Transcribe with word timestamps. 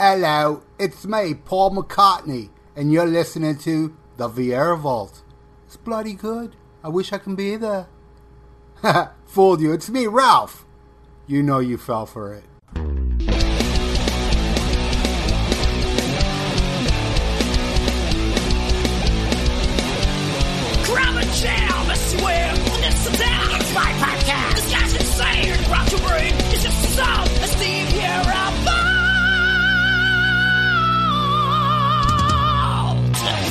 Hello, 0.00 0.62
it's 0.78 1.04
me, 1.06 1.34
Paul 1.34 1.72
McCartney, 1.72 2.50
and 2.76 2.92
you're 2.92 3.04
listening 3.04 3.58
to 3.58 3.96
The 4.16 4.28
Viera 4.28 4.78
Vault. 4.78 5.24
It's 5.66 5.76
bloody 5.76 6.14
good. 6.14 6.54
I 6.84 6.88
wish 6.88 7.12
I 7.12 7.18
can 7.18 7.34
be 7.34 7.56
there. 7.56 7.88
Fooled 9.26 9.60
you. 9.60 9.72
It's 9.72 9.90
me, 9.90 10.06
Ralph. 10.06 10.64
You 11.26 11.42
know 11.42 11.58
you 11.58 11.78
fell 11.78 12.06
for 12.06 12.32
it. 12.32 12.44
Grab 20.84 21.16
a 21.16 21.24
jam, 21.34 21.90
I 21.90 21.96
swear, 21.96 22.54
this 22.82 23.04
is 23.04 23.74
my 23.74 23.92
podcast. 23.94 24.47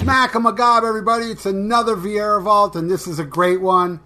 Smack 0.08 0.38
'em 0.38 0.46
a 0.46 0.54
gob, 0.54 0.86
everybody. 0.86 1.26
It's 1.26 1.46
another 1.46 1.98
Viera 1.98 2.42
Vault, 2.42 2.78
and 2.78 2.90
this 2.90 3.08
is 3.08 3.20
a 3.20 3.26
great 3.26 3.60
one. 3.60 4.00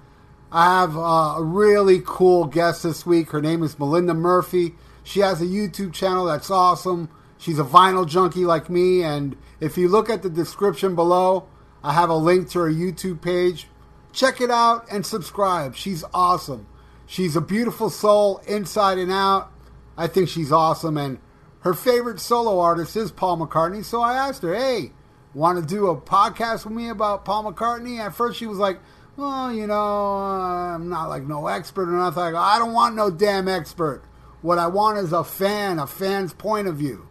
I 0.51 0.79
have 0.79 0.97
uh, 0.97 1.35
a 1.37 1.43
really 1.43 2.01
cool 2.03 2.45
guest 2.45 2.81
this 2.81 3.05
week. 3.05 3.29
Her 3.29 3.39
name 3.39 3.61
is 3.61 3.77
Melinda 3.77 4.15
Murphy. 4.15 4.73
She 5.03 5.19
has 5.19 5.43
a 5.43 5.45
YouTube 5.45 5.93
channel 5.93 6.25
that's 6.25 6.49
awesome. 6.49 7.07
She's 7.37 7.59
a 7.59 7.63
vinyl 7.63 8.07
junkie 8.07 8.45
like 8.45 8.67
me, 8.67 9.03
and 9.03 9.35
if 9.59 9.77
you 9.77 9.89
look 9.89 10.09
at 10.09 10.23
the 10.23 10.29
description 10.31 10.95
below, 10.95 11.45
I 11.83 11.93
have 11.93 12.09
a 12.09 12.15
link 12.15 12.49
to 12.49 12.61
her 12.61 12.71
YouTube 12.71 13.21
page. 13.21 13.67
Check 14.11 14.41
it 14.41 14.49
out 14.49 14.87
and 14.91 15.05
subscribe. 15.05 15.75
She's 15.75 16.03
awesome. 16.15 16.65
She's 17.05 17.35
a 17.35 17.41
beautiful 17.41 17.91
soul 17.91 18.41
inside 18.47 18.97
and 18.97 19.11
out. 19.11 19.51
I 19.95 20.07
think 20.07 20.29
she's 20.29 20.51
awesome, 20.51 20.97
and 20.97 21.19
her 21.59 21.75
favorite 21.75 22.19
solo 22.19 22.59
artist 22.59 22.95
is 22.95 23.11
Paul 23.11 23.37
McCartney. 23.37 23.85
So 23.85 24.01
I 24.01 24.15
asked 24.15 24.41
her, 24.41 24.55
"Hey, 24.55 24.93
want 25.33 25.59
to 25.59 25.65
do 25.65 25.87
a 25.87 25.95
podcast 25.99 26.65
with 26.65 26.73
me 26.73 26.89
about 26.89 27.25
Paul 27.25 27.51
McCartney?" 27.51 27.99
At 27.99 28.15
first, 28.15 28.37
she 28.37 28.47
was 28.47 28.57
like, 28.57 28.79
"Well, 29.17 29.53
you 29.53 29.67
know, 29.67 29.75
I'm 29.75 30.89
not 30.89 31.09
like 31.09 31.23
no 31.23 31.47
expert 31.47 31.89
or 31.89 31.97
nothing." 31.97 32.23
I 32.23 32.31
go, 32.31 32.37
"I 32.37 32.59
don't 32.59 32.73
want 32.73 32.95
no 32.95 33.09
damn 33.09 33.47
expert. 33.47 34.03
What 34.41 34.57
I 34.57 34.67
want 34.67 34.97
is 34.97 35.13
a 35.13 35.23
fan, 35.23 35.79
a 35.79 35.87
fan's 35.87 36.33
point 36.33 36.67
of 36.67 36.77
view." 36.77 37.07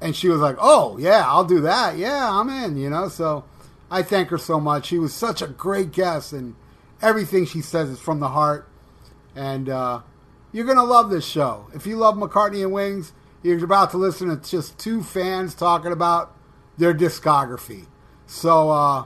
And 0.00 0.14
she 0.14 0.28
was 0.28 0.40
like, 0.40 0.56
"Oh 0.60 0.98
yeah, 0.98 1.24
I'll 1.26 1.44
do 1.44 1.60
that. 1.62 1.96
Yeah, 1.96 2.28
I'm 2.30 2.48
in." 2.48 2.76
You 2.76 2.90
know, 2.90 3.08
so 3.08 3.44
I 3.90 4.02
thank 4.02 4.30
her 4.30 4.38
so 4.38 4.60
much. 4.60 4.86
She 4.86 4.98
was 4.98 5.14
such 5.14 5.42
a 5.42 5.46
great 5.46 5.92
guest, 5.92 6.32
and 6.32 6.54
everything 7.00 7.46
she 7.46 7.60
says 7.60 7.88
is 7.88 8.00
from 8.00 8.20
the 8.20 8.28
heart. 8.28 8.68
And 9.34 9.68
uh, 9.68 10.02
you're 10.52 10.66
gonna 10.66 10.84
love 10.84 11.10
this 11.10 11.26
show. 11.26 11.66
If 11.74 11.86
you 11.86 11.96
love 11.96 12.16
McCartney 12.16 12.62
and 12.62 12.72
Wings, 12.72 13.12
you're 13.42 13.62
about 13.64 13.90
to 13.92 13.98
listen 13.98 14.28
to 14.28 14.36
just 14.36 14.78
two 14.78 15.02
fans 15.02 15.54
talking 15.54 15.92
about 15.92 16.35
their 16.78 16.94
discography. 16.94 17.86
So, 18.26 18.70
uh, 18.70 19.04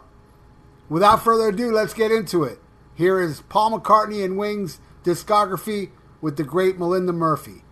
without 0.88 1.22
further 1.22 1.48
ado, 1.48 1.72
let's 1.72 1.94
get 1.94 2.10
into 2.10 2.44
it. 2.44 2.58
Here 2.94 3.20
is 3.20 3.42
Paul 3.48 3.78
McCartney 3.78 4.24
and 4.24 4.36
Wings 4.36 4.80
discography 5.04 5.90
with 6.20 6.36
the 6.36 6.44
great 6.44 6.78
Melinda 6.78 7.12
Murphy. 7.12 7.62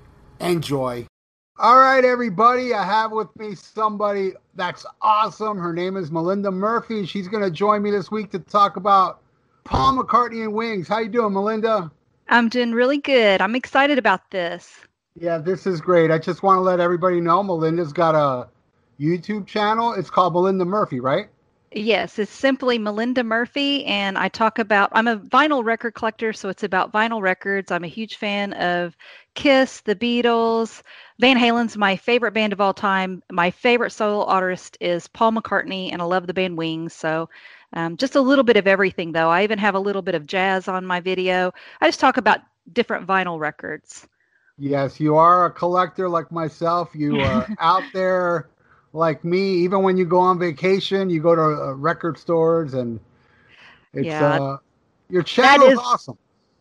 Enjoy. 0.40 1.06
All 1.58 1.76
right, 1.76 2.04
everybody, 2.04 2.72
I 2.72 2.84
have 2.84 3.10
with 3.10 3.34
me 3.36 3.56
somebody 3.56 4.32
that's 4.54 4.86
awesome. 5.02 5.58
Her 5.58 5.72
name 5.72 5.96
is 5.96 6.10
Melinda 6.10 6.52
Murphy, 6.52 7.00
and 7.00 7.08
she's 7.08 7.26
going 7.26 7.42
to 7.42 7.50
join 7.50 7.82
me 7.82 7.90
this 7.90 8.10
week 8.10 8.30
to 8.30 8.38
talk 8.38 8.76
about 8.76 9.20
Paul 9.64 9.98
McCartney 9.98 10.44
and 10.44 10.54
Wings. 10.54 10.86
How 10.86 11.00
you 11.00 11.08
doing, 11.08 11.32
Melinda? 11.32 11.90
I'm 12.28 12.48
doing 12.48 12.72
really 12.72 12.98
good. 12.98 13.40
I'm 13.40 13.56
excited 13.56 13.98
about 13.98 14.30
this. 14.30 14.72
Yeah, 15.16 15.38
this 15.38 15.66
is 15.66 15.80
great. 15.80 16.12
I 16.12 16.18
just 16.18 16.44
want 16.44 16.58
to 16.58 16.60
let 16.60 16.78
everybody 16.78 17.20
know 17.20 17.42
Melinda's 17.42 17.92
got 17.92 18.14
a 18.14 18.48
YouTube 19.00 19.46
channel. 19.46 19.92
It's 19.92 20.10
called 20.10 20.32
Melinda 20.32 20.64
Murphy, 20.64 21.00
right? 21.00 21.28
Yes, 21.70 22.18
it's 22.18 22.30
simply 22.32 22.78
Melinda 22.78 23.22
Murphy, 23.22 23.84
and 23.84 24.16
I 24.16 24.28
talk 24.28 24.58
about. 24.58 24.88
I'm 24.92 25.06
a 25.06 25.18
vinyl 25.18 25.62
record 25.62 25.92
collector, 25.94 26.32
so 26.32 26.48
it's 26.48 26.62
about 26.62 26.92
vinyl 26.92 27.20
records. 27.20 27.70
I'm 27.70 27.84
a 27.84 27.88
huge 27.88 28.16
fan 28.16 28.54
of 28.54 28.96
Kiss, 29.34 29.82
the 29.82 29.94
Beatles, 29.94 30.82
Van 31.20 31.36
Halen's 31.36 31.76
my 31.76 31.96
favorite 31.96 32.32
band 32.32 32.54
of 32.54 32.60
all 32.62 32.72
time. 32.72 33.22
My 33.30 33.50
favorite 33.50 33.90
solo 33.90 34.24
artist 34.24 34.78
is 34.80 35.08
Paul 35.08 35.32
McCartney, 35.32 35.92
and 35.92 36.00
I 36.00 36.06
love 36.06 36.26
the 36.26 36.32
band 36.32 36.56
Wings. 36.56 36.94
So, 36.94 37.28
um, 37.74 37.98
just 37.98 38.16
a 38.16 38.20
little 38.20 38.44
bit 38.44 38.56
of 38.56 38.66
everything, 38.66 39.12
though. 39.12 39.28
I 39.28 39.42
even 39.42 39.58
have 39.58 39.74
a 39.74 39.80
little 39.80 40.02
bit 40.02 40.14
of 40.14 40.26
jazz 40.26 40.68
on 40.68 40.86
my 40.86 41.00
video. 41.00 41.52
I 41.82 41.86
just 41.86 42.00
talk 42.00 42.16
about 42.16 42.40
different 42.72 43.06
vinyl 43.06 43.38
records. 43.38 44.08
Yes, 44.56 44.98
you 44.98 45.16
are 45.16 45.44
a 45.44 45.50
collector 45.50 46.08
like 46.08 46.32
myself. 46.32 46.94
You 46.94 47.20
are 47.20 47.46
out 47.60 47.84
there 47.92 48.48
like 48.92 49.24
me. 49.24 49.40
Even 49.40 49.82
when 49.82 49.96
you 49.96 50.04
go 50.04 50.18
on 50.18 50.38
vacation, 50.38 51.10
you 51.10 51.20
go 51.20 51.34
to 51.34 51.42
uh, 51.42 51.72
record 51.74 52.18
stores, 52.18 52.74
and 52.74 52.98
it's 53.92 54.06
Yeah. 54.06 54.40
uh, 54.40 54.56
your 55.08 55.22
channel 55.22 55.66
is 55.66 55.74
is- 55.74 55.78
awesome. 55.78 56.18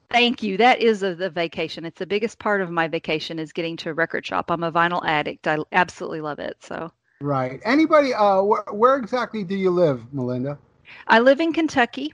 Thank 0.09 0.41
you. 0.41 0.55
That 0.55 0.81
is 0.81 1.03
a, 1.03 1.13
the 1.15 1.29
vacation. 1.29 1.83
It's 1.83 1.99
the 1.99 2.05
biggest 2.05 2.39
part 2.39 2.61
of 2.61 2.71
my 2.71 2.88
vacation 2.88 3.39
is 3.39 3.51
getting 3.51 3.75
to 3.77 3.89
a 3.89 3.93
record 3.93 4.25
shop. 4.25 4.49
I'm 4.49 4.63
a 4.63 4.71
vinyl 4.71 5.05
addict. 5.05 5.45
I 5.47 5.57
absolutely 5.73 6.21
love 6.21 6.39
it. 6.39 6.55
So 6.61 6.89
Right. 7.19 7.59
Anybody? 7.65 8.13
Uh, 8.13 8.41
wh- 8.44 8.73
where 8.73 8.95
exactly 8.95 9.44
do 9.44 9.55
you 9.55 9.69
live, 9.69 10.01
Melinda? 10.13 10.57
I 11.07 11.19
live 11.19 11.41
in 11.41 11.51
Kentucky, 11.51 12.13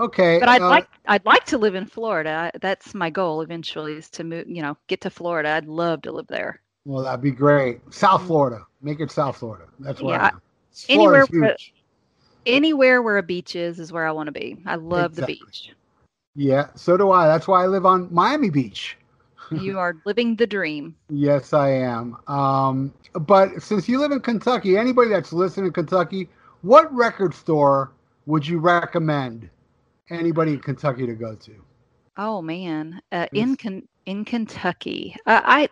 Okay. 0.00 0.40
but 0.40 0.48
I'd 0.48 0.62
uh, 0.62 0.68
like 0.68 0.88
I'd 1.06 1.24
like 1.24 1.44
to 1.46 1.58
live 1.58 1.76
in 1.76 1.86
Florida. 1.86 2.50
That's 2.60 2.94
my 2.94 3.10
goal 3.10 3.42
eventually 3.42 3.92
is 3.92 4.10
to 4.10 4.24
move. 4.24 4.48
You 4.48 4.62
know, 4.62 4.76
get 4.88 5.00
to 5.02 5.10
Florida. 5.10 5.50
I'd 5.50 5.66
love 5.66 6.02
to 6.02 6.10
live 6.10 6.26
there. 6.26 6.60
Well, 6.84 7.04
that'd 7.04 7.20
be 7.20 7.30
great. 7.30 7.80
South 7.94 8.26
Florida. 8.26 8.64
Make 8.80 9.00
it 9.00 9.10
South 9.10 9.36
Florida. 9.38 9.64
That's 9.80 10.00
where. 10.00 10.16
Yeah, 10.16 10.24
I 10.24 10.28
am. 10.28 10.40
anywhere 10.88 11.26
where- 11.30 11.56
Anywhere 12.46 13.02
where 13.02 13.18
a 13.18 13.22
beach 13.22 13.54
is 13.56 13.78
is 13.78 13.92
where 13.92 14.06
I 14.06 14.10
want 14.12 14.28
to 14.28 14.32
be. 14.32 14.56
I 14.64 14.76
love 14.76 15.12
Exactly. 15.12 15.34
the 15.40 15.44
beach. 15.44 15.72
Yeah, 16.34 16.68
so 16.76 16.96
do 16.96 17.10
I. 17.10 17.26
That's 17.26 17.46
why 17.48 17.62
I 17.62 17.66
live 17.66 17.84
on 17.84 18.08
Miami 18.12 18.50
Beach. 18.50 18.96
You 19.50 19.78
are 19.78 19.96
living 20.04 20.36
the 20.36 20.46
dream. 20.46 20.94
Yes, 21.08 21.54
I 21.54 21.70
am. 21.70 22.16
Um, 22.28 22.92
but 23.14 23.62
since 23.62 23.88
you 23.88 23.98
live 23.98 24.12
in 24.12 24.20
Kentucky, 24.20 24.76
anybody 24.76 25.08
that's 25.08 25.32
listening 25.32 25.66
in 25.68 25.72
Kentucky, 25.72 26.28
what 26.60 26.94
record 26.94 27.32
store 27.34 27.90
would 28.26 28.46
you 28.46 28.58
recommend 28.58 29.48
anybody 30.10 30.52
in 30.52 30.60
Kentucky 30.60 31.06
to 31.06 31.14
go 31.14 31.34
to? 31.34 31.52
Oh 32.18 32.42
man, 32.42 33.00
uh, 33.10 33.26
in 33.32 33.56
Ken- 33.56 33.88
in 34.08 34.24
Kentucky, 34.24 35.14
uh, 35.26 35.42
I 35.44 35.68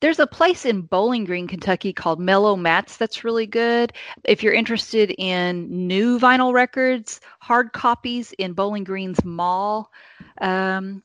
there's 0.00 0.18
a 0.18 0.26
place 0.26 0.66
in 0.66 0.82
Bowling 0.82 1.24
Green, 1.24 1.46
Kentucky 1.46 1.92
called 1.92 2.18
Mellow 2.18 2.56
Mats 2.56 2.96
that's 2.96 3.22
really 3.22 3.46
good. 3.46 3.92
If 4.24 4.42
you're 4.42 4.52
interested 4.52 5.14
in 5.16 5.86
new 5.86 6.18
vinyl 6.18 6.52
records, 6.52 7.20
hard 7.38 7.72
copies 7.72 8.32
in 8.38 8.54
Bowling 8.54 8.82
Green's 8.82 9.24
mall. 9.24 9.92
Um, 10.40 11.04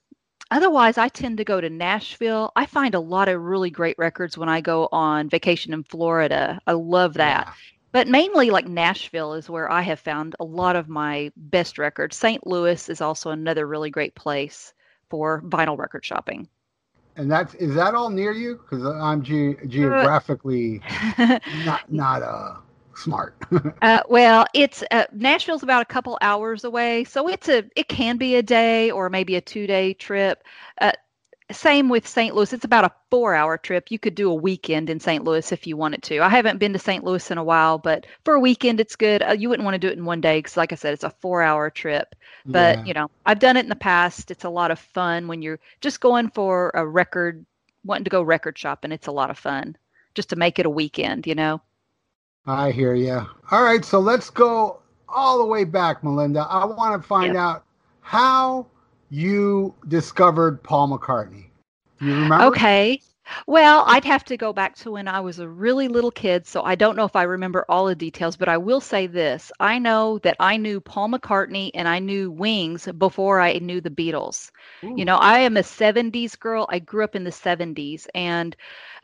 otherwise, 0.49 0.97
I 0.97 1.07
tend 1.07 1.37
to 1.37 1.43
go 1.43 1.61
to 1.61 1.69
Nashville. 1.69 2.51
I 2.55 2.65
find 2.65 2.95
a 2.95 2.99
lot 2.99 3.29
of 3.29 3.39
really 3.39 3.69
great 3.69 3.99
records 3.99 4.35
when 4.35 4.49
I 4.49 4.59
go 4.59 4.89
on 4.91 5.29
vacation 5.29 5.73
in 5.73 5.83
Florida. 5.83 6.59
I 6.65 6.71
love 6.71 7.13
that. 7.13 7.53
But 7.91 8.07
mainly, 8.07 8.49
like 8.49 8.67
Nashville 8.67 9.35
is 9.35 9.51
where 9.51 9.71
I 9.71 9.81
have 9.83 9.99
found 9.99 10.35
a 10.39 10.45
lot 10.45 10.75
of 10.75 10.89
my 10.89 11.31
best 11.35 11.77
records. 11.77 12.17
St. 12.17 12.45
Louis 12.47 12.89
is 12.89 13.01
also 13.01 13.29
another 13.29 13.67
really 13.67 13.91
great 13.91 14.15
place 14.15 14.73
for 15.11 15.43
vinyl 15.43 15.77
record 15.77 16.03
shopping. 16.03 16.47
And 17.21 17.29
that's 17.31 17.53
is 17.53 17.75
that 17.75 17.93
all 17.93 18.09
near 18.09 18.31
you? 18.31 18.55
Because 18.57 18.83
I'm 18.83 19.21
ge- 19.21 19.55
geographically 19.67 20.81
not 21.45 21.81
not 21.87 22.23
uh 22.23 22.55
smart. 22.95 23.35
uh, 23.83 24.01
well, 24.09 24.47
it's 24.55 24.83
uh, 24.89 25.05
Nashville's 25.13 25.61
about 25.61 25.83
a 25.83 25.85
couple 25.85 26.17
hours 26.21 26.63
away, 26.63 27.03
so 27.03 27.27
it's 27.27 27.47
a 27.47 27.63
it 27.75 27.89
can 27.89 28.17
be 28.17 28.37
a 28.37 28.41
day 28.41 28.89
or 28.89 29.07
maybe 29.11 29.35
a 29.35 29.41
two 29.41 29.67
day 29.67 29.93
trip. 29.93 30.43
Uh, 30.81 30.93
same 31.51 31.89
with 31.89 32.07
St. 32.07 32.33
Louis. 32.35 32.53
It's 32.53 32.65
about 32.65 32.85
a 32.85 32.91
four 33.09 33.33
hour 33.35 33.57
trip. 33.57 33.91
You 33.91 33.99
could 33.99 34.15
do 34.15 34.29
a 34.31 34.35
weekend 34.35 34.89
in 34.89 34.99
St. 34.99 35.23
Louis 35.23 35.51
if 35.51 35.65
you 35.67 35.77
wanted 35.77 36.03
to. 36.03 36.19
I 36.19 36.29
haven't 36.29 36.59
been 36.59 36.73
to 36.73 36.79
St. 36.79 37.03
Louis 37.03 37.29
in 37.31 37.37
a 37.37 37.43
while, 37.43 37.77
but 37.77 38.05
for 38.25 38.33
a 38.35 38.39
weekend, 38.39 38.79
it's 38.79 38.95
good. 38.95 39.21
Uh, 39.23 39.31
you 39.33 39.49
wouldn't 39.49 39.65
want 39.65 39.75
to 39.75 39.79
do 39.79 39.87
it 39.87 39.97
in 39.97 40.05
one 40.05 40.21
day 40.21 40.39
because, 40.39 40.57
like 40.57 40.71
I 40.71 40.75
said, 40.75 40.93
it's 40.93 41.03
a 41.03 41.09
four 41.09 41.41
hour 41.41 41.69
trip. 41.69 42.15
But, 42.45 42.79
Yeah. 42.79 42.85
you 42.85 42.93
know, 42.93 43.11
I've 43.25 43.39
done 43.39 43.57
it 43.57 43.61
in 43.65 43.69
the 43.69 43.75
past. 43.75 44.31
It's 44.31 44.45
a 44.45 44.49
lot 44.49 44.71
of 44.71 44.79
fun 44.79 45.27
when 45.27 45.41
you're 45.41 45.59
just 45.81 45.99
going 46.01 46.29
for 46.29 46.71
a 46.73 46.85
record, 46.85 47.45
wanting 47.85 48.03
to 48.05 48.09
go 48.09 48.21
record 48.21 48.57
shopping. 48.57 48.91
It's 48.91 49.07
a 49.07 49.11
lot 49.11 49.29
of 49.29 49.37
fun. 49.37 49.77
just 50.13 50.29
to 50.29 50.35
make 50.35 50.59
it 50.59 50.65
a 50.65 50.69
weekend, 50.69 51.25
you 51.25 51.33
know. 51.35 51.61
I 52.45 52.71
hear 52.71 52.93
you. 52.95 53.25
All 53.51 53.63
right, 53.63 53.85
so 53.85 53.99
let's 53.99 54.29
go 54.29 54.81
all 55.07 55.37
the 55.37 55.45
way 55.45 55.63
back, 55.63 56.03
Melinda. 56.03 56.41
I 56.49 56.65
want 56.65 57.01
to 57.01 57.07
find 57.07 57.35
Yeah. 57.35 57.47
out 57.47 57.63
how 58.01 58.65
you 59.11 59.75
discovered 59.89 60.63
Paul 60.63 60.97
McCartney. 60.97 61.49
You 61.99 62.15
remember? 62.15 62.45
Okay. 62.45 62.99
Well, 63.47 63.83
I'd 63.87 64.05
have 64.05 64.23
to 64.25 64.37
go 64.37 64.53
back 64.53 64.75
to 64.77 64.91
when 64.91 65.07
I 65.07 65.19
was 65.21 65.39
a 65.39 65.47
really 65.47 65.87
little 65.87 66.11
kid, 66.11 66.45
so 66.47 66.61
I 66.63 66.75
don't 66.75 66.95
know 66.95 67.05
if 67.05 67.15
I 67.15 67.23
remember 67.23 67.65
all 67.69 67.85
the 67.85 67.95
details, 67.95 68.37
but 68.37 68.49
I 68.49 68.57
will 68.57 68.81
say 68.81 69.07
this. 69.07 69.51
I 69.59 69.79
know 69.79 70.19
that 70.19 70.37
I 70.39 70.57
knew 70.57 70.79
Paul 70.81 71.09
McCartney 71.09 71.71
and 71.73 71.87
I 71.87 71.99
knew 71.99 72.31
Wings 72.31 72.87
before 72.97 73.39
I 73.39 73.53
knew 73.59 73.81
the 73.81 73.89
Beatles. 73.89 74.51
You 74.97 75.05
know, 75.05 75.17
I 75.17 75.39
am 75.39 75.57
a 75.57 75.63
70s 75.63 76.35
girl. 76.39 76.65
I 76.69 76.79
grew 76.79 77.03
up 77.03 77.15
in 77.15 77.23
the 77.23 77.31
70s. 77.31 78.07
And 78.13 78.55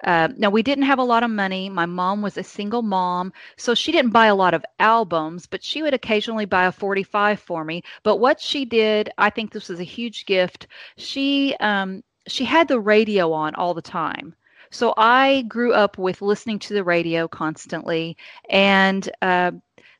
uh, 0.04 0.30
now 0.38 0.50
we 0.50 0.64
didn't 0.64 0.86
have 0.86 1.00
a 1.00 1.04
lot 1.04 1.24
of 1.24 1.32
money. 1.32 1.70
My 1.70 1.86
mom 1.86 2.22
was 2.22 2.38
a 2.38 2.44
single 2.44 2.82
mom, 2.84 3.34
so 3.58 3.74
she 3.74 3.92
didn't 3.92 4.12
buy 4.12 4.28
a 4.28 4.36
lot 4.36 4.54
of 4.54 4.66
albums, 4.80 5.48
but 5.48 5.64
she 5.64 5.82
would 5.82 5.94
occasionally 5.94 6.46
buy 6.46 6.66
a 6.66 6.72
45 6.72 7.40
for 7.40 7.64
me. 7.64 7.84
But 8.04 8.18
what 8.18 8.40
she 8.40 8.66
did, 8.66 9.10
I 9.18 9.30
think 9.30 9.52
this 9.52 9.70
was 9.70 9.80
a 9.80 9.84
huge 9.84 10.26
gift. 10.26 10.68
She, 10.98 11.56
um, 11.60 12.04
she 12.28 12.46
had 12.46 12.68
the 12.68 12.80
radio 12.80 13.32
on 13.32 13.56
all 13.56 13.74
the 13.74 13.82
time. 13.82 14.36
So 14.70 14.94
I 14.98 15.44
grew 15.48 15.74
up 15.74 15.98
with 15.98 16.22
listening 16.22 16.60
to 16.60 16.74
the 16.74 16.84
radio 16.84 17.28
constantly. 17.28 18.18
And 18.50 19.10
uh, 19.22 19.52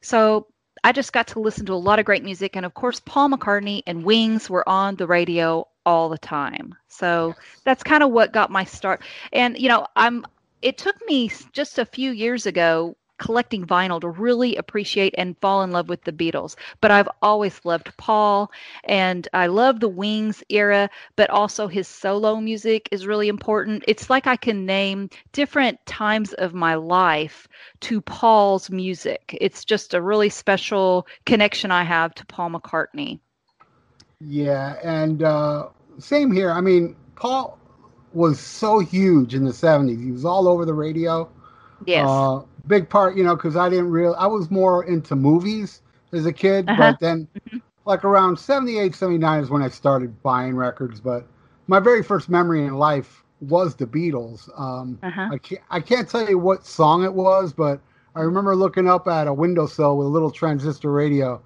so 0.02 0.48
I 0.84 0.92
just 0.92 1.14
got 1.14 1.28
to 1.28 1.40
listen 1.40 1.66
to 1.68 1.74
a 1.74 1.76
lot 1.76 2.00
of 2.00 2.06
great 2.06 2.24
music. 2.24 2.56
And 2.56 2.66
of 2.66 2.74
course, 2.74 3.00
Paul 3.00 3.30
McCartney 3.30 3.82
and 3.88 4.04
Wings 4.04 4.50
were 4.50 4.68
on 4.68 4.96
the 4.96 5.08
radio 5.08 5.68
all 5.86 6.10
the 6.10 6.18
time. 6.18 6.76
So 6.88 7.34
that's 7.64 7.84
kind 7.84 8.04
of 8.04 8.12
what 8.12 8.34
got 8.34 8.52
my 8.52 8.66
start. 8.66 9.04
And, 9.32 9.58
you 9.58 9.70
know, 9.70 9.88
I'm, 9.96 10.26
it 10.62 10.78
took 10.78 10.96
me 11.08 11.32
just 11.54 11.80
a 11.80 11.86
few 11.86 12.12
years 12.12 12.46
ago 12.46 12.96
collecting 13.18 13.66
vinyl 13.66 14.02
to 14.02 14.10
really 14.10 14.56
appreciate 14.56 15.14
and 15.18 15.38
fall 15.40 15.64
in 15.64 15.72
love 15.72 15.90
with 15.90 16.04
the 16.04 16.12
Beatles. 16.12 16.56
But 16.82 16.92
I've 16.92 17.10
always 17.22 17.60
loved 17.64 17.96
Paul 17.98 18.52
and 18.84 19.28
I 19.34 19.48
love 19.48 19.80
the 19.80 19.90
Wings 19.90 20.44
era, 20.50 20.90
but 21.16 21.30
also 21.30 21.68
his 21.68 21.88
solo 21.88 22.38
music 22.38 22.90
is 22.92 23.08
really 23.08 23.28
important. 23.28 23.84
It's 23.88 24.10
like 24.10 24.28
I 24.28 24.36
can 24.36 24.66
name 24.66 25.10
different 25.32 25.86
times 25.86 26.34
of 26.34 26.54
my 26.54 26.76
life 26.76 27.48
to 27.82 28.02
Paul's 28.02 28.70
music. 28.70 29.38
It's 29.40 29.66
just 29.66 29.94
a 29.94 30.02
really 30.02 30.30
special 30.30 31.08
connection 31.26 31.72
I 31.72 31.84
have 31.84 32.14
to 32.16 32.26
Paul 32.26 32.52
McCartney. 32.52 33.20
Yeah, 34.20 34.76
and 34.84 35.22
uh, 35.24 35.70
same 36.00 36.32
here. 36.32 36.52
I 36.52 36.62
mean, 36.62 36.96
Paul 37.16 37.58
was 38.14 38.40
so 38.40 38.80
huge 38.80 39.36
in 39.36 39.46
the 39.46 39.52
70s. 39.54 40.04
He 40.04 40.12
was 40.12 40.26
all 40.26 40.48
over 40.48 40.66
the 40.66 40.74
radio. 40.74 41.30
Yes. 41.86 42.08
Uh, 42.08 42.42
big 42.68 42.90
part, 42.90 43.16
you 43.18 43.24
know, 43.24 43.36
because 43.36 43.56
I 43.56 43.70
didn't 43.70 43.90
real 43.92 44.16
I 44.18 44.28
was 44.28 44.50
more 44.52 44.84
into 44.84 45.16
movies 45.16 45.82
as 46.14 46.26
a 46.26 46.34
kid, 46.34 46.68
Uh-huh. 46.68 46.78
but 46.78 47.00
then 47.00 47.28
like 47.86 48.04
around 48.04 48.38
78, 48.38 48.96
79 48.96 49.44
is 49.44 49.50
when 49.50 49.62
I 49.62 49.70
started 49.70 50.22
buying 50.24 50.56
records. 50.56 51.00
But 51.00 51.26
my 51.68 51.80
very 51.80 52.04
first 52.04 52.30
memory 52.30 52.64
in 52.66 52.76
life 52.76 53.24
was 53.42 53.76
the 53.76 53.86
Beatles. 53.86 54.50
Um, 54.60 55.00
Uh-huh. 55.04 55.30
I, 55.32 55.38
can't, 55.38 55.62
I 55.70 55.80
can't 55.80 56.10
tell 56.10 56.28
you 56.30 56.38
what 56.38 56.66
song 56.66 57.04
it 57.04 57.14
was, 57.14 57.54
but 57.54 57.80
I 58.16 58.22
remember 58.22 58.56
looking 58.56 58.88
up 58.90 59.08
at 59.08 59.28
a 59.28 59.34
windowsill 59.34 59.98
with 59.98 60.08
a 60.08 60.10
little 60.10 60.32
transistor 60.32 60.92
radio, 60.92 61.42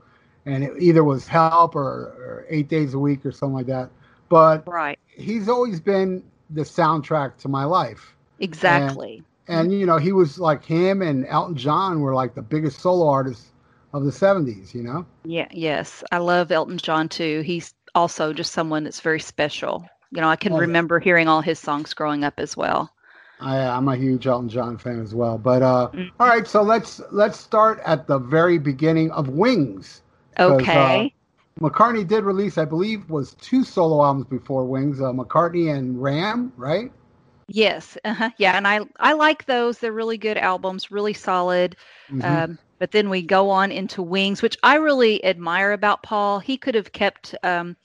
and 0.46 0.64
it 0.64 0.72
either 0.80 1.04
was 1.04 1.28
Help 1.28 1.76
or, 1.76 1.82
or 1.82 2.46
Eight 2.50 2.70
Days 2.70 2.94
a 2.94 3.00
Week 3.00 3.26
or 3.26 3.32
something 3.32 3.56
like 3.56 3.66
that. 3.68 3.90
But 4.30 4.66
right. 4.68 4.98
he's 5.08 5.50
always 5.50 5.80
been 5.82 6.24
the 6.50 6.62
soundtrack 6.62 7.38
to 7.40 7.50
my 7.50 7.66
life. 7.66 8.16
Exactly. 8.40 9.24
And 9.52 9.74
you 9.74 9.86
know, 9.86 9.98
he 9.98 10.12
was 10.12 10.40
like 10.40 10.66
him 10.66 11.02
and 11.02 11.26
Elton 11.28 11.56
John 11.56 12.02
were 12.02 12.14
like 12.14 12.36
the 12.36 12.42
biggest 12.42 12.80
solo 12.80 13.08
artists 13.10 13.48
of 13.94 14.04
the 14.06 14.12
'70s. 14.12 14.74
You 14.74 14.84
know, 14.84 15.06
Yeah, 15.26 15.48
yes. 15.52 16.04
I 16.12 16.18
love 16.20 16.52
Elton 16.52 16.78
John 16.78 17.10
too. 17.10 17.42
He's 17.42 17.74
also 17.96 18.34
just 18.34 18.54
someone 18.54 18.84
that's 18.84 19.02
very 19.02 19.20
special. 19.20 19.88
You 20.12 20.22
know, 20.22 20.30
I 20.30 20.36
can 20.36 20.54
Oh, 20.54 20.60
yeah. 20.60 20.62
remember 20.62 21.00
hearing 21.00 21.28
all 21.28 21.42
his 21.42 21.60
songs 21.60 21.94
growing 21.94 22.24
up 22.24 22.40
as 22.40 22.56
well. 22.58 22.94
I, 23.40 23.58
I'm 23.60 23.88
a 23.88 23.96
huge 23.96 24.28
Elton 24.28 24.50
John 24.50 24.78
fan 24.78 25.00
as 25.02 25.14
well. 25.16 25.38
But 25.38 25.62
uh, 25.62 25.92
Mhm. 25.94 26.12
all 26.20 26.28
right, 26.28 26.48
so 26.48 26.62
let's 26.62 27.02
let's 27.12 27.40
start 27.40 27.80
at 27.86 28.08
the 28.08 28.20
very 28.20 28.58
beginning 28.58 29.12
of 29.12 29.30
Wings. 29.30 30.02
uh, 30.38 30.54
Okay. 30.54 31.14
McCartney 31.62 32.08
did 32.08 32.24
release, 32.24 32.58
I 32.58 32.66
believe, 32.66 33.10
was 33.10 33.36
two 33.36 33.64
solo 33.64 34.04
albums 34.04 34.28
before 34.28 34.66
Wings. 34.66 35.02
Uh, 35.02 35.12
McCartney 35.12 35.74
and 35.76 36.02
Ram, 36.02 36.52
right? 36.58 36.92
Yes. 37.52 37.98
Uh-huh. 38.06 38.32
Yeah, 38.38 38.56
and 38.58 38.68
I 38.68 38.82
I 39.00 39.14
like 39.14 39.46
those. 39.46 39.80
They're 39.80 39.92
really 39.92 40.18
good 40.18 40.38
albums, 40.38 40.92
really 40.92 41.14
solid. 41.14 41.76
Mhm. 42.10 42.44
Um, 42.44 42.60
but 42.80 42.92
then 42.92 43.10
we 43.10 43.22
go 43.24 43.50
on 43.50 43.72
into 43.72 44.02
Wings, 44.02 44.42
which 44.42 44.58
I 44.64 44.76
really 44.76 45.24
admire 45.26 45.72
about 45.74 46.04
Paul. 46.04 46.40
He 46.40 46.58
could 46.58 46.76
have 46.76 46.92
kept 46.94 47.36
um, 47.44 47.76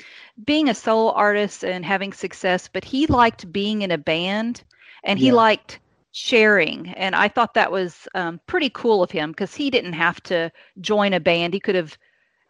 being 0.44 0.68
a 0.68 0.74
solo 0.74 1.12
artist 1.12 1.64
and 1.64 1.84
having 1.84 2.12
success, 2.12 2.68
but 2.72 2.84
he 2.84 3.06
liked 3.06 3.52
being 3.52 3.82
in 3.82 3.90
a 3.92 3.98
band 3.98 4.62
and 5.04 5.18
he 5.18 5.30
Yeah. 5.30 5.32
liked 5.32 5.80
sharing. 6.12 6.88
And 6.94 7.14
I 7.14 7.28
thought 7.28 7.54
that 7.54 7.72
was 7.72 8.08
um, 8.14 8.40
pretty 8.46 8.70
cool 8.70 9.02
of 9.02 9.10
him 9.10 9.30
because 9.32 9.54
he 9.54 9.70
didn't 9.70 9.94
have 9.94 10.22
to 10.24 10.50
join 10.80 11.12
a 11.14 11.20
band. 11.20 11.54
He 11.54 11.60
could 11.60 11.74
have 11.76 11.96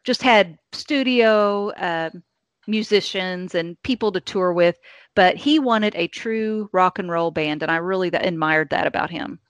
just 0.04 0.22
had 0.22 0.58
studio 0.72 1.72
um 1.76 2.22
musicians 2.68 3.54
and 3.54 3.80
people 3.82 4.12
to 4.12 4.20
tour 4.20 4.52
with, 4.52 4.76
but 5.16 5.36
he 5.36 5.58
wanted 5.58 5.96
a 5.96 6.06
true 6.06 6.70
rock 6.72 7.00
and 7.00 7.10
roll 7.10 7.32
band. 7.32 7.62
And 7.62 7.72
I 7.72 7.76
really 7.76 8.10
th- 8.12 8.22
admired 8.24 8.70
that 8.70 8.86
about 8.86 9.10
him. 9.10 9.40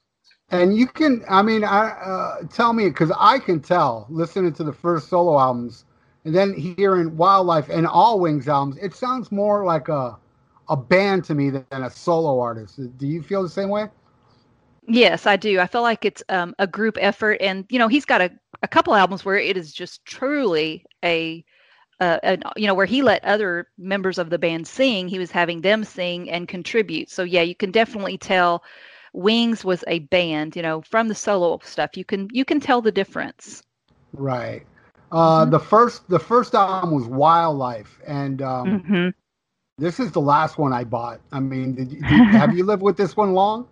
And 0.49 0.75
you 0.75 0.87
can, 0.87 1.23
I 1.29 1.43
mean, 1.43 1.63
I 1.63 1.89
uh, 1.89 2.47
tell 2.47 2.73
me 2.73 2.87
because 2.87 3.11
I 3.19 3.37
can 3.37 3.59
tell 3.59 4.07
listening 4.09 4.53
to 4.53 4.63
the 4.63 4.73
first 4.73 5.09
solo 5.09 5.37
albums 5.37 5.85
and 6.25 6.33
then 6.33 6.53
hearing 6.53 7.15
Wild 7.15 7.45
Life 7.45 7.69
and 7.69 7.85
all 7.85 8.19
Wings 8.19 8.47
albums, 8.47 8.77
it 8.81 8.95
sounds 8.95 9.31
more 9.31 9.63
like 9.63 9.89
a 9.89 10.17
a 10.69 10.75
band 10.75 11.23
to 11.25 11.35
me 11.35 11.49
than 11.49 11.65
a 11.71 11.89
solo 11.89 12.39
artist. 12.39 12.79
Do 12.97 13.07
you 13.07 13.21
feel 13.21 13.41
the 13.41 13.49
same 13.49 13.69
way? 13.69 13.87
Yes, 14.87 15.25
I 15.25 15.35
do. 15.35 15.59
I 15.59 15.67
feel 15.67 15.81
like 15.81 16.05
it's 16.05 16.23
um, 16.29 16.55
a 16.59 16.67
group 16.67 16.97
effort, 16.99 17.37
and 17.41 17.65
you 17.69 17.79
know, 17.79 17.87
he's 17.87 18.05
got 18.05 18.21
a, 18.21 18.31
a 18.63 18.67
couple 18.67 18.95
albums 18.95 19.25
where 19.25 19.37
it 19.37 19.57
is 19.57 19.73
just 19.73 20.05
truly 20.05 20.85
a, 21.03 21.43
uh, 21.99 22.19
an, 22.23 22.43
you 22.55 22.67
know, 22.67 22.73
where 22.73 22.85
he 22.85 23.01
let 23.01 23.23
other 23.23 23.67
members 23.77 24.17
of 24.17 24.29
the 24.29 24.37
band 24.39 24.67
sing. 24.67 25.07
He 25.07 25.19
was 25.19 25.31
having 25.31 25.61
them 25.61 25.83
sing 25.83 26.29
and 26.29 26.47
contribute. 26.47 27.09
So 27.09 27.23
yeah, 27.23 27.41
you 27.41 27.55
can 27.55 27.71
definitely 27.71 28.17
tell 28.17 28.63
Wings 29.13 29.63
was 29.65 29.83
a 29.87 29.99
band. 29.99 30.55
You 30.55 30.61
know, 30.63 30.81
from 30.81 31.07
the 31.07 31.15
solo 31.15 31.59
stuff, 31.63 31.97
you 31.97 32.05
can 32.05 32.27
you 32.31 32.45
can 32.45 32.59
tell 32.59 32.81
the 32.81 32.91
difference. 32.91 33.63
Right. 34.13 34.65
Uh, 35.11 35.45
Mhm. 35.45 35.51
The 35.51 35.59
first 35.59 36.09
the 36.09 36.19
first 36.19 36.55
album 36.55 36.91
was 36.91 37.05
Wild 37.05 37.57
Life, 37.57 37.99
and 38.05 38.41
um, 38.41 38.81
hmm 38.85 39.09
this 39.77 39.99
is 39.99 40.11
the 40.11 40.21
last 40.21 40.57
one 40.57 40.73
I 40.73 40.83
bought. 40.83 41.21
I 41.31 41.39
mean, 41.39 41.73
did 41.75 41.91
you, 41.91 42.03
did- 42.03 42.25
have 42.33 42.53
you 42.53 42.65
lived 42.65 42.81
with 42.83 42.97
this 42.97 43.15
one 43.15 43.33
long? 43.33 43.67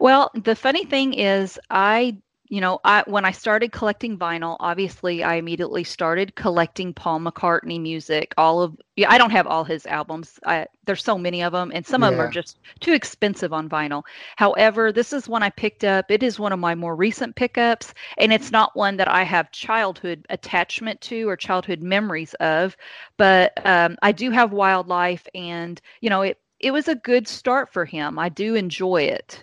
Well, 0.00 0.30
the 0.34 0.54
funny 0.56 0.84
thing 0.84 1.12
is, 1.14 1.58
I, 1.70 2.18
you 2.52 2.60
know, 2.60 2.80
I 2.84 3.02
when 3.06 3.24
I 3.24 3.30
started 3.30 3.72
collecting 3.72 4.18
vinyl, 4.18 4.58
obviously 4.60 5.24
I 5.24 5.36
immediately 5.36 5.84
started 5.84 6.34
collecting 6.34 6.92
Paul 6.92 7.20
McCartney 7.20 7.80
music. 7.80 8.34
All 8.36 8.60
of, 8.60 8.78
yeah, 8.94 9.10
I 9.10 9.16
don't 9.16 9.30
have 9.30 9.46
all 9.46 9.64
his 9.64 9.86
albums. 9.86 10.38
I, 10.44 10.66
there's 10.84 11.02
so 11.02 11.16
many 11.16 11.42
of 11.42 11.54
them, 11.54 11.72
and 11.74 11.86
some 11.86 12.02
of 12.02 12.12
them 12.12 12.20
are 12.20 12.28
just 12.28 12.58
too 12.80 12.92
expensive 12.92 13.54
on 13.54 13.70
vinyl. 13.70 14.02
However, 14.36 14.92
this 14.92 15.14
is 15.14 15.30
one 15.30 15.42
I 15.42 15.48
picked 15.48 15.82
up. 15.82 16.10
It 16.10 16.22
is 16.22 16.38
one 16.38 16.52
of 16.52 16.58
my 16.58 16.74
more 16.74 16.94
recent 16.94 17.36
pickups, 17.36 17.94
and 18.18 18.34
it's 18.34 18.52
not 18.52 18.76
one 18.76 18.98
that 18.98 19.08
I 19.08 19.22
have 19.22 19.50
childhood 19.52 20.26
attachment 20.28 21.00
to 21.02 21.26
or 21.26 21.38
childhood 21.38 21.80
memories 21.80 22.34
of, 22.34 22.76
but 23.16 23.54
um, 23.64 23.96
I 24.02 24.12
do 24.12 24.30
have 24.30 24.52
Wild 24.52 24.88
Life, 24.88 25.26
and 25.34 25.80
you 26.02 26.10
know, 26.10 26.20
it 26.20 26.38
it 26.60 26.70
was 26.70 26.86
a 26.86 26.96
good 26.96 27.26
start 27.26 27.72
for 27.72 27.86
him. 27.86 28.18
I 28.18 28.28
do 28.28 28.56
enjoy 28.56 29.04
it. 29.04 29.42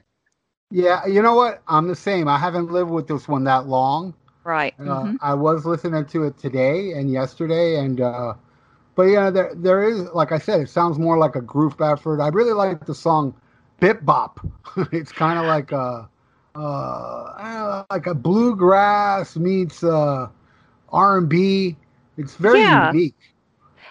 Yeah, 0.72 1.06
you 1.06 1.22
know 1.22 1.36
what? 1.36 1.62
I'm 1.68 1.88
the 1.88 1.96
same. 1.96 2.28
I 2.28 2.38
haven't 2.38 2.72
lived 2.72 2.92
with 2.92 3.08
this 3.08 3.28
one 3.28 3.44
that 3.46 3.68
long. 3.68 4.14
Right. 4.44 4.76
Uh, 4.80 5.08
mhm. 5.08 5.20
I 5.22 5.34
was 5.34 5.66
listening 5.66 6.06
to 6.06 6.24
it 6.26 6.38
today 6.38 6.94
and 6.94 7.12
yesterday, 7.12 7.80
and 7.80 8.02
uh, 8.02 8.34
but 8.96 9.04
yeah, 9.04 9.30
there 9.30 9.54
there 9.56 9.84
is 9.84 10.04
like 10.14 10.32
I 10.32 10.38
said, 10.40 10.62
it 10.62 10.70
sounds 10.70 11.00
more 11.00 11.18
like 11.18 11.36
a 11.36 11.42
group 11.42 11.82
effort. 11.82 12.22
I 12.22 12.30
really 12.30 12.54
like 12.54 12.80
the 12.80 12.94
song 12.96 13.28
"Bip 13.74 13.98
Bop." 14.00 14.40
it's 14.92 15.12
kind 15.12 15.38
of 15.40 15.46
like 15.46 15.72
a 15.72 16.08
uh, 16.56 17.34
I 17.38 17.54
don't 17.54 17.70
know, 17.70 17.86
like 17.90 18.08
a 18.08 18.14
bluegrass 18.16 19.36
meets 19.38 19.84
uh, 19.84 20.30
R 20.90 21.18
and 21.18 21.30
B. 21.30 21.78
It's 22.18 22.36
very 22.36 22.66
Yeah. 22.66 22.96
unique. 22.96 23.16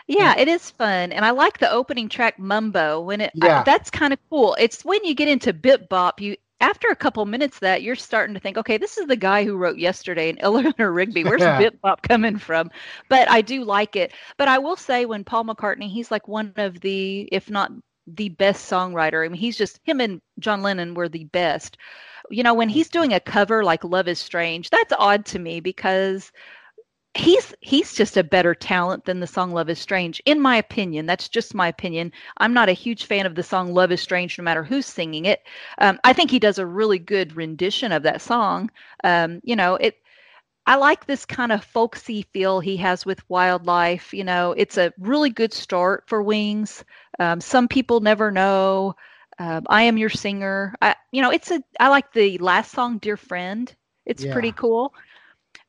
Yeah, 0.07 0.35
it 0.37 0.49
is 0.49 0.71
fun, 0.71 1.13
and 1.13 1.25
I 1.25 1.31
like 1.31 1.59
the 1.59 1.71
opening 1.71 2.09
track 2.09 2.39
"Mumbo." 2.39 3.01
When 3.01 3.21
it, 3.21 3.35
I- 3.41 3.51
Yeah. 3.51 3.65
that's 3.65 3.91
kind 3.91 4.13
of 4.13 4.19
cool. 4.31 4.57
It's 4.59 4.85
when 4.85 5.05
you 5.05 5.15
get 5.15 5.29
into 5.29 5.53
bip 5.53 5.89
bop, 5.89 6.21
you 6.21 6.37
after 6.61 6.89
a 6.89 6.97
couple 6.97 7.25
minutes 7.27 7.59
that 7.61 7.83
you're 7.83 7.95
starting 7.97 8.35
to 8.35 8.41
think, 8.41 8.57
okay, 8.59 8.77
this 8.79 8.99
is 8.99 9.07
the 9.07 9.17
guy 9.17 9.45
who 9.45 9.57
wrote 9.57 9.79
"Yesterday" 9.79 10.29
and 10.31 10.39
Eleanor 10.43 10.93
Rigby. 10.93 11.25
Where's 11.25 11.47
Yeah. 11.47 11.59
bip 11.59 11.81
bop 11.81 12.03
coming 12.03 12.39
from? 12.39 12.71
But 13.09 13.31
I 13.31 13.43
do 13.43 13.65
like 13.65 13.97
it. 13.97 14.13
But 14.39 14.49
I 14.49 14.59
will 14.59 14.77
say, 14.77 15.07
when 15.07 15.25
Paul 15.25 15.45
McCartney, 15.45 15.89
he's 15.91 16.11
like 16.11 16.29
one 16.29 16.53
of 16.57 16.81
the, 16.81 17.21
if 17.33 17.51
not 17.51 17.63
the 18.07 18.29
best 18.31 18.71
songwriter. 18.71 19.25
I 19.25 19.29
mean, 19.29 19.33
he's 19.33 19.57
just 19.57 19.81
him 19.85 20.01
and 20.01 20.21
John 20.39 20.63
Lennon 20.63 20.95
were 20.95 21.09
the 21.09 21.25
best. 21.25 21.77
You 22.31 22.43
know, 22.43 22.55
when 22.55 22.69
he's 22.69 22.89
doing 22.91 23.13
a 23.13 23.21
cover 23.21 23.65
like 23.65 23.85
Love 23.85 24.09
is 24.09 24.19
Strange, 24.19 24.71
that's 24.71 24.93
odd 24.99 25.25
to 25.27 25.39
me 25.39 25.61
because 25.61 26.33
he's 27.19 27.55
he's 27.61 27.95
just 27.95 28.17
a 28.17 28.25
better 28.25 28.55
talent 28.55 29.05
than 29.05 29.21
the 29.21 29.27
song 29.27 29.53
Love 29.53 29.71
is 29.71 29.79
Strange 29.79 30.23
in 30.27 30.41
my 30.41 30.57
opinion. 30.57 31.07
That's 31.07 31.29
just 31.29 31.55
my 31.55 31.69
opinion. 31.69 32.13
I'm 32.39 32.55
not 32.55 32.69
a 32.69 32.73
huge 32.75 33.07
fan 33.07 33.27
of 33.27 33.35
the 33.35 33.43
song 33.43 33.75
Love 33.75 33.93
is 33.93 34.01
Strange 34.01 34.39
no 34.39 34.45
matter 34.45 34.65
who's 34.65 34.87
singing 34.87 35.27
it. 35.27 35.43
Um, 35.79 35.99
I 36.05 36.13
think 36.15 36.31
he 36.31 36.41
does 36.41 36.59
a 36.59 36.67
really 36.67 36.99
good 36.99 37.37
rendition 37.37 37.93
of 37.93 38.05
that 38.05 38.23
song. 38.23 38.71
Um, 39.05 39.41
you 39.45 39.57
know, 39.57 39.77
it 39.77 39.97
I 40.67 40.77
like 40.77 41.07
this 41.07 41.27
kind 41.27 41.53
of 41.53 41.65
folksy 41.65 42.23
feel 42.33 42.61
he 42.61 42.77
has 42.79 43.07
with 43.07 43.29
Wild 43.29 43.67
Life. 43.67 44.13
You 44.15 44.25
know, 44.25 44.53
it's 44.53 44.79
a 44.79 44.93
really 44.99 45.31
good 45.31 45.53
start 45.53 46.05
for 46.07 46.23
Wings. 46.23 46.85
Um, 47.19 47.41
some 47.41 47.69
people 47.69 48.01
never 48.01 48.31
know. 48.31 48.95
Um, 49.39 49.65
I 49.69 49.83
am 49.85 49.99
your 49.99 50.11
singer. 50.11 50.75
I, 50.83 50.97
you 51.13 51.23
know, 51.23 51.31
it's 51.31 51.51
a. 51.51 51.63
I 51.81 51.89
like 51.89 52.13
the 52.13 52.39
last 52.39 52.73
song, 52.73 52.99
"Dear 52.99 53.17
Friend." 53.17 53.75
It's 54.07 54.25
Yeah. 54.25 54.27
pretty 54.27 54.53
cool. 54.53 54.95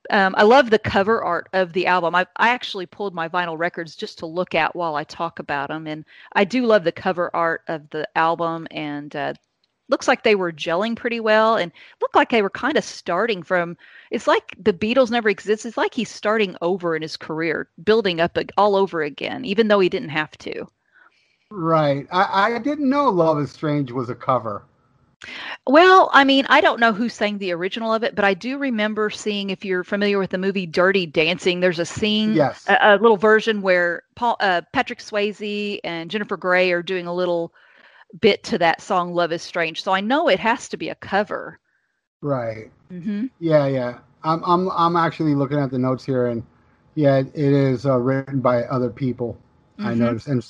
Um, 0.09 0.33
I 0.37 0.43
love 0.43 0.69
the 0.69 0.79
cover 0.79 1.23
art 1.23 1.49
of 1.53 1.73
the 1.73 1.85
album. 1.85 2.15
I, 2.15 2.25
I 2.37 2.49
actually 2.49 2.85
pulled 2.85 3.13
my 3.13 3.27
vinyl 3.29 3.57
records 3.57 3.95
just 3.95 4.17
to 4.19 4.25
look 4.25 4.55
at 4.55 4.75
while 4.75 4.95
I 4.95 5.03
talk 5.03 5.39
about 5.39 5.69
them, 5.69 5.87
and 5.87 6.05
I 6.33 6.45
do 6.45 6.65
love 6.65 6.83
the 6.83 6.91
cover 6.91 7.29
art 7.35 7.63
of 7.67 7.89
the 7.89 8.07
album. 8.17 8.67
And 8.71 9.15
uh, 9.15 9.33
looks 9.89 10.07
like 10.07 10.23
they 10.23 10.35
were 10.35 10.51
gelling 10.51 10.95
pretty 10.95 11.19
well, 11.19 11.57
and 11.57 11.71
looked 12.01 12.15
like 12.15 12.29
they 12.29 12.41
were 12.41 12.49
kind 12.49 12.77
of 12.77 12.83
starting 12.83 13.43
from. 13.43 13.77
It's 14.11 14.27
like 14.27 14.55
the 14.57 14.73
Beatles 14.73 15.11
never 15.11 15.29
existed. 15.29 15.67
It's 15.67 15.77
like 15.77 15.93
he's 15.93 16.09
starting 16.09 16.55
over 16.61 16.95
in 16.95 17.01
his 17.01 17.17
career, 17.17 17.67
building 17.83 18.19
up 18.21 18.37
all 18.57 18.75
over 18.75 19.03
again, 19.03 19.45
even 19.45 19.67
though 19.67 19.79
he 19.79 19.89
didn't 19.89 20.09
have 20.09 20.37
to. 20.39 20.65
Right. 21.51 22.07
I, 22.11 22.53
I 22.55 22.59
didn't 22.59 22.89
know 22.89 23.09
Love 23.09 23.39
is 23.39 23.51
Strange 23.51 23.91
was 23.91 24.09
a 24.09 24.15
cover. 24.15 24.63
Well, 25.67 26.09
I 26.13 26.23
mean, 26.23 26.45
I 26.49 26.61
don't 26.61 26.79
know 26.79 26.93
who 26.93 27.09
sang 27.09 27.37
the 27.37 27.51
original 27.51 27.93
of 27.93 28.03
it, 28.03 28.15
but 28.15 28.25
I 28.25 28.33
do 28.33 28.57
remember 28.57 29.09
seeing, 29.09 29.49
if 29.49 29.63
you're 29.65 29.83
familiar 29.83 30.17
with 30.19 30.31
the 30.31 30.37
movie 30.37 30.65
Dirty 30.65 31.05
Dancing, 31.05 31.59
there's 31.59 31.79
a 31.79 31.85
scene, 31.85 32.33
Yes. 32.33 32.65
a, 32.67 32.77
a 32.81 32.97
little 32.97 33.17
version 33.17 33.61
where 33.61 34.03
Paul, 34.15 34.37
uh, 34.39 34.61
Patrick 34.73 34.99
Swayze 34.99 35.79
and 35.83 36.09
Jennifer 36.09 36.37
Grey 36.37 36.71
are 36.71 36.81
doing 36.83 37.07
a 37.07 37.13
little 37.13 37.53
bit 38.21 38.43
to 38.45 38.57
that 38.59 38.81
song 38.81 39.13
"Love 39.13 39.31
Is 39.31 39.41
Strange." 39.43 39.83
So 39.83 39.91
I 39.93 40.01
know 40.01 40.29
it 40.29 40.39
has 40.39 40.69
to 40.69 40.77
be 40.77 40.89
a 40.89 40.95
cover. 40.95 41.59
Right. 42.21 42.71
hmm 42.89 43.27
Yeah, 43.39 43.67
yeah. 43.67 43.99
I'm 44.23 44.43
I'm 44.45 44.69
I'm 44.71 44.95
actually 44.97 45.35
looking 45.35 45.59
at 45.59 45.71
the 45.71 45.79
notes 45.79 46.03
here, 46.05 46.27
and 46.27 46.43
yeah, 46.95 47.17
it 47.19 47.35
is 47.35 47.85
uh, 47.85 47.97
written 47.99 48.39
by 48.41 48.63
other 48.65 48.89
people. 48.89 49.37
I 49.79 49.93
Mhm. 49.93 49.97
noticed. 49.99 50.27
And 50.27 50.43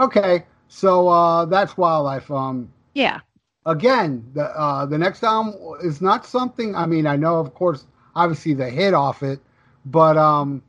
okay, 0.00 0.44
so 0.68 1.08
uh, 1.08 1.44
that's 1.46 1.76
Wild 1.76 2.04
Life. 2.04 2.30
Um, 2.30 2.68
Yeah. 2.94 3.20
Again, 3.66 4.24
the 4.34 4.44
uh, 4.44 4.86
the 4.86 4.96
next 4.96 5.22
album 5.22 5.54
is 5.82 6.00
not 6.00 6.24
something. 6.24 6.74
I 6.74 6.86
mean, 6.86 7.06
I 7.06 7.16
know, 7.16 7.38
of 7.38 7.52
course, 7.54 7.84
obviously 8.14 8.54
the 8.54 8.70
hit 8.70 8.94
off 8.94 9.22
it, 9.22 9.40
but 9.84 10.16
um, 10.16 10.62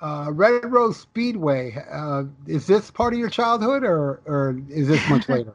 uh, 0.00 0.28
Red 0.30 0.70
Rose 0.70 0.98
Speedway. 0.98 1.76
Uh, 1.90 2.24
is 2.46 2.66
this 2.66 2.90
part 2.90 3.14
of 3.14 3.18
your 3.18 3.30
childhood, 3.30 3.82
or 3.82 4.20
or 4.26 4.60
is 4.68 4.86
this 4.86 5.08
much 5.08 5.28
later? 5.30 5.54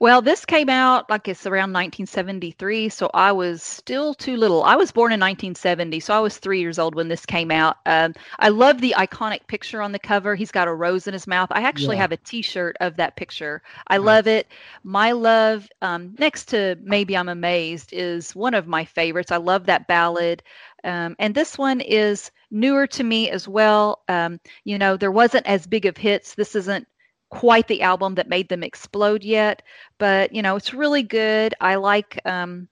Well, 0.00 0.20
this 0.22 0.44
came 0.44 0.68
out 0.68 1.08
like 1.10 1.28
it's 1.28 1.46
around 1.46 1.72
1973, 1.72 2.88
so 2.88 3.10
I 3.14 3.32
was 3.32 3.62
still 3.62 4.14
too 4.14 4.36
little. 4.36 4.62
I 4.62 4.76
was 4.76 4.90
born 4.92 5.12
in 5.12 5.20
1970, 5.20 6.00
so 6.00 6.14
I 6.14 6.20
was 6.20 6.38
three 6.38 6.60
years 6.60 6.78
old 6.78 6.94
when 6.94 7.08
this 7.08 7.24
came 7.26 7.50
out. 7.50 7.76
Um, 7.86 8.14
I 8.38 8.48
love 8.48 8.80
the 8.80 8.94
iconic 8.96 9.46
picture 9.46 9.80
on 9.82 9.92
the 9.92 9.98
cover. 9.98 10.34
He's 10.34 10.50
got 10.52 10.68
a 10.68 10.74
rose 10.74 11.06
in 11.06 11.12
his 11.12 11.26
mouth. 11.26 11.48
I 11.52 11.62
actually 11.62 11.96
Yeah. 11.96 11.98
have 11.98 12.12
a 12.12 12.16
T-shirt 12.16 12.76
of 12.80 12.96
that 12.96 13.16
picture. 13.16 13.62
I 13.86 13.98
Nice. 13.98 14.22
love 14.22 14.26
it. 14.26 14.48
My 14.82 15.12
love, 15.12 15.68
um, 15.82 16.14
next 16.18 16.46
to 16.48 16.76
maybe 16.82 17.16
I'm 17.16 17.28
amazed, 17.28 17.92
is 17.92 18.34
one 18.34 18.54
of 18.54 18.66
my 18.66 18.84
favorites. 18.84 19.30
I 19.32 19.36
love 19.38 19.66
that 19.66 19.86
ballad. 19.86 20.42
Um, 20.84 21.16
and 21.18 21.34
this 21.34 21.58
one 21.58 21.80
is 21.80 22.30
newer 22.50 22.86
to 22.88 23.02
me 23.04 23.30
as 23.30 23.46
well. 23.46 24.02
Um, 24.08 24.40
you 24.64 24.78
know, 24.78 24.96
there 24.96 25.10
wasn't 25.12 25.46
as 25.46 25.66
big 25.66 25.86
of 25.86 25.96
hits. 25.96 26.34
This 26.34 26.54
isn't 26.56 26.86
quite 27.30 27.68
the 27.68 27.82
album 27.82 28.14
that 28.16 28.28
made 28.28 28.48
them 28.48 28.62
explode 28.62 29.24
yet, 29.24 29.62
but 29.98 30.32
you 30.34 30.42
know, 30.42 30.56
it's 30.56 30.74
really 30.74 31.02
good. 31.02 31.54
I 31.60 31.76
like 31.76 32.20
um 32.26 32.68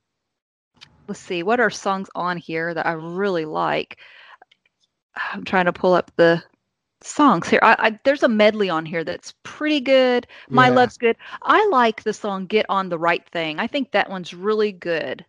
let's 1.09 1.21
see, 1.21 1.43
what 1.43 1.61
are 1.61 1.71
songs 1.71 2.09
on 2.15 2.37
here 2.37 2.75
that 2.75 2.87
I 2.87 2.93
really 2.93 3.45
like? 3.47 3.99
I'm 5.33 5.45
trying 5.45 5.67
to 5.67 5.73
pull 5.73 5.95
up 5.95 6.11
the 6.17 6.43
songs 7.03 7.49
here. 7.49 7.61
I, 7.63 7.77
I 7.79 7.99
there's 8.05 8.23
a 8.25 8.29
medley 8.29 8.71
on 8.71 8.85
here 8.87 9.05
that's 9.05 9.35
pretty 9.45 9.81
good. 9.81 10.27
My 10.51 10.69
Yeah. 10.69 10.75
Love's 10.75 10.99
good. 10.99 11.17
I 11.43 11.67
like 11.71 12.03
the 12.03 12.13
song 12.13 12.47
Get 12.47 12.67
on 12.69 12.89
the 12.89 12.99
Right 12.99 13.27
Thing. 13.31 13.59
I 13.61 13.67
think 13.69 13.93
that 13.93 14.11
one's 14.11 14.35
really 14.35 14.73
good. 14.73 15.25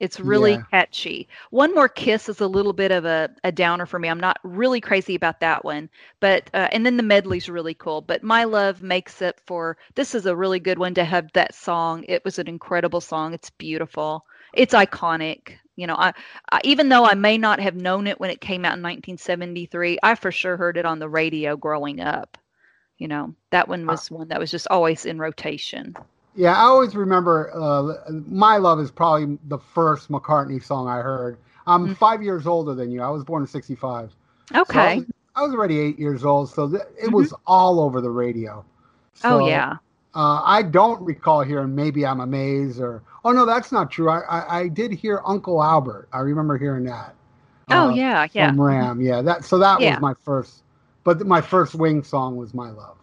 It's 0.00 0.20
really 0.20 0.58
Yeah. 0.58 0.64
catchy. 0.70 1.28
One 1.50 1.74
More 1.74 1.88
Kiss 1.88 2.28
is 2.28 2.40
a 2.40 2.46
little 2.46 2.72
bit 2.72 2.90
of 2.92 3.04
a, 3.04 3.30
a 3.44 3.52
downer 3.52 3.86
for 3.86 3.98
me. 3.98 4.08
I'm 4.08 4.20
not 4.20 4.38
really 4.44 4.80
crazy 4.80 5.14
about 5.14 5.40
that 5.40 5.64
one. 5.64 5.88
But 6.20 6.50
uh, 6.54 6.68
and 6.72 6.84
then 6.86 6.96
the 6.96 7.02
medley's 7.02 7.48
really 7.48 7.74
cool. 7.74 8.00
But 8.02 8.22
My 8.22 8.44
Love 8.44 8.82
makes 8.82 9.20
it 9.22 9.40
for 9.46 9.76
this 9.94 10.14
is 10.14 10.26
a 10.26 10.36
really 10.36 10.60
good 10.60 10.78
one 10.78 10.94
to 10.94 11.04
have 11.04 11.32
that 11.32 11.54
song. 11.54 12.04
It 12.08 12.24
was 12.24 12.38
an 12.38 12.48
incredible 12.48 13.00
song. 13.00 13.34
It's 13.34 13.50
beautiful. 13.50 14.24
It's 14.52 14.74
iconic. 14.74 15.54
You 15.76 15.86
know, 15.86 15.96
I, 15.96 16.12
I 16.50 16.60
even 16.64 16.88
though 16.88 17.04
I 17.04 17.14
may 17.14 17.38
not 17.38 17.60
have 17.60 17.74
known 17.76 18.06
it 18.06 18.20
when 18.20 18.30
it 18.30 18.40
came 18.40 18.64
out 18.64 18.76
in 18.76 18.82
1973, 18.82 19.98
I 20.02 20.14
for 20.14 20.30
sure 20.32 20.56
heard 20.56 20.76
it 20.76 20.86
on 20.86 20.98
the 20.98 21.08
radio 21.08 21.56
growing 21.56 22.00
up. 22.00 22.36
You 22.98 23.08
know, 23.08 23.34
that 23.50 23.68
one 23.68 23.86
was 23.86 24.10
one 24.10 24.28
that 24.28 24.40
was 24.40 24.50
just 24.50 24.68
always 24.70 25.04
in 25.06 25.18
rotation. 25.18 25.94
Yeah, 26.38 26.54
I 26.54 26.62
always 26.66 26.96
remember 26.96 27.50
uh, 27.54 28.10
My 28.10 28.58
Love 28.58 28.80
is 28.80 28.92
probably 28.92 29.38
the 29.48 29.58
first 29.58 30.10
McCartney 30.10 30.62
song 30.64 30.88
I 30.88 30.98
heard. 31.00 31.38
I'm 31.66 31.88
Mhm. 31.88 31.96
five 31.98 32.22
years 32.22 32.46
older 32.46 32.74
than 32.74 32.92
you. 32.92 33.02
I 33.02 33.10
was 33.10 33.24
born 33.24 33.42
in 33.42 33.48
65. 33.48 34.14
So 34.64 34.80
I 34.80 34.88
Okay. 34.88 34.94
was, 34.94 35.06
I 35.36 35.42
was 35.42 35.52
already 35.54 35.80
eight 35.80 35.98
years 35.98 36.24
old, 36.24 36.50
so 36.50 36.68
th- 36.70 36.82
it 37.02 37.08
Mhm. 37.08 37.12
was 37.12 37.34
all 37.46 37.80
over 37.80 38.00
the 38.00 38.10
radio. 38.10 38.64
oh 39.24 39.38
yeah. 39.38 39.78
Uh, 40.14 40.42
I 40.44 40.62
don't 40.62 41.02
recall 41.02 41.42
hearing 41.42 41.74
Maybe 41.74 42.06
I'm 42.06 42.20
Amazed 42.20 42.80
or, 42.80 43.02
oh 43.24 43.32
no, 43.32 43.46
that's 43.46 43.72
not 43.72 43.90
true. 43.90 44.10
I, 44.10 44.20
I, 44.20 44.58
I 44.60 44.68
did 44.68 44.92
hear 44.92 45.22
Uncle 45.26 45.62
Albert. 45.62 46.08
I 46.12 46.20
remember 46.20 46.58
hearing 46.58 46.84
that. 46.84 47.14
Oh 47.70 47.88
uh, 47.90 47.90
yeah, 47.90 48.26
yeah. 48.32 48.54
From 48.54 48.60
Ram. 48.60 49.00
Yeah, 49.00 49.22
that 49.22 49.44
so 49.44 49.58
that 49.58 49.82
Yeah. 49.82 49.90
was 49.90 50.00
my 50.00 50.14
first, 50.14 50.64
but 51.04 51.26
my 51.26 51.40
first 51.42 51.74
Wing 51.74 52.04
song 52.04 52.36
was 52.36 52.54
My 52.54 52.70
Love. 52.70 52.97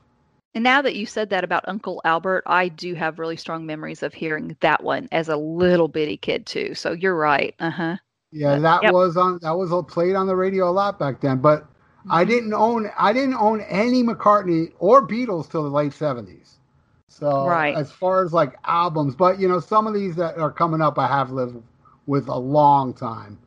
And 0.56 0.64
now 0.64 0.82
that 0.82 0.96
you 0.96 1.06
said 1.06 1.30
that 1.30 1.44
about 1.44 1.68
Uncle 1.68 2.02
Albert, 2.04 2.44
I 2.48 2.70
do 2.70 2.96
have 2.96 3.20
really 3.20 3.38
strong 3.38 3.68
memories 3.68 4.02
of 4.02 4.16
hearing 4.16 4.58
that 4.62 4.84
one 4.84 5.08
as 5.12 5.30
a 5.30 5.38
little 5.38 5.88
bitty 5.88 6.18
kid 6.18 6.48
too. 6.48 6.74
So 6.74 6.94
you're 6.94 7.16
right. 7.16 7.54
Uh 7.60 7.70
huh. 7.70 7.98
Yeah, 8.32 8.58
that 8.60 8.86
yep. 8.86 8.88
was 8.88 9.18
on 9.18 9.40
that 9.42 9.52
was 9.58 9.72
played 9.88 10.16
on 10.16 10.28
the 10.28 10.36
radio 10.36 10.70
a 10.70 10.72
lot 10.72 11.00
back 11.00 11.22
then. 11.22 11.40
But 11.40 11.68
I 12.10 12.24
Mm-hmm. 12.24 12.26
didn't 12.26 12.54
own 12.54 12.90
I 12.98 13.14
didn't 13.14 13.36
own 13.36 13.62
any 13.62 14.04
McCartney 14.04 14.74
or 14.80 15.06
Beatles 15.08 15.50
till 15.50 15.64
the 15.64 15.70
late 15.70 15.94
seventies. 15.94 16.60
So 17.08 17.64
Right. 17.64 17.74
as 17.74 17.92
far 17.92 18.24
as 18.24 18.34
like 18.34 18.56
albums, 18.66 19.16
but 19.16 19.40
you 19.40 19.48
know 19.48 19.60
some 19.60 19.88
of 19.88 19.94
these 19.94 20.16
that 20.16 20.38
are 20.38 20.52
coming 20.52 20.82
up, 20.82 20.98
I 21.00 21.08
have 21.08 21.32
lived 21.32 21.62
with 22.06 22.28
a 22.28 22.38
long 22.38 22.94
time. 22.94 23.40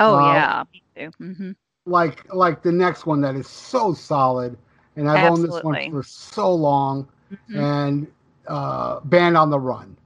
Oh 0.00 0.16
Uh, 0.16 0.18
yeah, 0.18 0.64
me 0.72 0.82
too. 0.96 1.10
hmm 1.18 1.52
Like 1.86 2.32
like 2.34 2.62
the 2.62 2.72
next 2.72 3.06
one 3.06 3.20
that 3.22 3.34
is 3.34 3.46
so 3.48 3.92
solid, 3.94 4.56
and 4.96 5.08
I've 5.08 5.22
owned 5.22 5.44
this 5.44 5.62
one 5.62 5.78
for 5.90 6.02
so 6.02 6.52
long. 6.54 7.08
hmm 7.48 7.62
And 7.62 8.06
uh, 8.46 9.00
Band 9.00 9.36
on 9.36 9.50
the 9.50 9.58
Run. 9.60 9.96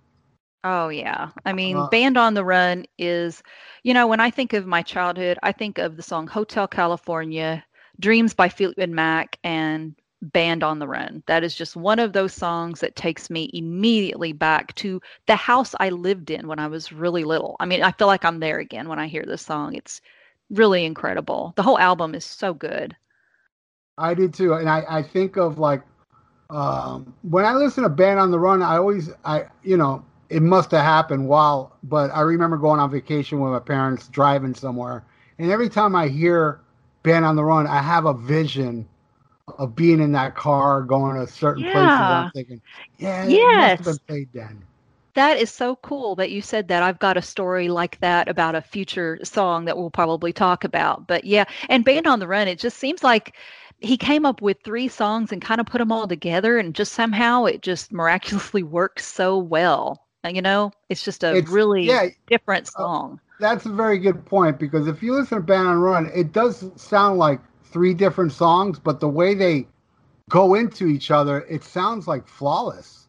Oh 0.64 0.88
yeah. 0.88 1.30
I 1.44 1.52
mean, 1.52 1.82
Uh, 1.82 1.84
Band 1.84 2.16
on 2.16 2.34
the 2.34 2.44
Run 2.44 2.84
is, 2.98 3.42
you 3.82 3.94
know, 3.94 4.06
when 4.06 4.20
I 4.20 4.30
think 4.30 4.52
of 4.52 4.66
my 4.66 4.82
childhood, 4.82 5.38
I 5.42 5.52
think 5.52 5.78
of 5.78 5.96
the 5.96 6.02
song 6.02 6.26
Hotel 6.26 6.66
California, 6.66 7.64
Dreams 8.00 8.34
by 8.34 8.48
Fleetwood 8.48 8.88
Mac, 8.90 9.38
and 9.44 9.94
Band 10.22 10.62
on 10.64 10.78
the 10.78 10.88
Run. 10.88 11.22
That 11.26 11.44
is 11.44 11.54
just 11.54 11.76
one 11.76 11.98
of 11.98 12.12
those 12.12 12.32
songs 12.32 12.80
that 12.80 12.96
takes 12.96 13.30
me 13.30 13.50
immediately 13.52 14.32
back 14.32 14.74
to 14.76 15.00
the 15.26 15.36
house 15.36 15.74
I 15.80 15.90
lived 15.90 16.30
in 16.30 16.48
when 16.48 16.58
I 16.58 16.66
was 16.68 16.92
really 16.92 17.24
little. 17.24 17.56
I 17.60 17.66
mean, 17.66 17.82
I 17.82 17.92
feel 17.92 18.06
like 18.08 18.24
I'm 18.24 18.40
there 18.40 18.58
again 18.58 18.88
when 18.88 18.98
I 18.98 19.06
hear 19.06 19.24
this 19.26 19.42
song. 19.42 19.74
It's 19.74 20.00
really 20.50 20.84
incredible. 20.84 21.52
The 21.56 21.62
whole 21.62 21.78
album 21.78 22.14
is 22.14 22.24
so 22.24 22.54
good. 22.54 22.96
I 23.98 24.14
did 24.14 24.34
too, 24.34 24.54
and 24.54 24.68
I, 24.68 24.84
I 24.88 25.02
think 25.02 25.36
of 25.36 25.58
like 25.58 25.82
um, 26.50 27.14
when 27.22 27.44
I 27.44 27.54
listen 27.54 27.82
to 27.84 27.88
Band 27.88 28.18
on 28.20 28.30
the 28.30 28.38
Run, 28.38 28.62
I 28.62 28.76
always 28.76 29.10
I 29.24 29.46
you 29.62 29.76
know 29.76 30.04
it 30.28 30.42
must 30.42 30.70
have 30.72 30.82
happened 30.84 31.28
while, 31.28 31.76
but 31.82 32.10
I 32.10 32.20
remember 32.22 32.56
going 32.56 32.80
on 32.80 32.90
vacation 32.90 33.40
with 33.40 33.52
my 33.52 33.60
parents 33.60 34.08
driving 34.08 34.54
somewhere, 34.54 35.04
and 35.38 35.50
every 35.50 35.68
time 35.68 35.94
I 35.96 36.08
hear 36.08 36.60
Band 37.02 37.24
on 37.24 37.36
the 37.36 37.44
Run, 37.44 37.66
I 37.66 37.82
have 37.82 38.06
a 38.06 38.14
vision 38.14 38.88
of 39.58 39.76
being 39.76 40.00
in 40.00 40.12
that 40.12 40.34
car 40.36 40.82
going 40.82 41.16
to 41.16 41.26
certain 41.26 41.64
places. 41.64 42.08
Yeah. 42.08 42.24
I'm 42.24 42.26
thinking, 42.34 42.60
yeah, 42.98 43.26
it 43.28 43.48
Yes. 43.48 43.80
must 43.86 43.86
have 43.86 44.06
played 44.06 44.28
then. 44.34 44.74
That 45.14 45.38
is 45.38 45.50
so 45.50 45.76
cool 45.76 46.16
that 46.16 46.30
you 46.30 46.40
said 46.42 46.68
that. 46.68 46.82
I've 46.82 46.98
got 46.98 47.16
a 47.16 47.22
story 47.22 47.68
like 47.68 47.98
that 48.00 48.28
about 48.28 48.54
a 48.54 48.60
future 48.62 49.18
song 49.24 49.64
that 49.66 49.76
we'll 49.76 49.90
probably 49.90 50.32
talk 50.32 50.64
about. 50.64 51.06
But 51.06 51.24
yeah, 51.24 51.44
and 51.68 51.84
Band 51.84 52.06
on 52.06 52.18
the 52.20 52.26
Run, 52.28 52.48
it 52.48 52.58
just 52.58 52.78
seems 52.78 53.02
like 53.02 53.34
he 53.84 53.96
came 53.96 54.24
up 54.26 54.40
with 54.42 54.56
three 54.64 54.88
songs 54.88 55.30
and 55.32 55.40
kind 55.42 55.60
of 55.60 55.66
put 55.66 55.78
them 55.78 55.92
all 55.92 56.08
together, 56.08 56.58
and 56.58 56.74
just 56.74 56.92
somehow 56.92 57.44
it 57.44 57.62
just 57.62 57.92
miraculously 57.92 58.62
works 58.78 59.04
so 59.06 59.38
well. 59.38 60.00
And, 60.22 60.34
you 60.36 60.42
know, 60.42 60.72
it's 60.88 61.04
just 61.04 61.22
a 61.22 61.36
It's- 61.36 61.48
really 61.52 61.84
yeah, 61.84 62.08
different 62.26 62.68
uh, 62.68 62.80
song. 62.80 63.20
That's 63.40 63.66
a 63.66 63.72
very 63.72 63.98
good 63.98 64.24
point 64.24 64.58
because 64.58 64.86
if 64.86 65.02
you 65.02 65.12
listen 65.12 65.38
to 65.38 65.42
Band 65.44 65.68
on 65.68 65.78
Run, 65.78 66.10
it 66.14 66.32
does 66.32 66.70
sound 66.76 67.18
like 67.18 67.40
three 67.64 67.92
different 67.92 68.32
songs, 68.32 68.78
but 68.78 69.00
the 69.00 69.08
way 69.08 69.34
they 69.34 69.66
go 70.30 70.54
into 70.54 70.86
each 70.86 71.10
other, 71.10 71.42
it 71.50 71.62
sounds 71.64 72.06
like 72.06 72.26
flawless. 72.26 73.06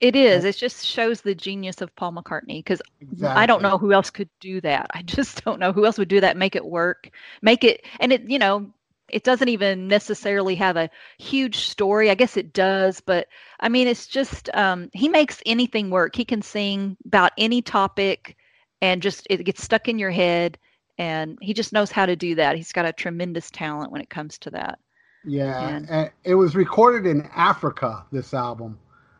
It 0.00 0.16
is. 0.16 0.44
It 0.44 0.56
just 0.56 0.84
shows 0.84 1.20
the 1.20 1.34
genius 1.34 1.80
of 1.80 1.94
Paul 1.94 2.12
McCartney 2.12 2.58
because 2.58 2.82
Exactly. 3.00 3.42
I 3.42 3.46
don't 3.46 3.62
know 3.62 3.78
who 3.78 3.92
else 3.92 4.10
could 4.10 4.28
do 4.40 4.60
that. 4.62 4.90
I 4.94 5.02
just 5.02 5.44
don't 5.44 5.60
know 5.60 5.72
who 5.72 5.86
else 5.86 5.98
would 5.98 6.08
do 6.08 6.20
that, 6.20 6.36
make 6.36 6.56
it 6.56 6.64
work, 6.64 7.10
make 7.40 7.64
it, 7.64 7.84
and 8.00 8.12
it, 8.12 8.28
you 8.28 8.38
know, 8.38 8.70
it 9.12 9.24
doesn't 9.24 9.48
even 9.48 9.88
necessarily 9.88 10.54
have 10.56 10.76
a 10.76 10.90
huge 11.18 11.56
story. 11.68 12.10
I 12.10 12.14
guess 12.14 12.36
it 12.36 12.52
does, 12.52 13.00
but 13.00 13.26
I 13.60 13.68
mean, 13.68 13.88
it's 13.88 14.06
just, 14.06 14.48
um, 14.54 14.88
he 14.92 15.08
makes 15.08 15.42
anything 15.46 15.90
work. 15.90 16.16
He 16.16 16.24
can 16.24 16.42
sing 16.42 16.96
about 17.06 17.32
any 17.38 17.62
topic 17.62 18.36
and 18.80 19.02
just, 19.02 19.26
it 19.30 19.44
gets 19.44 19.62
stuck 19.62 19.88
in 19.88 19.98
your 19.98 20.10
head. 20.10 20.58
And 20.98 21.38
he 21.40 21.54
just 21.54 21.72
knows 21.72 21.90
how 21.90 22.04
to 22.06 22.14
do 22.16 22.34
that. 22.34 22.56
He's 22.56 22.72
got 22.72 22.84
a 22.84 22.92
tremendous 22.92 23.50
talent 23.50 23.90
when 23.90 24.02
it 24.02 24.10
comes 24.10 24.38
to 24.38 24.50
that. 24.50 24.78
Yeah, 25.24 25.68
And- 25.68 26.10
it 26.24 26.34
was 26.34 26.54
recorded 26.54 27.06
in 27.06 27.28
Africa. 27.34 28.04
This 28.12 28.34
album. 28.34 28.78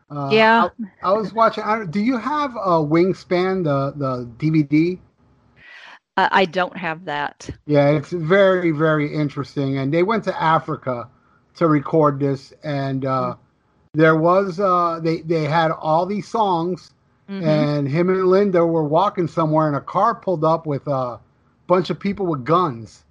Uh, 0.09 0.29
Yeah. 0.31 0.69
I, 1.03 1.09
I 1.09 1.13
was 1.13 1.33
watching. 1.33 1.63
I, 1.63 1.85
do 1.85 1.99
you 1.99 2.17
have 2.17 2.51
a 2.55 2.83
Wingspan, 2.83 3.63
the 3.63 3.93
the 3.95 4.25
DVD? 4.37 4.99
Uh, 6.21 6.29
I 6.31 6.45
don't 6.45 6.77
have 6.77 7.05
that. 7.05 7.49
Yeah, 7.65 7.89
it's 7.89 8.11
very 8.11 8.71
very 8.71 9.11
interesting. 9.11 9.79
And 9.79 9.91
they 9.91 10.03
went 10.03 10.23
to 10.25 10.41
Africa 10.41 11.07
to 11.55 11.67
record 11.67 12.19
this, 12.19 12.53
and 12.63 13.05
uh, 13.05 13.35
there 13.93 14.15
was 14.15 14.59
uh, 14.59 14.99
they 15.01 15.21
they 15.21 15.45
had 15.45 15.71
all 15.71 16.05
these 16.05 16.27
songs, 16.27 16.93
Mhm. 17.27 17.43
and 17.43 17.87
him 17.87 18.09
and 18.09 18.27
Linda 18.27 18.65
were 18.65 18.83
walking 18.83 19.27
somewhere, 19.27 19.67
and 19.67 19.75
a 19.75 19.81
car 19.81 20.13
pulled 20.13 20.43
up 20.43 20.67
with 20.67 20.85
a 20.87 21.19
bunch 21.65 21.89
of 21.89 21.99
people 21.99 22.27
with 22.27 22.45
guns. 22.45 23.03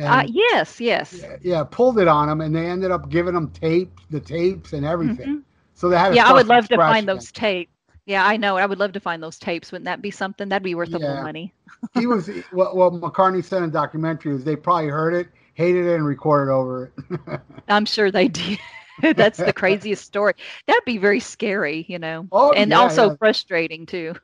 Uh, 0.00 0.24
yes, 0.28 0.80
yes. 0.80 1.24
yeah, 1.42 1.64
pulled 1.64 1.98
it 1.98 2.08
on 2.08 2.28
them, 2.28 2.40
and 2.40 2.54
they 2.54 2.66
ended 2.66 2.90
up 2.90 3.08
giving 3.08 3.34
them 3.34 3.48
tape, 3.50 4.00
the 4.10 4.20
tapes, 4.20 4.72
and 4.72 4.84
everything. 4.84 5.38
Mhm. 5.38 5.42
So 5.74 5.88
they 5.88 5.98
had 5.98 6.14
yeah, 6.14 6.28
I 6.28 6.32
would 6.32 6.46
love 6.46 6.68
to 6.68 6.76
find 6.76 7.08
those 7.08 7.32
tapes. 7.32 7.72
Yeah, 8.06 8.26
I 8.26 8.36
know. 8.36 8.56
I 8.58 8.66
would 8.66 8.78
love 8.78 8.92
to 8.92 9.00
find 9.00 9.22
those 9.22 9.38
tapes. 9.38 9.72
Wouldn't 9.72 9.86
that 9.86 10.02
be 10.02 10.10
something? 10.10 10.48
That'd 10.48 10.62
be 10.62 10.74
worth 10.74 10.88
a 10.94 10.98
Yeah. 10.98 11.08
little 11.08 11.22
money. 11.22 11.54
he 11.94 12.06
was 12.06 12.28
what, 12.52 12.76
what 12.76 12.92
McCartney 12.92 13.42
said 13.42 13.62
in 13.62 13.70
documentary 13.70 14.34
is 14.34 14.44
they 14.44 14.56
probably 14.56 14.88
heard 14.88 15.14
it, 15.14 15.28
hated 15.54 15.86
it, 15.86 15.94
and 15.94 16.04
recorded 16.06 16.52
over 16.52 16.92
it. 16.96 17.40
I'm 17.68 17.86
sure 17.86 18.10
they 18.10 18.28
did. 18.28 18.58
That's 19.16 19.38
the 19.38 19.52
craziest 19.52 20.04
story. 20.04 20.34
That'd 20.68 20.84
be 20.84 20.98
very 20.98 21.18
scary, 21.18 21.84
you 21.88 21.98
know, 21.98 22.28
Oh, 22.30 22.52
and 22.52 22.70
yeah, 22.70 22.78
also 22.78 23.10
yeah. 23.10 23.16
frustrating 23.16 23.86
too. 23.86 24.14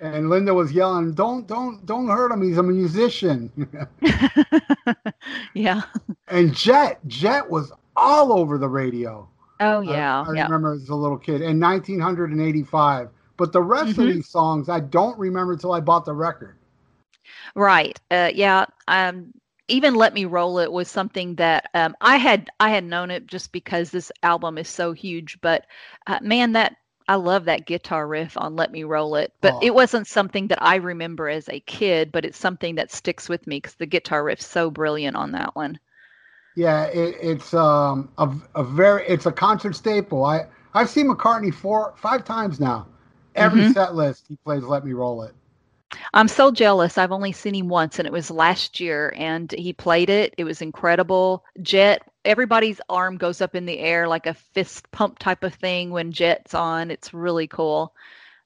and 0.00 0.30
Linda 0.30 0.54
was 0.54 0.70
yelling, 0.70 1.14
"Don't, 1.14 1.48
don't, 1.48 1.84
don't 1.84 2.06
hurt 2.06 2.30
him. 2.30 2.40
He's 2.42 2.56
a 2.58 2.62
musician." 2.62 3.50
yeah. 5.54 5.82
and 6.28 6.54
Jet, 6.54 7.00
Jet 7.08 7.50
was 7.50 7.72
all 7.96 8.32
over 8.32 8.56
the 8.58 8.68
radio. 8.68 9.28
Oh 9.64 9.80
yeah. 9.80 10.26
I, 10.26 10.30
yeah. 10.32 10.48
remember 10.48 10.72
as 10.74 10.88
a 10.88 10.94
little 10.94 11.18
kid 11.18 11.40
in 11.42 11.58
1985. 11.58 13.10
But 13.36 13.52
the 13.52 13.62
rest 13.62 13.98
Mhm. 13.98 13.98
of 13.98 14.08
these 14.08 14.28
songs, 14.28 14.68
I 14.68 14.80
don't 14.80 15.18
remember 15.18 15.52
until 15.54 15.72
I 15.72 15.80
bought 15.80 16.04
the 16.04 16.14
record. 16.14 16.56
Right. 17.54 17.98
Uh, 18.10 18.30
yeah. 18.34 18.66
Um, 18.88 19.32
even 19.68 19.94
"Let 19.94 20.14
Me 20.14 20.24
Roll 20.26 20.58
It" 20.58 20.70
was 20.72 20.88
something 20.88 21.34
that 21.36 21.68
um, 21.74 21.96
I 22.00 22.16
had 22.16 22.50
I 22.60 22.70
had 22.70 22.84
known 22.84 23.10
it 23.10 23.26
just 23.26 23.52
because 23.52 23.90
this 23.90 24.12
album 24.22 24.58
is 24.58 24.68
so 24.68 24.92
huge. 24.92 25.40
But 25.40 25.66
uh, 26.06 26.18
man, 26.22 26.52
that 26.52 26.76
I 27.08 27.16
love 27.16 27.44
that 27.46 27.66
guitar 27.66 28.06
riff 28.06 28.36
on 28.36 28.56
"Let 28.56 28.72
Me 28.72 28.84
Roll 28.84 29.16
It." 29.16 29.32
But 29.40 29.56
Oh. 29.56 29.60
it 29.60 29.74
wasn't 29.74 30.06
something 30.06 30.48
that 30.48 30.62
I 30.62 30.76
remember 30.76 31.28
as 31.28 31.48
a 31.48 31.60
kid. 31.60 32.12
But 32.12 32.24
it's 32.24 32.38
something 32.38 32.76
that 32.76 32.92
sticks 32.92 33.28
with 33.28 33.46
me 33.46 33.56
because 33.58 33.74
the 33.74 33.86
guitar 33.86 34.22
riff's 34.24 34.46
so 34.46 34.70
brilliant 34.70 35.16
on 35.16 35.32
that 35.32 35.54
one. 35.56 35.78
Yeah, 36.54 36.84
it, 36.86 37.16
it's 37.20 37.52
um 37.54 38.10
a, 38.18 38.30
a 38.54 38.64
very 38.64 39.06
it's 39.06 39.26
a 39.26 39.32
concert 39.32 39.74
staple. 39.74 40.24
I 40.24 40.46
I've 40.74 40.90
seen 40.90 41.08
McCartney 41.08 41.52
four 41.52 41.94
five 41.96 42.24
times 42.24 42.60
now. 42.60 42.86
Every 43.34 43.64
Mhm. 43.64 43.74
set 43.74 43.94
list 43.94 44.26
he 44.28 44.36
plays 44.44 44.62
"Let 44.64 44.84
Me 44.84 44.92
Roll 44.92 45.22
It." 45.24 45.34
I'm 46.12 46.28
so 46.28 46.50
jealous. 46.50 46.98
I've 46.98 47.12
only 47.12 47.32
seen 47.32 47.54
him 47.54 47.68
once, 47.68 47.98
and 47.98 48.06
it 48.06 48.12
was 48.12 48.30
last 48.30 48.80
year, 48.80 49.12
and 49.16 49.50
he 49.52 49.72
played 49.72 50.10
it. 50.10 50.34
It 50.38 50.44
was 50.44 50.62
incredible. 50.62 51.44
Jet, 51.62 52.02
everybody's 52.24 52.80
arm 52.88 53.16
goes 53.16 53.40
up 53.40 53.54
in 53.54 53.66
the 53.66 53.78
air 53.78 54.08
like 54.08 54.26
a 54.26 54.34
fist 54.34 54.90
pump 54.92 55.18
type 55.18 55.44
of 55.44 55.54
thing 55.54 55.90
when 55.90 56.12
Jet's 56.12 56.54
on. 56.54 56.90
It's 56.90 57.14
really 57.14 57.46
cool. 57.46 57.94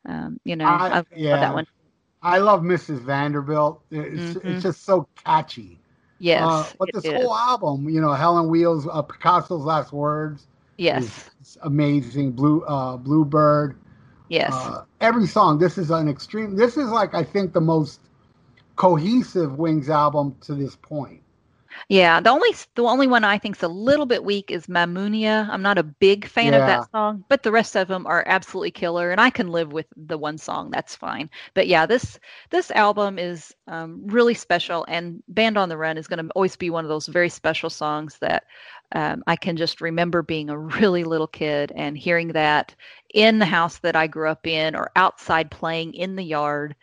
Um, 0.06 0.40
you 0.44 0.56
know, 0.56 0.66
I, 0.68 0.88
I, 0.88 0.96
love 0.96 1.06
yeah, 1.16 1.36
that 1.40 1.54
one. 1.54 1.66
I 2.22 2.38
love 2.38 2.62
Mrs. 2.62 3.00
Vanderbilt. 3.00 3.82
It's 3.90 4.36
Mhm. 4.36 4.44
it's 4.44 4.62
just 4.62 4.84
so 4.84 5.08
catchy. 5.24 5.80
Yes, 6.18 6.42
Uh, 6.42 6.64
but 6.78 6.92
this 6.92 7.04
is. 7.04 7.12
whole 7.12 7.34
album, 7.34 7.88
you 7.88 8.00
know, 8.00 8.12
Helen 8.12 8.48
Wheels, 8.48 8.86
uh, 8.90 9.02
Picasso's 9.02 9.64
last 9.64 9.92
words, 9.92 10.46
yes, 10.76 11.30
amazing. 11.62 12.32
Blue 12.32 12.62
uh, 12.64 12.96
Bluebird. 12.96 13.76
yes. 14.28 14.52
Uh, 14.52 14.84
every 15.00 15.26
song. 15.26 15.58
This 15.58 15.78
is 15.78 15.90
an 15.90 16.08
extreme. 16.08 16.56
This 16.56 16.76
is 16.76 16.90
like 16.90 17.14
I 17.14 17.24
think 17.24 17.52
the 17.52 17.60
most 17.60 18.00
cohesive 18.76 19.58
Wings 19.58 19.88
album 19.90 20.36
to 20.42 20.54
this 20.54 20.76
point. 20.76 21.22
Yeah, 21.88 22.20
the 22.20 22.30
only 22.30 22.50
the 22.74 22.82
only 22.82 23.06
one 23.06 23.24
I 23.24 23.38
think's 23.38 23.62
a 23.62 23.68
little 23.68 24.06
bit 24.06 24.24
weak 24.24 24.50
is 24.50 24.66
Mamunia. 24.66 25.48
I'm 25.50 25.62
not 25.62 25.78
a 25.78 25.82
big 25.82 26.26
fan 26.26 26.54
of 26.54 26.64
that 26.66 26.84
song, 26.90 27.24
but 27.28 27.42
the 27.42 27.52
rest 27.52 27.76
of 27.76 27.88
them 27.88 28.06
are 28.06 28.24
absolutely 28.26 28.70
killer, 28.70 29.10
and 29.10 29.20
I 29.20 29.30
can 29.30 29.48
live 29.48 29.72
with 29.72 29.86
the 29.96 30.18
one 30.18 30.38
song. 30.38 30.70
That's 30.70 30.94
fine. 30.96 31.30
But 31.54 31.66
yeah, 31.68 31.86
this 31.86 32.18
this 32.50 32.70
album 32.72 33.18
is 33.18 33.54
um, 33.66 34.02
really 34.06 34.34
special, 34.34 34.84
and 34.88 35.22
"Band 35.28 35.56
on 35.58 35.68
the 35.68 35.76
Run" 35.76 35.96
is 35.98 36.06
going 36.08 36.24
to 36.24 36.30
always 36.34 36.56
be 36.56 36.70
one 36.70 36.84
of 36.84 36.88
those 36.88 37.06
very 37.06 37.28
special 37.28 37.70
songs 37.70 38.18
that 38.18 38.44
um, 38.92 39.22
I 39.26 39.36
can 39.36 39.56
just 39.56 39.80
remember 39.80 40.22
being 40.22 40.50
a 40.50 40.58
really 40.58 41.04
little 41.04 41.26
kid 41.28 41.72
and 41.76 41.96
hearing 41.96 42.28
that 42.28 42.74
in 43.14 43.38
the 43.38 43.46
house 43.46 43.78
that 43.78 43.96
I 43.96 44.06
grew 44.06 44.28
up 44.28 44.46
in 44.46 44.74
or 44.76 44.90
outside 44.96 45.50
playing 45.50 45.94
in 45.94 46.16
the 46.16 46.24
yard. 46.24 46.74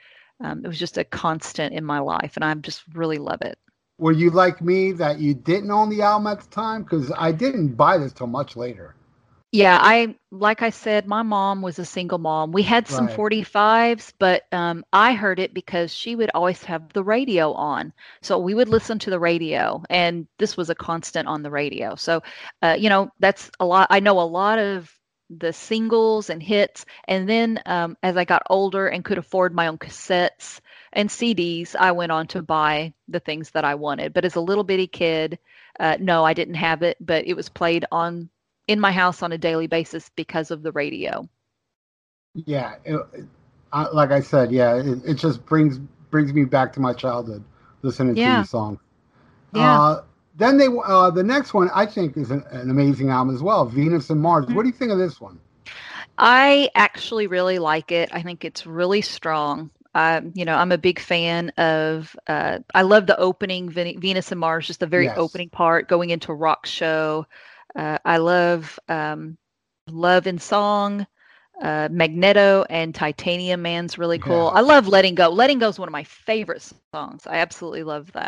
Um, 0.42 0.64
it 0.66 0.68
was 0.68 0.80
just 0.80 0.98
a 0.98 1.04
constant 1.06 1.74
in 1.74 1.84
my 1.86 2.00
life, 2.00 2.34
and 2.36 2.44
I 2.44 2.54
just 2.56 2.84
really 2.94 3.18
love 3.18 3.42
it. 3.42 3.58
Were 3.98 4.12
you 4.12 4.30
like 4.30 4.62
me 4.62 4.92
that 4.94 5.20
you 5.20 5.34
didn't 5.34 5.72
own 5.72 5.90
the 5.90 6.02
album 6.02 6.28
at 6.28 6.42
the 6.42 6.50
time? 6.50 6.84
Because 6.84 7.12
I 7.18 7.32
didn't 7.32 7.76
buy 7.76 7.98
this 7.98 8.14
till 8.14 8.28
much 8.28 8.56
later. 8.56 8.96
Yeah, 9.52 9.80
I 9.82 10.16
like 10.32 10.62
I 10.62 10.70
said, 10.70 11.08
my 11.08 11.24
mom 11.24 11.62
was 11.62 11.80
a 11.80 11.86
single 11.86 12.18
mom. 12.18 12.52
We 12.52 12.62
had 12.64 12.88
some 12.88 13.08
Right. 13.08 13.10
45s, 13.10 14.14
but 14.20 14.44
um, 14.52 14.84
I 14.92 15.14
heard 15.14 15.40
it 15.40 15.54
because 15.54 15.94
she 15.94 16.16
would 16.16 16.32
always 16.34 16.64
have 16.66 16.92
the 16.94 17.04
radio 17.04 17.54
on. 17.54 17.94
So 18.22 18.38
we 18.40 18.54
would 18.54 18.68
listen 18.70 19.00
to 19.00 19.10
the 19.10 19.20
radio, 19.20 19.82
and 19.90 20.28
this 20.40 20.58
was 20.58 20.70
a 20.70 20.76
constant 20.76 21.28
on 21.28 21.42
the 21.42 21.50
radio. 21.52 21.96
So, 21.96 22.22
uh, 22.62 22.76
you 22.78 22.90
know, 22.90 23.10
that's 23.20 23.50
a 23.60 23.66
lot. 23.66 23.88
I 23.92 24.00
know 24.00 24.20
a 24.20 24.24
lot 24.28 24.60
of 24.60 24.92
the 25.30 25.54
singles 25.54 26.30
and 26.30 26.42
hits. 26.44 26.86
And 27.08 27.28
then 27.28 27.60
um, 27.66 27.98
as 28.04 28.18
I 28.18 28.26
got 28.26 28.44
older 28.50 28.88
and 28.88 29.04
could 29.04 29.18
afford 29.18 29.54
my 29.54 29.68
own 29.68 29.78
cassettes 29.78 30.60
and 30.96 31.10
CDs, 31.10 31.76
I 31.78 31.94
went 31.94 32.14
on 32.14 32.28
to 32.30 32.44
buy 32.44 32.94
the 33.10 33.22
things 33.22 33.52
that 33.52 33.66
I 33.66 33.76
wanted. 33.76 34.14
But 34.14 34.26
as 34.26 34.36
a 34.36 34.42
little 34.42 34.66
bitty 34.66 34.88
kid, 34.88 35.40
uh, 35.80 35.98
no, 36.02 36.26
I 36.26 36.34
didn't 36.36 36.56
have 36.56 36.84
it, 36.84 36.98
but 37.02 37.28
it 37.28 37.36
was 37.36 37.50
played 37.50 37.86
on 37.92 38.30
in 38.68 38.80
my 38.82 38.94
house 38.94 39.24
on 39.24 39.34
a 39.34 39.40
daily 39.40 39.68
basis 39.68 40.10
because 40.16 40.52
of 40.52 40.64
the 40.64 40.74
radio. 40.74 41.30
Yeah, 42.36 42.76
it, 42.86 43.02
I, 43.74 43.90
like 43.90 44.12
I 44.12 44.22
said, 44.22 44.52
yeah, 44.52 44.76
it, 44.78 45.00
it 45.06 45.14
just 45.16 45.46
brings 45.46 45.80
brings 46.12 46.34
me 46.34 46.46
back 46.46 46.74
to 46.74 46.80
my 46.82 46.94
childhood 46.94 47.44
listening 47.84 48.18
to 48.18 48.24
Yeah. 48.24 48.30
these 48.30 48.50
songs. 48.50 48.80
Yeah. 49.52 49.82
Uh, 49.82 50.02
then 50.38 50.58
they 50.58 50.68
uh, 50.86 51.12
the 51.12 51.24
next 51.24 51.54
one 51.54 51.70
I 51.76 51.86
think 51.86 52.18
is 52.18 52.32
an, 52.32 52.44
an 52.52 52.70
amazing 52.72 53.10
album 53.10 53.36
as 53.36 53.44
well, 53.44 53.66
Venus 53.66 54.10
and 54.10 54.22
Mars. 54.22 54.48
What 54.48 54.64
do 54.64 54.70
you 54.70 54.76
think 54.76 54.92
of 54.92 55.00
this 55.00 55.22
one? 55.22 55.40
I 56.18 56.70
actually 56.76 57.28
really 57.28 57.60
like 57.60 57.92
it. 57.92 58.10
I 58.14 58.22
think 58.24 58.46
it's 58.46 58.66
really 58.66 59.02
strong. 59.02 59.72
Um, 59.96 60.34
you 60.36 60.46
know, 60.46 60.56
I'm 60.56 60.72
a 60.72 60.78
big 60.78 61.00
fan 61.00 61.50
of. 61.58 62.16
Uh, 62.28 62.60
I 62.76 62.84
love 62.84 63.08
the 63.08 63.18
opening 63.20 63.70
Ven- 63.70 64.00
Venus 64.00 64.32
and 64.32 64.40
Mars, 64.40 64.68
just 64.68 64.82
the 64.82 64.88
very 64.88 65.10
Yes. 65.10 65.16
opening 65.16 65.50
part, 65.50 65.90
going 65.90 66.12
into 66.12 66.34
rock 66.34 66.68
show. 66.68 67.26
Uh, 67.76 68.00
I 68.06 68.18
love 68.18 68.80
um, 68.90 69.38
Love 69.90 70.28
in 70.28 70.40
Song, 70.40 71.08
uh, 71.62 71.90
Magneto, 71.92 72.66
and 72.70 72.94
Titanium 72.94 73.62
Man's 73.64 73.98
really 73.98 74.20
cool. 74.20 74.52
Yeah. 74.52 74.56
I 74.56 74.62
love 74.62 74.88
Letting 74.88 75.16
Go. 75.16 75.30
Letting 75.30 75.60
Go 75.60 75.70
is 75.70 75.80
one 75.80 75.90
of 75.90 75.94
my 75.94 76.04
favorite 76.04 76.62
songs. 76.62 77.04
I 77.06 77.16
absolutely 77.16 77.62
love 77.62 77.90
that. 77.94 78.22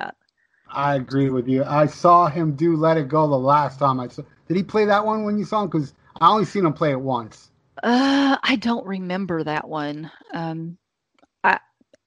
I 0.73 0.95
agree 0.95 1.29
with 1.29 1.47
you. 1.47 1.63
I 1.63 1.85
saw 1.87 2.27
him 2.27 2.53
do 2.55 2.75
"Let 2.75 2.97
It 2.97 3.07
Go" 3.07 3.27
the 3.27 3.37
last 3.37 3.79
time 3.79 3.99
I 3.99 4.07
saw. 4.07 4.23
Did 4.47 4.57
he 4.57 4.63
play 4.63 4.85
that 4.85 5.05
one 5.05 5.23
when 5.23 5.37
you 5.37 5.45
saw 5.45 5.61
him? 5.63 5.67
Because 5.69 5.93
I 6.19 6.29
only 6.29 6.45
seen 6.45 6.65
him 6.65 6.73
play 6.73 6.91
it 6.91 6.99
once. 7.01 7.51
Uh, 7.83 8.37
I 8.41 8.55
don't 8.57 8.85
remember 8.85 9.43
that 9.43 9.67
one. 9.67 10.11
Um, 10.33 10.77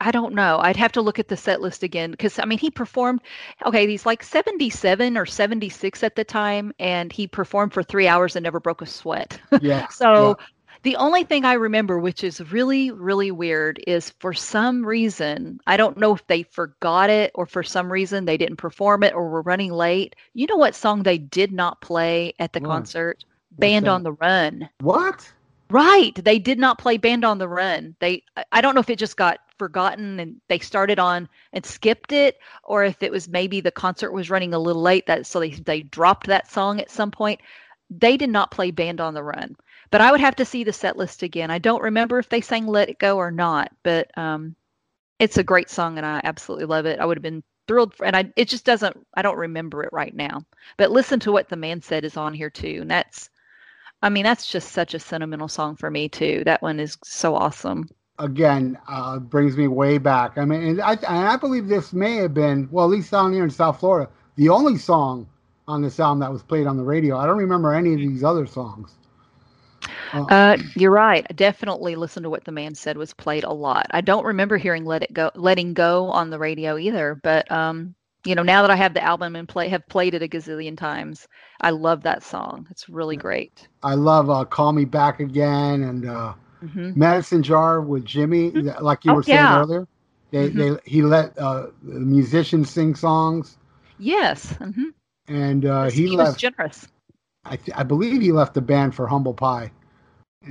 I 0.00 0.10
don't 0.10 0.34
know. 0.34 0.58
I'd 0.60 0.76
have 0.76 0.92
to 0.92 1.02
look 1.02 1.18
at 1.18 1.28
the 1.28 1.36
set 1.36 1.60
list 1.60 1.82
again 1.82 2.10
because 2.10 2.38
I 2.38 2.44
mean 2.46 2.58
he 2.58 2.70
performed. 2.70 3.20
Okay, 3.66 3.86
he's 3.86 4.06
like 4.06 4.22
seventy-seven 4.22 5.16
or 5.16 5.26
seventy-six 5.26 6.02
at 6.02 6.16
the 6.16 6.24
time, 6.24 6.72
and 6.78 7.12
he 7.12 7.26
performed 7.26 7.74
for 7.74 7.82
three 7.82 8.08
hours 8.08 8.34
and 8.36 8.42
never 8.44 8.60
broke 8.60 8.82
a 8.82 8.86
sweat. 8.86 9.38
Yeah. 9.60 9.88
so 9.90 10.38
the 10.82 10.96
only 10.96 11.24
thing 11.24 11.44
I 11.44 11.52
remember, 11.54 11.98
which 11.98 12.24
is 12.24 12.40
really 12.52 12.90
really 12.90 13.30
weird, 13.30 13.82
is 13.86 14.10
for 14.20 14.32
some 14.32 14.86
reason 14.86 15.60
I 15.66 15.76
don't 15.76 15.98
know 15.98 16.14
if 16.14 16.26
they 16.26 16.44
forgot 16.44 17.10
it 17.10 17.30
or 17.34 17.44
for 17.46 17.62
some 17.62 17.92
reason 17.92 18.24
they 18.24 18.38
didn't 18.38 18.56
perform 18.56 19.02
it 19.02 19.14
or 19.14 19.28
were 19.28 19.42
running 19.42 19.72
late. 19.72 20.16
You 20.34 20.46
know 20.46 20.56
what 20.56 20.74
song 20.74 21.02
they 21.02 21.18
did 21.18 21.52
not 21.52 21.80
play 21.82 22.32
at 22.38 22.52
the 22.54 22.60
What? 22.60 22.70
concert? 22.70 23.24
Band 23.58 23.86
that? 23.86 23.90
on 23.90 24.02
the 24.02 24.12
Run. 24.12 24.70
What? 24.80 25.30
Right. 25.68 26.14
They 26.14 26.38
did 26.38 26.58
not 26.58 26.78
play 26.78 26.96
Band 26.96 27.24
on 27.24 27.38
the 27.38 27.48
Run. 27.48 27.94
They 28.00 28.24
I 28.50 28.60
don't 28.62 28.74
know 28.74 28.80
if 28.80 28.90
it 28.90 28.98
just 28.98 29.16
got 29.16 29.38
forgotten 29.60 30.18
and 30.18 30.40
they 30.48 30.58
started 30.58 30.98
on 30.98 31.28
and 31.52 31.66
skipped 31.66 32.12
it 32.12 32.38
or 32.64 32.82
if 32.82 33.02
it 33.02 33.12
was 33.12 33.28
maybe 33.28 33.60
the 33.60 33.70
concert 33.70 34.10
was 34.10 34.30
running 34.30 34.54
a 34.54 34.58
little 34.58 34.80
late 34.80 35.06
that 35.06 35.26
so 35.26 35.38
they 35.38 35.50
they 35.50 35.82
dropped 35.82 36.26
that 36.26 36.50
song 36.50 36.80
at 36.80 36.90
some 36.90 37.10
point. 37.10 37.38
They 37.90 38.16
did 38.16 38.30
not 38.30 38.50
play 38.50 38.70
Band 38.70 39.02
on 39.02 39.12
the 39.12 39.22
Run. 39.22 39.56
But 39.90 40.00
I 40.00 40.10
would 40.10 40.20
have 40.20 40.36
to 40.36 40.46
see 40.46 40.64
the 40.64 40.72
set 40.72 40.96
list 40.96 41.22
again. 41.22 41.50
I 41.50 41.58
don't 41.58 41.82
remember 41.82 42.18
if 42.18 42.30
they 42.30 42.40
sang 42.40 42.66
Let 42.66 42.88
It 42.88 42.98
Go 42.98 43.18
or 43.18 43.30
not, 43.30 43.70
but 43.82 44.16
um 44.16 44.56
it's 45.18 45.36
a 45.36 45.44
great 45.44 45.68
song 45.68 45.98
and 45.98 46.06
I 46.06 46.22
absolutely 46.24 46.66
love 46.66 46.86
it. 46.86 46.98
I 47.00 47.04
would 47.04 47.18
have 47.18 47.22
been 47.30 47.44
thrilled 47.68 47.94
for, 47.94 48.06
and 48.06 48.16
I 48.16 48.32
it 48.36 48.48
just 48.48 48.64
doesn't 48.64 48.96
I 49.14 49.20
don't 49.20 49.36
remember 49.36 49.82
it 49.84 49.92
right 49.92 50.14
now. 50.14 50.46
But 50.78 50.90
listen 50.90 51.20
to 51.20 51.32
what 51.32 51.50
the 51.50 51.56
man 51.56 51.82
said 51.82 52.04
is 52.06 52.16
on 52.16 52.32
here 52.32 52.50
too. 52.50 52.78
And 52.80 52.90
that's 52.90 53.28
I 54.02 54.08
mean, 54.08 54.24
that's 54.24 54.46
just 54.50 54.72
such 54.72 54.94
a 54.94 54.98
sentimental 54.98 55.48
song 55.48 55.76
for 55.76 55.90
me 55.90 56.08
too. 56.08 56.42
That 56.46 56.62
one 56.62 56.80
is 56.80 56.96
so 57.04 57.34
awesome. 57.34 57.88
Again, 58.20 58.78
uh, 58.86 59.18
brings 59.18 59.56
me 59.56 59.66
way 59.66 59.98
back. 59.98 60.36
I 60.36 60.44
mean, 60.44 60.62
and 60.62 60.80
I, 60.80 60.92
and 60.92 61.28
I 61.28 61.36
believe 61.36 61.68
this 61.68 61.92
may 61.92 62.16
have 62.16 62.34
been, 62.34 62.68
well, 62.70 62.84
at 62.84 62.90
least 62.90 63.10
down 63.10 63.32
here 63.32 63.44
in 63.44 63.50
South 63.50 63.80
Florida, 63.80 64.10
the 64.36 64.50
only 64.50 64.76
song 64.76 65.26
on 65.66 65.80
this 65.82 65.98
album 65.98 66.20
that 66.20 66.30
was 66.30 66.42
played 66.42 66.66
on 66.66 66.76
the 66.76 66.82
radio. 66.82 67.16
I 67.16 67.26
don't 67.26 67.38
remember 67.38 67.72
any 67.72 67.94
of 67.94 67.98
these 67.98 68.22
other 68.22 68.46
songs. 68.46 68.94
Uh, 70.12 70.56
you're 70.74 70.90
right. 70.90 71.26
I 71.28 71.32
definitely 71.32 71.96
listened 71.96 72.24
to 72.24 72.30
what 72.30 72.44
the 72.44 72.52
man 72.52 72.74
said 72.74 72.96
was 72.96 73.14
played 73.14 73.44
a 73.44 73.52
lot. 73.52 73.86
I 73.90 74.00
don't 74.00 74.26
remember 74.26 74.56
hearing 74.56 74.84
"Let 74.84 75.02
It 75.02 75.12
Go," 75.12 75.30
"Letting 75.34 75.74
Go" 75.74 76.10
on 76.10 76.30
the 76.30 76.38
radio 76.38 76.76
either. 76.76 77.18
But 77.22 77.50
um, 77.50 77.94
you 78.24 78.34
know, 78.34 78.42
now 78.42 78.62
that 78.62 78.70
I 78.70 78.76
have 78.76 78.94
the 78.94 79.02
album 79.02 79.36
and 79.36 79.48
play 79.48 79.68
have 79.68 79.88
played 79.88 80.14
it 80.14 80.22
a 80.22 80.28
gazillion 80.28 80.76
times, 80.76 81.26
I 81.60 81.70
love 81.70 82.02
that 82.02 82.22
song. 82.22 82.66
It's 82.70 82.88
really 82.88 83.16
great. 83.16 83.68
I 83.82 83.94
love 83.94 84.28
uh, 84.28 84.44
"Call 84.44 84.72
Me 84.72 84.84
Back 84.84 85.20
Again" 85.20 85.82
and 85.82 86.04
uh, 86.62 86.66
hmm 86.66 86.90
"Medicine 86.94 87.42
Jar" 87.42 87.80
with 87.80 88.04
Jimmy, 88.04 88.50
like 88.80 89.04
you 89.04 89.12
Oh, 89.12 89.14
were 89.14 89.22
saying 89.22 89.50
yeah. 89.50 89.52
earlier. 89.52 89.86
They, 90.30 90.48
Mhm. 90.48 90.50
they 90.50 90.76
he 90.84 91.02
let 91.02 91.36
uh, 91.38 91.66
the 91.82 92.00
musicians 92.00 92.70
sing 92.70 92.94
songs, 92.94 93.58
Yes, 93.98 94.52
hmm 94.58 94.90
and 95.28 95.64
uh, 95.64 95.90
he, 95.90 96.06
he, 96.06 96.16
was 96.16 96.34
left. 96.34 96.36
generous. 96.36 96.88
I, 97.44 97.56
th- 97.56 97.76
I 97.76 97.82
believe 97.84 98.20
he 98.22 98.32
left 98.32 98.54
the 98.54 98.60
band 98.62 98.94
for 98.94 99.06
Humble 99.06 99.34
Pie, 99.34 99.72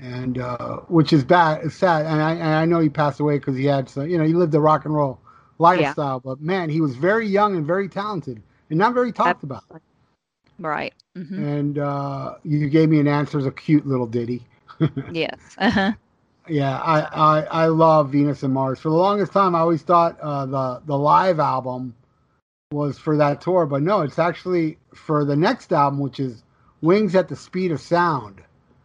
and 0.01 0.37
uh, 0.37 0.77
which 0.87 1.13
is 1.13 1.23
bad, 1.23 1.71
sad. 1.71 2.05
And 2.05 2.21
I 2.21 2.33
and 2.33 2.47
I 2.49 2.65
know 2.65 2.79
he 2.79 2.89
passed 2.89 3.19
away 3.19 3.37
because 3.37 3.55
he 3.57 3.65
had 3.65 3.89
some, 3.89 4.07
you 4.09 4.17
know, 4.17 4.23
he 4.25 4.33
lived 4.33 4.53
a 4.55 4.59
rock 4.59 4.85
and 4.85 4.93
roll 4.93 5.19
lifestyle. 5.59 6.19
But 6.19 6.41
man, 6.41 6.69
he 6.69 6.81
was 6.81 6.95
very 6.95 7.27
young 7.27 7.55
and 7.55 7.65
very 7.65 7.87
talented, 7.89 8.41
and 8.69 8.79
not 8.79 8.93
very 8.93 9.11
talked 9.11 9.43
about. 9.43 9.63
Right. 10.59 10.93
hmm 11.15 11.43
And 11.43 11.77
uh, 11.79 12.35
you 12.43 12.69
gave 12.69 12.89
me 12.89 12.99
an 12.99 13.07
answer 13.07 13.39
as 13.39 13.45
a 13.45 13.51
cute 13.51 13.87
little 13.87 14.07
ditty. 14.07 14.45
Yes. 15.11 15.39
Uh-huh. 15.57 15.93
Yeah, 16.47 16.79
I, 16.79 17.01
I 17.01 17.41
I 17.41 17.65
love 17.67 18.11
Venus 18.11 18.41
and 18.43 18.53
Mars. 18.53 18.79
For 18.79 18.89
the 18.89 18.95
longest 18.95 19.31
time, 19.31 19.53
I 19.55 19.59
always 19.59 19.83
thought 19.83 20.19
uh, 20.19 20.45
the 20.47 20.81
the 20.85 20.97
live 20.97 21.39
album 21.39 21.93
was 22.71 22.97
for 22.97 23.17
that 23.17 23.41
tour, 23.41 23.65
but 23.65 23.81
no, 23.83 24.01
it's 24.01 24.19
actually 24.19 24.77
for 24.93 25.25
the 25.25 25.35
next 25.35 25.71
album, 25.71 25.99
which 25.99 26.19
is 26.19 26.43
Wings 26.81 27.15
at 27.15 27.27
the 27.27 27.35
Speed 27.35 27.71
of 27.71 27.79
Sound. 27.79 28.41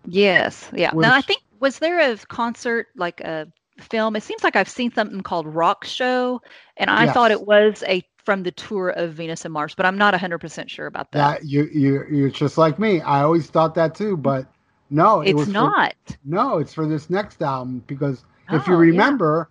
Yes. 0.06 0.68
Yeah. 0.74 0.92
Now 0.94 1.14
I 1.14 1.22
think 1.22 1.40
was 1.60 1.78
there 1.78 2.00
a 2.00 2.16
concert 2.16 2.88
like 2.96 3.20
a 3.22 3.46
film? 3.80 4.16
It 4.16 4.22
seems 4.22 4.44
like 4.44 4.56
I've 4.56 4.68
seen 4.68 4.92
something 4.92 5.22
called 5.22 5.46
Rock 5.46 5.84
Show, 5.84 6.42
and 6.76 6.90
I 6.90 7.12
thought 7.12 7.30
it 7.30 7.46
was 7.46 7.82
a 7.86 8.02
from 8.24 8.42
the 8.42 8.52
tour 8.52 8.88
of 8.90 9.12
Venus 9.12 9.44
and 9.44 9.52
Mars, 9.52 9.74
but 9.74 9.84
I'm 9.84 9.98
not 9.98 10.14
100% 10.14 10.68
sure 10.68 10.86
about 10.86 11.12
that. 11.12 11.40
That 11.40 11.46
you 11.46 11.68
you 11.72 12.04
you're 12.10 12.30
just 12.30 12.58
like 12.58 12.78
me. 12.78 13.00
I 13.00 13.22
always 13.22 13.48
thought 13.48 13.74
that 13.74 13.94
too, 13.94 14.16
but 14.16 14.46
no, 14.94 15.20
it 15.20 15.30
it's 15.30 15.36
was 15.36 15.52
for- 15.54 15.74
not. 15.74 15.94
no, 16.24 16.58
it's 16.58 16.74
for 16.74 16.86
this 16.86 17.10
next 17.10 17.42
album 17.42 17.82
because 17.86 18.24
if 18.50 18.66
you 18.68 18.76
Oh, 18.76 18.82
yeah. 18.82 19.12
remember, 19.12 19.48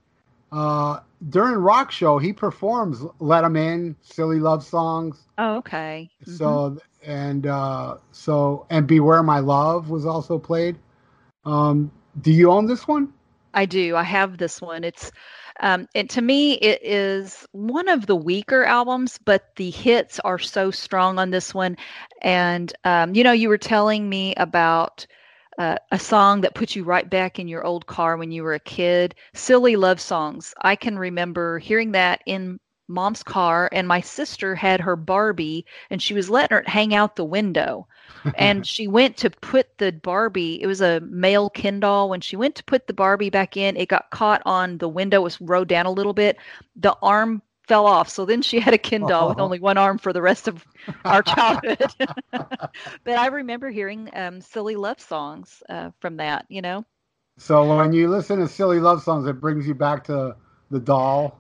uh, 0.52 1.00
during 1.30 1.56
Rock 1.56 1.92
Show, 1.92 2.18
he 2.20 2.34
performs 2.34 3.04
"Let 3.20 3.44
'Em 3.44 3.56
In," 3.56 3.96
"Silly 4.02 4.40
Love 4.40 4.64
Songs." 4.64 5.28
Oh, 5.38 5.56
okay. 5.58 6.12
Mhm. 6.28 6.62
So 6.64 6.78
and 7.06 7.46
uh, 7.48 7.98
so 8.12 8.66
and 8.70 8.88
"Beware 8.88 9.24
My 9.24 9.40
Love" 9.40 9.90
was 9.90 10.06
also 10.06 10.38
played. 10.40 10.78
Um, 11.46 11.92
do 12.22 12.32
you 12.32 12.52
own 12.52 12.66
this 12.68 12.88
one? 12.88 13.14
I 13.54 13.66
do. 13.66 13.96
I 13.96 14.04
have 14.04 14.38
this 14.38 14.62
one. 14.62 14.84
It's 14.84 15.12
um 15.60 15.88
and 15.96 16.10
to 16.12 16.22
me 16.22 16.54
it 16.54 16.82
is 16.84 17.46
one 17.52 17.88
of 17.90 18.06
the 18.06 18.16
weaker 18.16 18.64
albums, 18.64 19.20
but 19.24 19.44
the 19.56 19.70
hits 19.72 20.20
are 20.20 20.40
so 20.40 20.72
strong 20.72 21.20
on 21.20 21.32
this 21.32 21.54
one. 21.54 21.78
And 22.22 22.72
um, 22.84 23.16
you 23.16 23.24
know, 23.24 23.32
you 23.34 23.50
were 23.50 23.58
telling 23.58 24.08
me 24.10 24.34
about 24.36 25.06
uh, 25.58 25.78
a 25.92 26.00
song 26.00 26.42
that 26.42 26.56
put 26.56 26.76
you 26.76 26.84
right 26.84 27.10
back 27.10 27.40
in 27.40 27.48
your 27.48 27.64
old 27.64 27.86
car 27.86 28.18
when 28.18 28.32
you 28.32 28.44
were 28.44 28.54
a 28.54 28.60
kid. 28.60 29.16
Silly 29.34 29.76
love 29.76 30.00
songs. 30.00 30.54
I 30.62 30.76
can 30.76 30.98
remember 30.98 31.60
hearing 31.60 31.92
that 31.92 32.22
in 32.26 32.60
mom's 32.90 33.24
car 33.24 33.70
and 33.72 33.88
my 33.88 34.02
sister 34.02 34.56
had 34.56 34.82
her 34.82 34.96
Barbie 34.96 35.66
and 35.90 36.02
she 36.02 36.14
was 36.14 36.30
letting 36.30 36.58
her 36.58 36.64
hang 36.68 36.94
out 36.94 37.16
the 37.16 37.24
window 37.24 37.88
and 38.38 38.68
she 38.68 38.88
went 38.88 39.16
to 39.18 39.30
put 39.30 39.78
the 39.78 39.92
Barbie. 39.92 40.62
It 40.62 40.68
was 40.68 40.82
a 40.82 41.00
male 41.02 41.50
Ken 41.50 41.80
doll. 41.80 42.10
When 42.10 42.22
she 42.22 42.36
went 42.36 42.56
to 42.56 42.64
put 42.64 42.88
the 42.88 42.94
Barbie 42.94 43.30
back 43.30 43.56
in, 43.58 43.78
it 43.78 43.90
got 43.90 44.12
caught 44.12 44.42
on 44.46 44.78
the 44.78 44.90
window. 44.90 45.22
It 45.22 45.24
was 45.24 45.42
rode 45.42 45.68
down 45.68 45.86
a 45.86 45.92
little 45.92 46.14
bit. 46.14 46.38
The 46.76 46.96
arm 47.02 47.42
fell 47.68 47.86
off. 47.88 48.10
So 48.10 48.26
then 48.26 48.42
she 48.42 48.60
had 48.60 48.74
a 48.74 48.78
Ken 48.78 49.06
doll 49.06 49.28
with 49.28 49.40
Oh. 49.40 49.40
only 49.40 49.60
one 49.60 49.78
arm 49.78 49.98
for 49.98 50.14
the 50.14 50.22
rest 50.22 50.48
of 50.48 50.66
our 51.10 51.24
childhood. 51.24 51.94
but 53.04 53.18
I 53.18 53.28
remember 53.28 53.70
hearing 53.70 54.10
um, 54.14 54.42
silly 54.42 54.76
love 54.76 55.00
songs 55.00 55.64
uh, 55.70 55.92
from 56.00 56.18
that. 56.18 56.46
You 56.50 56.62
know, 56.62 56.86
So 57.38 57.76
when 57.78 57.94
you 57.94 58.10
listen 58.10 58.40
to 58.40 58.48
silly 58.48 58.80
love 58.80 59.02
songs, 59.04 59.26
it 59.28 59.40
brings 59.40 59.68
you 59.68 59.74
back 59.76 60.04
to 60.06 60.36
the 60.70 60.80
doll. 60.80 61.40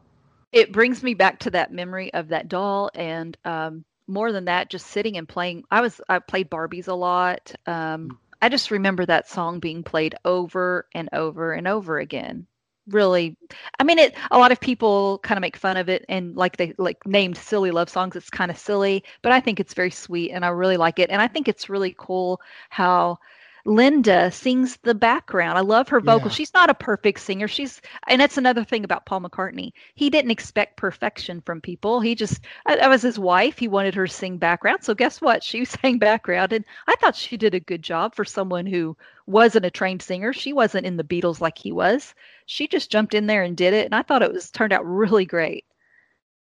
it 0.51 0.71
brings 0.71 1.03
me 1.03 1.13
back 1.13 1.39
to 1.39 1.51
that 1.51 1.71
memory 1.71 2.13
of 2.13 2.29
that 2.29 2.47
doll 2.47 2.89
and. 2.93 3.37
Um, 3.45 3.85
more 4.05 4.33
than 4.33 4.45
that, 4.45 4.69
just 4.69 4.87
sitting 4.87 5.15
and 5.17 5.27
playing. 5.29 5.63
I 5.71 5.79
was 5.79 6.01
I 6.09 6.19
played 6.19 6.49
Barbies 6.49 6.89
a 6.89 6.93
lot. 6.93 7.53
Um, 7.65 8.19
I 8.41 8.49
just 8.49 8.69
remember 8.69 9.05
that 9.05 9.29
song 9.29 9.59
being 9.59 9.83
played 9.83 10.15
over 10.25 10.87
and 10.93 11.07
over 11.13 11.53
and 11.53 11.67
over 11.67 11.99
again. 11.99 12.47
Really, 12.87 13.37
I 13.79 13.83
mean, 13.85 13.97
it. 13.97 14.13
A 14.31 14.37
lot 14.37 14.51
of 14.51 14.59
people 14.59 15.19
kind 15.19 15.37
of 15.37 15.41
make 15.41 15.55
fun 15.55 15.77
of 15.77 15.87
it 15.87 16.03
and 16.09 16.35
like 16.35 16.57
they 16.57 16.73
like 16.77 17.05
named 17.07 17.37
silly 17.37 17.71
love 17.71 17.89
songs. 17.89 18.15
It's 18.15 18.29
kind 18.29 18.51
of 18.51 18.57
silly, 18.57 19.05
but 19.21 19.31
I 19.31 19.39
think 19.39 19.59
it's 19.61 19.73
very 19.73 19.91
sweet 19.91 20.31
and 20.31 20.43
I 20.43 20.49
really 20.49 20.75
like 20.75 20.99
it. 20.99 21.09
And 21.09 21.21
I 21.21 21.27
think 21.29 21.47
it's 21.47 21.69
really 21.69 21.95
cool 21.97 22.41
how 22.69 23.19
Linda 23.65 24.29
sings 24.31 24.75
the 24.83 24.93
background. 24.95 25.57
I 25.57 25.61
love 25.61 25.87
her 25.87 26.01
vocal. 26.01 26.27
Yeah. 26.29 26.33
She's 26.33 26.53
not 26.53 26.69
a 26.69 26.73
perfect 26.73 27.21
singer. 27.21 27.47
She's 27.47 27.81
and 28.07 28.19
that's 28.19 28.37
another 28.37 28.65
thing 28.65 28.83
about 28.83 29.05
Paul 29.05 29.21
McCartney. 29.21 29.71
He 29.95 30.09
didn't 30.09 30.31
expect 30.31 30.75
perfection 30.75 31.39
from 31.39 31.61
people. 31.61 32.01
He 32.01 32.15
just 32.15 32.41
I, 32.65 32.75
I 32.75 32.87
was 32.89 33.01
his 33.01 33.17
wife. 33.17 33.57
He 33.57 33.69
wanted 33.69 33.95
her 33.95 34.07
to 34.07 34.13
sing 34.13 34.37
background. 34.37 34.83
So 34.83 34.93
guess 34.93 35.21
what? 35.21 35.41
She 35.41 35.63
sang 35.65 35.99
background 35.99 36.51
and 36.51 36.65
I 36.87 36.95
thought 36.95 37.15
she 37.15 37.37
did 37.37 37.53
a 37.53 37.61
good 37.61 37.81
job 37.81 38.13
for 38.15 38.25
someone 38.25 38.65
who 38.65 38.97
wasn't 39.25 39.65
a 39.65 39.71
trained 39.71 40.01
singer. 40.01 40.33
She 40.33 40.51
wasn't 40.51 40.85
in 40.85 40.97
the 40.97 41.03
Beatles 41.05 41.39
like 41.39 41.57
he 41.57 41.71
was. 41.71 42.13
She 42.45 42.67
just 42.67 42.91
jumped 42.91 43.13
in 43.13 43.27
there 43.27 43.43
and 43.43 43.55
did 43.55 43.73
it 43.73 43.85
and 43.85 43.95
I 43.95 44.01
thought 44.01 44.23
it 44.23 44.33
was 44.33 44.51
turned 44.51 44.73
out 44.73 44.85
really 44.85 45.25
great. 45.25 45.65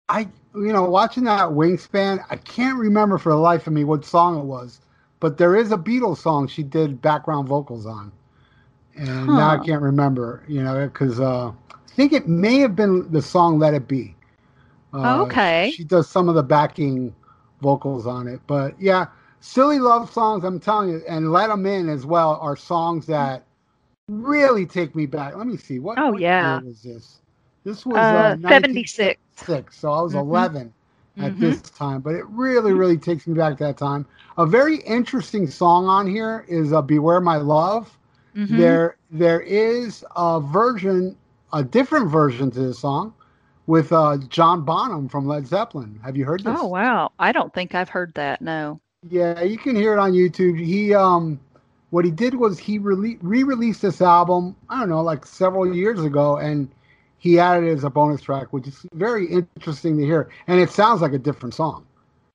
I, 0.09 0.29
you 0.55 0.71
know, 0.71 0.83
watching 0.83 1.25
that 1.25 1.49
Wingspan, 1.49 2.23
I 2.29 2.37
can't 2.37 2.77
remember 2.77 3.17
for 3.17 3.29
the 3.29 3.37
life 3.37 3.67
of 3.67 3.73
me 3.73 3.83
what 3.83 4.05
song 4.05 4.39
it 4.39 4.45
was, 4.45 4.79
but 5.19 5.37
there 5.37 5.55
is 5.55 5.71
a 5.71 5.77
Beatles 5.77 6.19
song 6.19 6.47
she 6.47 6.63
did 6.63 7.01
background 7.01 7.47
vocals 7.47 7.85
on, 7.85 8.11
and 8.95 9.27
now 9.27 9.49
I 9.49 9.57
can't 9.65 9.81
remember, 9.81 10.43
you 10.47 10.63
know, 10.63 10.87
because 10.87 11.19
uh, 11.19 11.49
I 11.49 11.89
think 11.89 12.13
it 12.13 12.27
may 12.27 12.59
have 12.59 12.75
been 12.75 13.11
the 13.11 13.21
song 13.21 13.59
"Let 13.59 13.73
It 13.73 13.87
Be." 13.87 14.15
Uh, 14.93 15.23
okay. 15.23 15.71
She 15.71 15.83
does 15.83 16.07
some 16.07 16.29
of 16.29 16.35
the 16.35 16.43
backing 16.43 17.13
vocals 17.61 18.07
on 18.07 18.27
it, 18.27 18.39
but 18.47 18.79
yeah, 18.79 19.07
silly 19.41 19.79
love 19.79 20.11
songs. 20.11 20.45
I'm 20.45 20.59
telling 20.59 20.89
you, 20.89 21.01
and 21.09 21.33
let 21.33 21.47
them 21.47 21.65
In" 21.65 21.89
as 21.89 22.05
well 22.05 22.37
are 22.41 22.55
songs 22.55 23.07
that 23.07 23.46
really 24.07 24.65
take 24.65 24.95
me 24.95 25.05
back. 25.05 25.35
Let 25.35 25.47
me 25.47 25.57
see 25.57 25.79
what. 25.79 25.97
Oh, 25.97 26.11
what 26.11 26.21
yeah. 26.21 26.59
was 26.63 26.81
this? 26.81 27.21
This 27.63 27.85
was 27.85 28.11
Uh, 28.11 28.35
19 28.35 28.49
76. 28.49 29.19
six, 29.35 29.79
so 29.79 29.91
I 29.91 30.01
was 30.01 30.13
Mhm. 30.13 30.21
11 30.21 30.73
at 31.19 31.33
Mhm. 31.33 31.39
this 31.39 31.61
time. 31.61 32.01
But 32.01 32.15
it 32.15 32.25
really, 32.29 32.73
really 32.73 32.97
takes 32.97 33.27
me 33.27 33.33
back 33.35 33.57
to 33.57 33.65
that 33.65 33.77
time. 33.77 34.05
A 34.37 34.45
very 34.45 34.77
interesting 34.77 35.47
song 35.47 35.87
on 35.87 36.07
here 36.07 36.45
is 36.47 36.73
uh, 36.73 36.81
"Beware 36.81 37.21
My 37.21 37.37
Love." 37.37 37.97
Mhm. 38.35 38.57
There, 38.57 38.97
there 39.11 39.41
is 39.41 40.05
a 40.15 40.39
version, 40.39 41.17
a 41.53 41.63
different 41.63 42.09
version 42.09 42.51
to 42.51 42.59
the 42.61 42.73
song 42.73 43.13
with 43.67 43.91
uh, 43.91 44.17
John 44.29 44.63
Bonham 44.63 45.09
from 45.09 45.27
Led 45.27 45.47
Zeppelin. 45.47 45.99
Have 46.03 46.15
you 46.17 46.25
heard 46.25 46.43
this? 46.43 46.59
Oh 46.59 46.67
wow, 46.67 47.11
I 47.19 47.31
don't 47.31 47.53
think 47.53 47.75
I've 47.75 47.89
heard 47.89 48.13
that. 48.15 48.41
No. 48.41 48.79
Yeah, 49.09 49.41
you 49.43 49.57
can 49.57 49.75
hear 49.75 49.93
it 49.93 49.99
on 49.99 50.13
YouTube. 50.13 50.59
He 50.59 50.93
um, 50.93 51.39
what 51.89 52.05
he 52.05 52.11
did 52.11 52.35
was 52.35 52.59
he 52.59 52.79
re-released 52.79 53.81
this 53.81 54.01
album. 54.01 54.55
I 54.69 54.79
don't 54.79 54.89
know, 54.89 55.01
like 55.01 55.25
several 55.25 55.73
years 55.73 56.03
ago, 56.03 56.37
and 56.37 56.69
he 57.17 57.39
added 57.39 57.67
it 57.67 57.73
as 57.73 57.83
a 57.83 57.89
bonus 57.89 58.21
track, 58.21 58.51
which 58.51 58.67
is 58.67 58.85
very 58.93 59.27
interesting 59.27 59.97
to 59.97 60.03
hear. 60.05 60.29
And 60.47 60.59
it 60.59 60.69
sounds 60.69 61.01
like 61.01 61.13
a 61.13 61.17
different 61.17 61.53
song, 61.53 61.85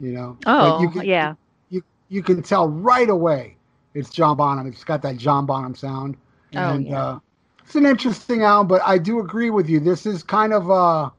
you 0.00 0.12
know. 0.12 0.36
Oh 0.46 0.80
you 0.82 0.90
can, 0.90 1.04
yeah. 1.04 1.34
You 1.70 1.82
you 2.08 2.22
can 2.22 2.42
tell 2.42 2.68
right 2.68 3.08
away 3.08 3.56
it's 3.94 4.10
John 4.10 4.36
Bonham. 4.36 4.66
It's 4.66 4.84
got 4.84 5.02
that 5.02 5.16
John 5.18 5.46
Bonham 5.46 5.74
sound. 5.74 6.16
Oh, 6.54 6.58
And 6.58 6.86
yeah. 6.86 7.02
uh, 7.02 7.18
it's 7.64 7.74
an 7.74 7.86
interesting 7.86 8.42
album, 8.42 8.68
but 8.68 8.82
I 8.84 8.98
do 8.98 9.20
agree 9.20 9.50
with 9.50 9.68
you. 9.68 9.80
This 9.80 10.06
is 10.06 10.22
kind 10.22 10.52
of 10.52 10.70
uh, 10.70 11.10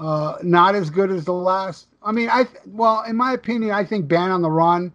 uh, 0.00 0.38
not 0.42 0.74
as 0.74 0.90
good 0.90 1.10
as 1.10 1.24
the 1.24 1.32
last. 1.32 1.88
I 2.02 2.12
mean, 2.12 2.28
I 2.28 2.46
well, 2.66 3.02
in 3.02 3.16
my 3.16 3.32
opinion, 3.32 3.72
I 3.72 3.84
think 3.84 4.08
Band 4.08 4.32
on 4.32 4.42
the 4.42 4.50
Run 4.50 4.92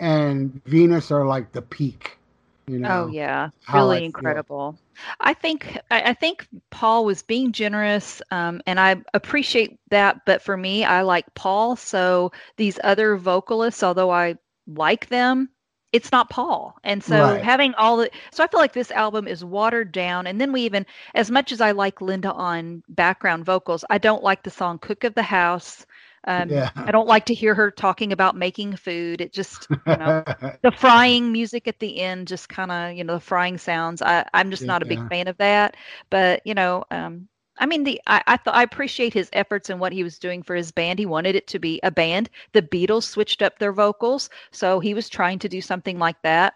and 0.00 0.60
Venus 0.64 1.12
are 1.12 1.26
like 1.26 1.52
the 1.52 1.62
peak. 1.62 2.18
You 2.66 2.78
know? 2.78 2.88
Oh 2.88 3.06
yeah, 3.08 3.50
really 3.72 4.04
incredible. 4.04 4.78
I 5.20 5.34
think 5.34 5.78
I, 5.90 6.10
I 6.10 6.14
think 6.14 6.46
Paul 6.70 7.04
was 7.04 7.22
being 7.22 7.52
generous, 7.52 8.22
um, 8.30 8.62
and 8.66 8.80
I 8.80 9.02
appreciate 9.14 9.78
that. 9.90 10.24
But 10.26 10.42
for 10.42 10.56
me, 10.56 10.84
I 10.84 11.02
like 11.02 11.34
Paul. 11.34 11.76
So 11.76 12.32
these 12.56 12.78
other 12.84 13.16
vocalists, 13.16 13.82
although 13.82 14.10
I 14.10 14.36
like 14.66 15.08
them, 15.08 15.50
it's 15.92 16.12
not 16.12 16.30
Paul. 16.30 16.76
And 16.84 17.02
so 17.04 17.36
Right. 17.36 17.42
having 17.42 17.74
all 17.74 17.96
the 17.98 18.10
so 18.32 18.44
I 18.44 18.48
feel 18.48 18.60
like 18.60 18.72
this 18.74 18.90
album 18.92 19.26
is 19.28 19.44
watered 19.44 19.92
down. 19.92 20.26
And 20.26 20.40
then 20.40 20.52
we 20.52 20.62
even, 20.62 20.86
as 21.14 21.30
much 21.30 21.52
as 21.52 21.60
I 21.60 21.72
like 21.72 22.00
Linda 22.00 22.32
on 22.32 22.82
background 22.88 23.44
vocals, 23.44 23.84
I 23.90 23.98
don't 23.98 24.22
like 24.24 24.42
the 24.42 24.50
song 24.50 24.78
"Cook 24.78 25.04
of 25.04 25.14
the 25.14 25.22
House." 25.22 25.86
Um, 26.26 26.54
Yeah. 26.54 26.70
I 26.86 26.92
don't 26.92 27.08
like 27.08 27.26
to 27.26 27.34
hear 27.34 27.54
her 27.54 27.70
talking 27.70 28.12
about 28.12 28.36
making 28.36 28.76
food. 28.76 29.20
It 29.20 29.32
just 29.32 29.68
you 29.88 29.96
know 29.96 30.12
the 30.62 30.70
frying 30.72 31.32
music 31.32 31.66
at 31.68 31.78
the 31.80 32.00
end 32.00 32.28
just 32.28 32.48
kind 32.48 32.70
of 32.70 32.92
you 32.96 33.04
know 33.04 33.14
the 33.14 33.20
frying 33.20 33.58
sounds 33.58 34.02
I, 34.02 34.24
i'm 34.34 34.50
just 34.50 34.66
not 34.66 34.82
a 34.82 34.84
Yeah. 34.84 34.86
big 34.86 35.02
fan 35.08 35.26
of 35.28 35.36
that 35.38 35.76
but 36.10 36.40
you 36.44 36.54
know 36.54 36.84
um 36.90 37.28
i 37.58 37.66
mean 37.66 37.84
the 37.84 38.00
i 38.06 38.22
i, 38.26 38.36
th- 38.36 38.54
I 38.54 38.62
appreciate 38.62 39.12
his 39.14 39.30
efforts 39.32 39.70
and 39.70 39.80
what 39.80 39.92
he 39.92 40.02
was 40.02 40.18
doing 40.18 40.42
for 40.42 40.54
his 40.54 40.70
band 40.72 40.98
he 40.98 41.06
wanted 41.06 41.34
it 41.36 41.46
to 41.48 41.58
be 41.58 41.80
a 41.82 41.90
band 41.90 42.30
the 42.52 42.62
beatles 42.62 43.04
switched 43.04 43.42
up 43.42 43.58
their 43.58 43.72
vocals 43.72 44.28
so 44.52 44.80
he 44.80 44.94
was 44.94 45.08
trying 45.08 45.38
to 45.40 45.48
do 45.48 45.60
something 45.60 45.98
like 45.98 46.20
that 46.22 46.54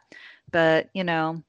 but 0.50 0.88
you 0.94 1.04
know 1.04 1.42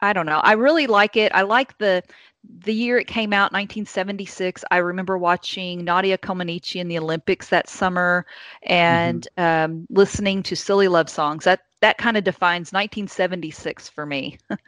i 0.00 0.12
don't 0.12 0.26
know 0.26 0.40
i 0.42 0.52
really 0.52 0.86
like 0.86 1.16
it 1.16 1.32
i 1.34 1.42
like 1.42 1.76
the 1.78 2.02
the 2.44 2.72
year 2.74 2.98
it 2.98 3.06
came 3.06 3.32
out 3.32 3.52
1976 3.52 4.64
i 4.70 4.78
remember 4.78 5.18
watching 5.18 5.84
nadia 5.84 6.16
comaneci 6.16 6.80
in 6.80 6.88
the 6.88 6.98
olympics 6.98 7.48
that 7.48 7.68
summer 7.68 8.24
and 8.62 9.28
um, 9.36 9.86
listening 9.90 10.42
to 10.42 10.56
silly 10.56 10.88
love 10.88 11.08
songs 11.08 11.44
that 11.44 11.60
that 11.80 11.98
kind 11.98 12.16
of 12.16 12.24
defines 12.24 12.72
1976 12.72 13.88
for 13.88 14.06
me 14.06 14.38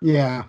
Yeah. 0.00 0.44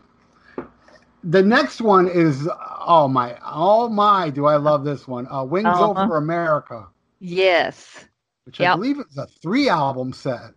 The 1.24 1.42
next 1.42 1.82
one 1.82 2.08
is 2.08 2.48
oh 2.88 3.08
my 3.08 3.38
oh 3.46 3.90
my 3.90 4.30
do 4.30 4.46
I 4.46 4.56
love 4.58 4.84
this 4.86 5.08
one. 5.08 5.28
Uh 5.30 5.44
Wings 5.44 5.68
Uh-huh. 5.68 5.90
Over 6.02 6.18
America, 6.18 6.88
yes 7.20 8.06
which 8.46 8.62
I 8.62 8.66
believe 8.76 9.00
is 9.00 9.18
a 9.18 9.28
three 9.28 9.70
album 9.70 10.14
set. 10.14 10.54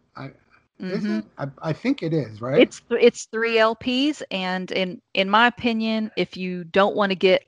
Mhm. 0.81 1.25
I, 1.39 1.47
I 1.63 1.73
think 1.73 2.03
it 2.03 2.13
is, 2.13 2.41
right? 2.41 2.69
it's 2.69 2.81
th- 2.89 3.01
it's 3.03 3.25
three 3.27 3.57
lps 3.57 4.23
and 4.31 4.71
in 4.73 5.01
in 5.15 5.29
my 5.31 5.47
opinion 5.47 6.11
if 6.17 6.37
you 6.37 6.65
don't 6.65 6.95
want 6.97 7.11
to 7.11 7.17
get 7.17 7.45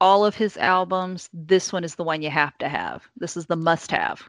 all 0.00 0.24
of 0.24 0.34
his 0.36 0.56
albums 0.56 1.28
this 1.32 1.72
one 1.72 1.84
is 1.84 1.94
the 1.96 2.04
one 2.04 2.22
you 2.22 2.30
have 2.30 2.56
to 2.58 2.68
have 2.68 3.08
this 3.16 3.36
is 3.36 3.46
the 3.46 3.56
must 3.56 3.90
have 3.90 4.28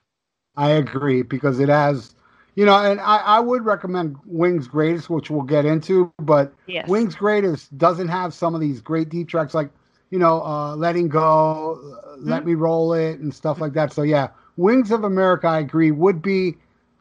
I 0.55 0.71
agree 0.71 1.21
because 1.23 1.59
it 1.59 1.69
has 1.69 2.15
you 2.55 2.65
know, 2.65 2.75
and 2.75 2.99
I, 2.99 3.17
I 3.17 3.39
would 3.39 3.63
recommend 3.63 4.17
Wings 4.25 4.67
Greatest, 4.67 5.09
which 5.09 5.29
we'll 5.29 5.43
get 5.43 5.65
into, 5.65 6.11
but 6.11 6.41
yes 6.67 6.89
Wings 6.89 7.15
Greatest 7.15 7.77
doesn't 7.77 8.07
have 8.09 8.33
some 8.33 8.53
of 8.53 8.59
these 8.59 8.81
great 8.81 9.09
deep 9.09 9.27
tracks 9.29 9.53
like, 9.53 9.69
you 10.09 10.19
know, 10.19 10.41
uh, 10.43 10.75
Letting 10.75 11.07
Go, 11.07 11.79
uh, 12.05 12.15
Let 12.17 12.45
Me 12.45 12.55
Roll 12.55 12.93
It, 12.93 13.19
and 13.19 13.33
stuff 13.33 13.61
like 13.61 13.73
that. 13.73 13.93
So, 13.93 14.01
yeah, 14.01 14.29
Wings 14.57 14.91
of 14.91 15.03
America, 15.03 15.47
I 15.47 15.59
agree, 15.59 15.91
would 15.91 16.21
be 16.21 16.57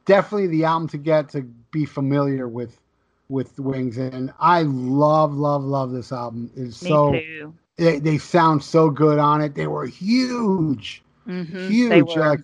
definitely 0.09 0.49
the 0.49 0.67
album 0.67 0.89
to 0.91 0.99
get 0.99 1.31
to 1.31 1.43
be 1.73 1.87
familiar 1.87 2.49
with 2.49 2.83
with 3.31 3.61
Wings. 3.61 3.99
And 3.99 4.35
I 4.41 4.63
love, 4.63 5.35
love, 5.35 5.65
love 5.65 5.93
this 5.93 6.13
album. 6.13 6.51
It's 6.57 6.77
me 6.83 6.99
so, 6.99 7.13
too 7.13 7.55
they, 7.79 8.01
they 8.01 8.19
sound 8.19 8.65
so 8.65 8.91
good 8.91 9.19
on 9.21 9.43
it. 9.43 9.55
They 9.57 9.69
were 9.69 9.87
huge, 9.87 11.05
Mhm, 11.27 11.79
huge. 11.87 12.17
were. 12.17 12.27
Like, 12.27 12.41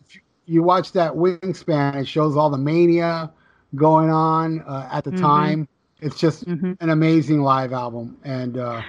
you 0.47 0.63
watch 0.63 0.93
that 0.93 1.15
wingspan, 1.15 1.97
it 1.97 2.09
shows 2.09 2.37
all 2.37 2.51
the 2.51 2.59
mania 2.59 3.33
going 3.75 4.11
on 4.11 4.61
uh, 4.63 4.89
at 4.93 5.05
the 5.05 5.13
Mhm. 5.13 5.13
time. 5.13 5.69
It's 6.01 6.19
just 6.19 6.47
Mhm. 6.47 6.79
an 6.81 6.91
amazing 6.91 7.43
live 7.43 7.73
album, 7.73 8.19
and 8.25 8.59
uh, 8.59 8.83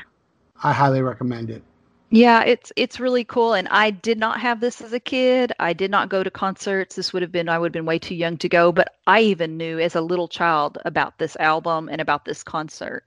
I 0.63 0.73
highly 0.73 1.01
recommend 1.01 1.49
it. 1.51 1.63
Yeah, 2.11 2.43
it's 2.43 2.71
it's 2.75 2.99
really 2.99 3.23
cool. 3.23 3.53
And 3.53 3.67
I 3.69 3.89
did 3.89 4.19
not 4.19 4.39
have 4.39 4.59
this 4.59 4.81
as 4.81 4.93
a 4.93 4.99
kid. 4.99 5.51
I 5.59 5.73
did 5.73 5.91
not 5.91 6.09
go 6.09 6.23
to 6.23 6.29
concerts. 6.31 6.95
This 6.95 7.11
would 7.11 7.21
have 7.23 7.31
been 7.31 7.49
I 7.49 7.57
would 7.57 7.67
have 7.67 7.73
been 7.73 7.85
way 7.85 7.99
too 7.99 8.15
young 8.15 8.37
to 8.37 8.49
go, 8.49 8.71
but 8.71 8.95
I 9.07 9.21
even 9.21 9.57
knew 9.57 9.79
as 9.79 9.95
a 9.95 10.01
little 10.01 10.27
child 10.27 10.77
about 10.85 11.17
this 11.17 11.35
album 11.37 11.89
and 11.89 11.99
about 11.99 12.23
this 12.23 12.43
concert. 12.43 13.03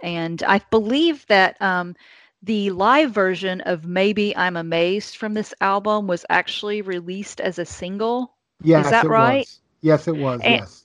And 0.00 0.42
I 0.42 0.60
believe 0.70 1.26
that 1.28 1.60
um 1.62 1.94
the 2.42 2.70
live 2.70 3.12
version 3.12 3.60
of 3.62 3.86
Maybe 3.86 4.36
I'm 4.36 4.56
Amazed 4.56 5.16
from 5.16 5.34
this 5.34 5.54
album 5.60 6.06
was 6.06 6.24
actually 6.28 6.82
released 6.82 7.40
as 7.40 7.58
a 7.58 7.64
single. 7.66 8.34
Yes, 8.62 8.90
that 8.90 9.04
it 9.04 9.08
right? 9.08 9.40
Was. 9.40 9.60
Yes, 9.82 10.08
it 10.08 10.16
was. 10.16 10.40
And- 10.42 10.60
yes. 10.60 10.84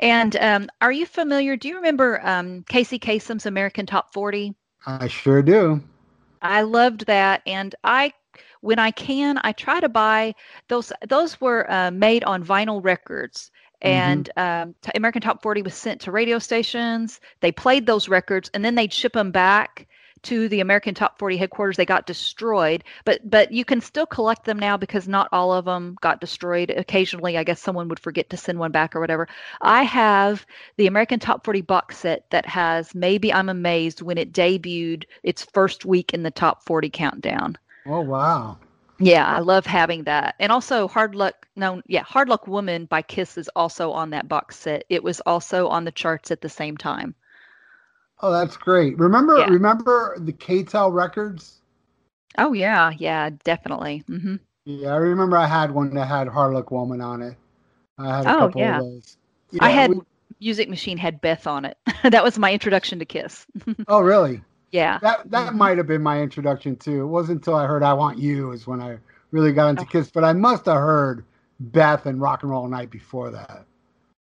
And 0.00 0.36
um, 0.36 0.68
are 0.80 0.92
you 0.92 1.06
familiar? 1.06 1.56
Do 1.56 1.68
you 1.68 1.76
remember 1.76 2.24
um, 2.24 2.62
Casey 2.68 3.00
Kasem's 3.00 3.46
American 3.46 3.84
Top 3.84 4.12
40? 4.12 4.54
I 4.86 5.08
sure 5.08 5.42
do. 5.42 5.82
I 6.42 6.62
loved 6.62 7.06
that, 7.06 7.42
and 7.46 7.74
I, 7.84 8.12
when 8.60 8.78
I 8.78 8.90
can, 8.90 9.38
I 9.42 9.52
try 9.52 9.80
to 9.80 9.88
buy 9.88 10.34
those. 10.68 10.92
Those 11.08 11.40
were 11.40 11.70
uh, 11.70 11.90
made 11.90 12.24
on 12.24 12.44
vinyl 12.44 12.82
records, 12.82 13.50
and 13.82 14.30
um, 14.36 14.74
American 14.94 15.22
Top 15.22 15.42
40 15.42 15.62
was 15.62 15.74
sent 15.74 16.00
to 16.02 16.12
radio 16.12 16.38
stations. 16.38 17.20
They 17.40 17.52
played 17.52 17.86
those 17.86 18.08
records, 18.08 18.50
and 18.54 18.64
then 18.64 18.74
they'd 18.74 18.92
ship 18.92 19.12
them 19.12 19.30
back 19.30 19.86
to 20.24 20.48
the 20.48 20.60
American 20.60 20.94
Top 20.94 21.18
40 21.18 21.36
headquarters. 21.36 21.76
They 21.76 21.84
got 21.84 22.06
destroyed, 22.06 22.84
but 23.04 23.28
but 23.28 23.52
you 23.52 23.64
can 23.64 23.80
still 23.80 24.06
collect 24.06 24.44
them 24.44 24.58
now 24.58 24.76
because 24.76 25.08
not 25.08 25.28
all 25.32 25.52
of 25.52 25.64
them 25.64 25.96
got 26.00 26.20
destroyed. 26.20 26.70
Occasionally, 26.70 27.36
I 27.36 27.44
guess 27.44 27.60
someone 27.60 27.88
would 27.88 28.00
forget 28.00 28.30
to 28.30 28.36
send 28.36 28.58
one 28.58 28.72
back 28.72 28.94
or 28.94 29.00
whatever. 29.00 29.28
I 29.60 29.82
have 29.82 30.46
the 30.76 30.86
American 30.86 31.18
Top 31.20 31.44
40 31.44 31.62
box 31.62 31.98
set 31.98 32.28
that 32.30 32.46
has 32.46 32.94
Maybe 32.94 33.32
I'm 33.32 33.48
Amazed 33.48 34.02
when 34.02 34.18
it 34.18 34.32
debuted 34.32 35.04
its 35.22 35.44
first 35.44 35.84
week 35.84 36.12
in 36.14 36.22
the 36.22 36.30
Top 36.30 36.64
40 36.64 36.90
countdown. 36.90 37.56
Oh 37.86 38.00
wow. 38.00 38.58
Yeah, 39.00 39.26
I 39.26 39.40
love 39.40 39.64
having 39.64 40.04
that. 40.04 40.34
And 40.40 40.50
also 40.50 40.88
Hard 40.88 41.14
Luck 41.14 41.46
no, 41.56 41.82
yeah, 41.86 42.02
Hard 42.02 42.28
Luck 42.28 42.46
Woman 42.46 42.86
by 42.86 43.02
Kiss 43.02 43.38
is 43.38 43.50
also 43.54 43.92
on 43.92 44.10
that 44.10 44.28
box 44.28 44.56
set. 44.56 44.84
It 44.88 45.02
was 45.02 45.20
also 45.20 45.68
on 45.68 45.84
the 45.84 45.92
charts 45.92 46.30
at 46.30 46.40
the 46.40 46.48
same 46.48 46.76
time. 46.76 47.14
Oh, 48.20 48.32
that's 48.32 48.56
great. 48.56 48.98
Remember, 48.98 49.38
Yeah. 49.38 49.46
remember 49.48 50.16
the 50.18 50.32
KTEL 50.32 50.92
records? 50.92 51.60
Oh 52.36 52.52
yeah, 52.52 52.92
yeah, 52.98 53.30
definitely. 53.44 54.04
Mm-hmm. 54.08 54.36
Yeah, 54.64 54.92
I 54.92 54.96
remember. 54.96 55.36
I 55.36 55.46
had 55.46 55.70
one 55.70 55.94
that 55.94 56.06
had 56.06 56.28
Hard 56.28 56.52
Luck 56.54 56.70
Woman 56.70 57.00
on 57.00 57.22
it. 57.22 57.36
I 57.96 58.16
had 58.18 58.26
a 58.26 58.34
Oh, 58.34 58.38
couple 58.40 58.60
yeah. 58.60 58.78
of 58.78 58.84
those. 58.84 59.16
I 59.60 59.70
had 59.70 59.90
we- 59.90 60.00
Music 60.40 60.68
Machine 60.68 60.98
had 60.98 61.20
Beth 61.20 61.46
on 61.46 61.64
it. 61.64 61.76
that 62.04 62.22
was 62.22 62.38
my 62.38 62.52
introduction 62.52 62.98
to 63.00 63.04
Kiss. 63.04 63.46
oh, 63.88 64.00
really? 64.00 64.42
yeah. 64.70 64.98
That 65.00 65.30
that 65.30 65.52
Mhm. 65.52 65.56
might 65.56 65.78
have 65.78 65.86
been 65.86 66.02
my 66.02 66.20
introduction 66.20 66.76
too. 66.76 67.02
It 67.02 67.06
wasn't 67.06 67.38
until 67.38 67.54
I 67.54 67.66
heard 67.66 67.82
"I 67.82 67.94
Want 67.94 68.18
You" 68.18 68.52
is 68.52 68.66
when 68.66 68.80
I 68.82 68.98
really 69.30 69.52
got 69.52 69.68
into 69.70 69.82
Oh. 69.82 69.86
Kiss. 69.86 70.10
But 70.10 70.24
I 70.24 70.32
must 70.34 70.66
have 70.66 70.76
heard 70.76 71.24
Beth 71.58 72.04
and 72.06 72.20
Rock 72.20 72.42
and 72.42 72.50
Roll 72.52 72.68
Night 72.68 72.90
before 72.90 73.30
that. 73.30 73.64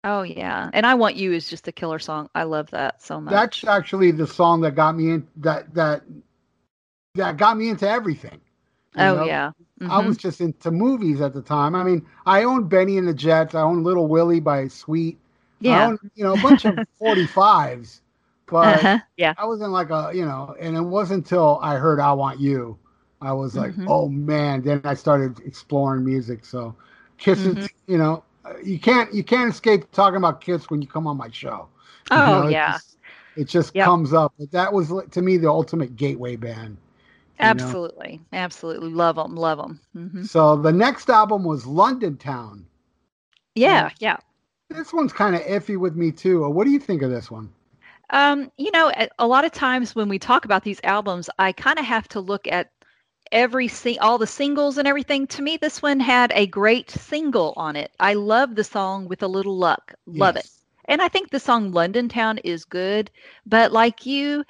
Oh 0.05 0.21
yeah. 0.21 0.69
And 0.73 0.85
I 0.85 0.93
Want 0.95 1.15
You 1.15 1.33
is 1.33 1.49
just 1.49 1.67
a 1.67 1.71
killer 1.73 1.99
song. 1.99 2.29
I 2.35 2.43
love 2.43 2.69
that 2.71 3.01
so 3.01 3.19
much. 3.19 3.33
That's 3.33 3.63
actually 3.65 4.11
the 4.11 4.27
song 4.27 4.61
that 4.61 4.75
got 4.75 4.95
me 4.95 5.11
in 5.11 5.27
that 5.37 5.73
that 5.73 6.03
that 7.15 7.37
got 7.37 7.57
me 7.57 7.69
into 7.69 7.89
everything. 7.89 8.41
oh 8.97 9.15
know? 9.15 9.25
yeah. 9.27 9.51
I 9.89 9.99
Mhm. 9.99 10.07
was 10.07 10.17
just 10.17 10.41
into 10.41 10.71
movies 10.71 11.21
at 11.21 11.33
the 11.33 11.41
time. 11.41 11.75
I 11.75 11.83
mean, 11.83 12.05
I 12.25 12.43
owned 12.43 12.69
Benny 12.69 12.97
and 12.97 13.07
the 13.07 13.13
Jets. 13.13 13.55
I 13.55 13.61
owned 13.61 13.83
Little 13.83 14.07
Willie 14.07 14.39
by 14.39 14.67
Sweet. 14.67 15.19
I 15.65 15.69
yeah. 15.69 15.85
owned, 15.85 15.99
you 16.15 16.23
know, 16.23 16.33
a 16.33 16.37
bunch 16.37 16.65
of 16.65 16.81
45s. 16.99 18.01
But 18.47 18.85
Uh-huh. 18.85 18.99
Yeah. 19.17 19.33
I 19.37 19.45
wasn't 19.45 19.71
like 19.71 19.89
a, 19.91 20.11
you 20.13 20.25
know, 20.25 20.55
and 20.59 20.77
it 20.77 20.81
wasn't 20.81 21.25
until 21.25 21.59
I 21.61 21.75
heard 21.75 21.99
I 21.99 22.13
Want 22.13 22.39
You, 22.39 22.77
I 23.21 23.33
was 23.33 23.55
like, 23.55 23.73
Mhm. 23.73 23.87
oh 23.87 24.09
man. 24.09 24.61
Then 24.63 24.81
I 24.83 24.93
started 24.95 25.39
exploring 25.45 26.05
music. 26.05 26.45
So 26.45 26.75
Kiss 27.17 27.45
is, 27.45 27.55
Mhm. 27.55 27.69
you 27.87 27.97
know, 27.97 28.23
you 28.63 28.79
can't 28.79 29.13
you 29.13 29.23
can't 29.23 29.51
escape 29.51 29.91
talking 29.91 30.17
about 30.17 30.41
Kiss 30.41 30.69
when 30.69 30.81
you 30.81 30.87
come 30.87 31.07
on 31.07 31.17
my 31.17 31.29
show. 31.29 31.67
You 32.13 32.23
Oh 32.25 32.25
know, 32.25 32.47
it 32.47 32.51
yeah. 32.51 32.65
just- 32.65 32.97
It 33.35 33.47
just 33.47 33.75
Yep. 33.75 33.77
comes 33.77 34.13
up. 34.13 34.33
But 34.39 34.51
that 34.51 34.71
was 34.73 34.93
to 35.11 35.21
me 35.21 35.37
the 35.37 35.49
ultimate 35.49 35.95
gateway 35.95 36.35
band. 36.37 36.77
know? 37.39 37.77
Absolutely, 37.77 38.21
absolutely 38.33 38.89
love 38.91 39.15
them, 39.15 39.35
love 39.35 39.57
them. 39.57 39.79
hmm 39.93 40.25
So 40.25 40.55
the 40.57 40.71
next 40.73 41.09
album 41.09 41.43
was 41.43 41.65
London 41.65 42.17
Town. 42.17 42.65
Yeah, 43.55 43.89
yeah. 43.99 44.17
This 44.69 44.93
one's 44.93 45.13
kind 45.13 45.35
of 45.35 45.41
iffy 45.41 45.77
with 45.77 45.95
me 45.95 46.11
too. 46.11 46.47
What 46.49 46.65
do 46.65 46.71
you 46.71 46.79
think 46.79 47.01
of 47.01 47.09
this 47.09 47.31
one? 47.31 47.51
Um, 48.11 48.51
you 48.57 48.71
know, 48.71 48.91
a 49.19 49.27
lot 49.27 49.45
of 49.45 49.51
times 49.51 49.95
when 49.95 50.09
we 50.09 50.19
talk 50.19 50.45
about 50.45 50.63
these 50.63 50.79
albums, 50.83 51.29
I 51.39 51.51
kind 51.51 51.79
of 51.79 51.85
have 51.85 52.07
to 52.09 52.19
look 52.19 52.47
at 52.47 52.71
every 53.31 53.67
sing 53.67 53.99
all 53.99 54.17
the 54.17 54.27
singles 54.27 54.77
and 54.77 54.87
everything. 54.87 55.27
To 55.27 55.41
me, 55.41 55.57
this 55.57 55.81
one 55.81 55.99
had 55.99 56.31
a 56.35 56.47
great 56.47 56.89
single 56.89 57.53
on 57.57 57.75
it. 57.75 57.91
I 57.99 58.13
love 58.13 58.55
the 58.55 58.63
song 58.63 59.07
with 59.07 59.23
a 59.23 59.27
little 59.27 59.57
luck. 59.57 59.93
Love 60.05 60.35
it. 60.35 60.49
And 60.85 61.01
I 61.01 61.07
think 61.07 61.29
the 61.29 61.39
song 61.39 61.71
London 61.71 62.09
Town 62.09 62.37
is 62.39 62.65
good, 62.65 63.09
but 63.45 63.71
like 63.71 64.05
you, 64.05 64.43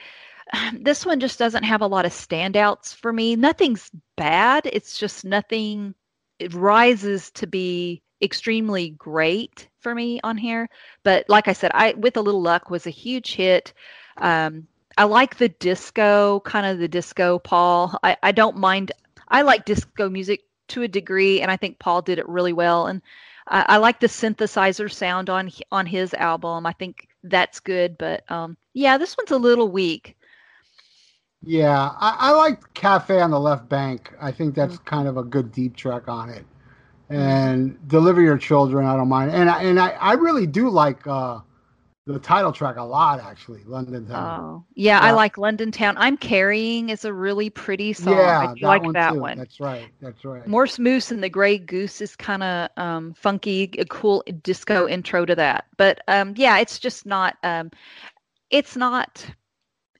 this 0.73 1.05
one 1.05 1.19
just 1.19 1.39
doesn't 1.39 1.63
have 1.63 1.81
a 1.81 1.87
lot 1.87 2.05
of 2.05 2.11
standouts 2.11 2.93
for 2.93 3.11
me. 3.11 3.35
Nothing's 3.35 3.89
bad. 4.15 4.69
It's 4.71 4.97
just 4.97 5.25
nothing 5.25 5.95
it 6.39 6.53
rises 6.53 7.31
to 7.31 7.47
be 7.47 8.01
extremely 8.21 8.89
great 8.91 9.69
for 9.79 9.95
me 9.95 10.19
on 10.23 10.37
here. 10.37 10.67
But 11.03 11.25
like 11.29 11.47
I 11.47 11.53
said, 11.53 11.71
I 11.73 11.93
with 11.93 12.17
a 12.17 12.21
little 12.21 12.41
luck 12.41 12.69
was 12.69 12.87
a 12.87 12.91
huge 12.91 13.35
hit. 13.35 13.73
Um, 14.17 14.67
I 14.97 15.03
like 15.05 15.37
the 15.37 15.49
disco, 15.49 16.39
kind 16.41 16.65
of 16.65 16.79
the 16.79 16.87
disco 16.87 17.39
Paul. 17.39 17.97
I, 18.03 18.17
I 18.23 18.31
don't 18.31 18.57
mind 18.57 18.91
I 19.27 19.41
like 19.41 19.65
disco 19.65 20.09
music 20.09 20.43
to 20.69 20.83
a 20.83 20.87
degree, 20.87 21.41
and 21.41 21.51
I 21.51 21.57
think 21.57 21.79
Paul 21.79 22.01
did 22.01 22.19
it 22.19 22.27
really 22.29 22.53
well. 22.53 22.87
And 22.87 23.01
I, 23.47 23.65
I 23.69 23.77
like 23.77 23.99
the 23.99 24.07
synthesizer 24.07 24.91
sound 24.91 25.29
on 25.29 25.51
on 25.71 25.85
his 25.85 26.13
album. 26.13 26.65
I 26.65 26.73
think 26.73 27.07
that's 27.23 27.59
good, 27.59 27.97
but 27.97 28.29
um, 28.31 28.57
yeah, 28.73 28.97
this 28.97 29.15
one's 29.17 29.31
a 29.31 29.37
little 29.37 29.69
weak. 29.69 30.15
Yeah, 31.43 31.91
I, 31.99 32.15
I 32.19 32.31
like 32.31 32.73
Cafe 32.73 33.19
on 33.21 33.31
the 33.31 33.39
Left 33.39 33.69
Bank. 33.69 34.13
I 34.21 34.31
think 34.31 34.55
that's 34.55 34.77
Mm. 34.77 34.79
kind 34.79 35.07
of 35.07 35.17
a 35.17 35.23
good 35.23 35.51
deep 35.51 35.75
track 35.75 36.07
on 36.07 36.29
it. 36.29 36.45
And 37.09 37.77
Deliver 37.87 38.21
Your 38.21 38.37
Children, 38.37 38.85
I 38.87 38.95
don't 38.97 39.09
mind. 39.09 39.31
And 39.31 39.49
I, 39.49 39.63
and 39.63 39.79
I, 39.79 39.89
I 39.91 40.13
really 40.13 40.47
do 40.47 40.69
like 40.69 41.05
uh, 41.07 41.39
the 42.05 42.19
title 42.19 42.51
track 42.51 42.77
a 42.77 42.83
lot, 42.83 43.19
actually. 43.19 43.63
London 43.63 44.05
Town. 44.05 44.39
Oh, 44.39 44.65
yeah, 44.75 44.99
I 44.99 45.11
like 45.11 45.39
London 45.39 45.71
Town. 45.71 45.95
I'm 45.97 46.17
Carrying 46.17 46.89
is 46.89 47.03
a 47.03 47.11
really 47.11 47.49
pretty 47.49 47.93
song. 47.93 48.13
yeah, 48.13 48.53
I 48.63 48.67
like 48.67 48.93
that 48.93 49.13
too. 49.13 49.19
one. 49.19 49.37
That's 49.37 49.59
right. 49.59 49.89
That's 50.01 50.23
right. 50.23 50.45
Morse 50.45 50.77
Moose 50.77 51.09
and 51.09 51.23
the 51.23 51.29
Gray 51.29 51.57
Goose 51.57 52.01
is 52.01 52.15
kind 52.15 52.43
of 52.43 52.69
um, 52.77 53.13
funky, 53.15 53.71
a 53.79 53.85
cool 53.85 54.23
disco 54.43 54.87
intro 54.87 55.25
to 55.25 55.35
that. 55.35 55.65
But 55.77 56.01
um, 56.07 56.33
yeah, 56.37 56.59
it's 56.59 56.77
just 56.77 57.07
not. 57.07 57.37
Um, 57.43 57.71
it's 58.51 58.75
not 58.75 59.25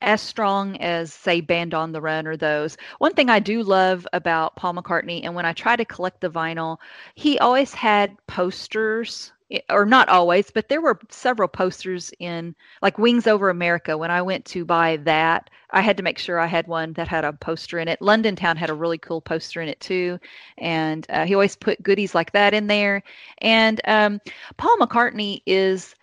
as 0.02 0.22
strong 0.22 0.78
as 0.78 1.12
say 1.12 1.42
Band 1.42 1.74
on 1.74 1.92
the 1.92 2.02
Run 2.02 2.28
or 2.28 2.38
those. 2.38 2.78
One 3.00 3.14
thing 3.14 3.32
I 3.32 3.40
do 3.40 3.64
love 3.64 4.08
about 4.14 4.56
Paul 4.56 4.76
McCartney, 4.76 5.22
and 5.24 5.34
when 5.34 5.46
I 5.46 5.54
try 5.54 5.76
to 5.76 5.86
collect 5.86 6.22
the 6.22 6.30
vinyl, 6.30 6.78
he 7.16 7.40
always 7.40 7.74
had 7.74 8.16
posters. 8.28 9.32
Or 9.70 9.86
not 9.86 10.10
always, 10.10 10.50
but 10.50 10.70
there 10.70 10.82
were 10.82 11.00
several 11.10 11.48
posters 11.48 12.12
in 12.20 12.56
like 12.82 12.98
Wings 12.98 13.28
Over 13.28 13.50
America. 13.50 13.96
When 13.96 14.10
I 14.10 14.22
went 14.24 14.44
to 14.46 14.66
buy 14.66 14.98
that, 14.98 15.52
I 15.70 15.82
had 15.82 15.98
to 15.98 16.04
make 16.04 16.18
sure 16.18 16.40
I 16.40 16.48
had 16.48 16.66
one 16.68 16.94
that 16.94 17.08
had 17.08 17.26
a 17.26 17.34
poster 17.34 17.78
in 17.78 17.88
it. 17.88 18.02
London 18.02 18.36
Town 18.36 18.58
had 18.58 18.72
a 18.72 18.74
really 18.74 18.98
cool 18.98 19.22
poster 19.22 19.62
in 19.62 19.70
it 19.70 19.80
too, 19.80 20.20
and 20.58 21.06
uh, 21.10 21.26
he 21.26 21.36
always 21.36 21.56
put 21.56 21.84
goodies 21.84 22.16
like 22.16 22.32
that 22.32 22.56
in 22.56 22.66
there. 22.66 23.04
And 23.40 23.82
um, 23.86 24.20
Paul 24.58 24.78
McCartney 24.78 25.42
is 25.46 25.94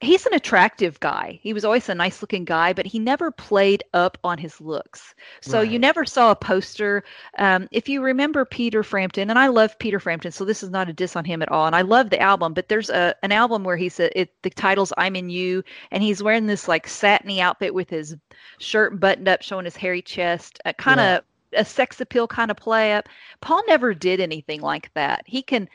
he's 0.00 0.26
an 0.26 0.34
attractive 0.34 1.00
guy. 1.00 1.38
He 1.42 1.54
was 1.54 1.64
always 1.64 1.88
a 1.88 1.94
nice 1.94 2.20
looking 2.20 2.44
guy, 2.44 2.72
but 2.72 2.86
he 2.86 2.98
never 2.98 3.30
played 3.30 3.82
up 3.94 4.18
on 4.22 4.36
his 4.36 4.60
looks. 4.60 5.14
So 5.40 5.62
you 5.62 5.78
never 5.78 6.04
saw 6.04 6.30
a 6.30 6.36
poster. 6.36 7.02
Um, 7.38 7.68
if 7.70 7.88
you 7.88 8.02
remember 8.02 8.44
Peter 8.44 8.82
Frampton, 8.82 9.30
and 9.30 9.38
I 9.38 9.46
love 9.46 9.78
Peter 9.78 9.98
Frampton, 9.98 10.32
so 10.32 10.44
this 10.44 10.62
is 10.62 10.70
not 10.70 10.90
a 10.90 10.92
diss 10.92 11.16
on 11.16 11.24
him 11.24 11.40
at 11.40 11.50
all. 11.50 11.66
And 11.66 11.74
I 11.74 11.80
love 11.80 12.10
the 12.10 12.20
album, 12.20 12.52
but 12.52 12.68
there's 12.68 12.90
a 12.90 13.14
an 13.22 13.32
album 13.32 13.64
where 13.64 13.76
he 13.76 13.88
said 13.88 14.12
it 14.14 14.30
the 14.42 14.50
title's 14.50 14.92
I'm 14.98 15.16
in 15.16 15.30
You, 15.30 15.64
and 15.90 16.02
he's 16.02 16.22
wearing 16.22 16.46
this 16.46 16.68
like 16.68 16.86
satiny 16.86 17.40
outfit 17.40 17.72
with 17.72 17.88
his 17.88 18.16
shirt 18.58 19.00
buttoned 19.00 19.28
up, 19.28 19.42
showing 19.42 19.64
his 19.64 19.76
hairy 19.76 20.02
chest, 20.02 20.60
uh, 20.66 20.74
kind 20.74 21.00
of 21.00 21.24
a 21.54 21.64
sex 21.64 22.00
appeal 22.00 22.28
kind 22.28 22.50
of 22.50 22.56
play 22.56 22.92
up. 22.92 23.08
Paul 23.40 23.62
never 23.66 23.94
did 23.94 24.20
anything 24.20 24.60
like 24.60 24.92
that. 24.94 25.22
He 25.26 25.42
can 25.42 25.68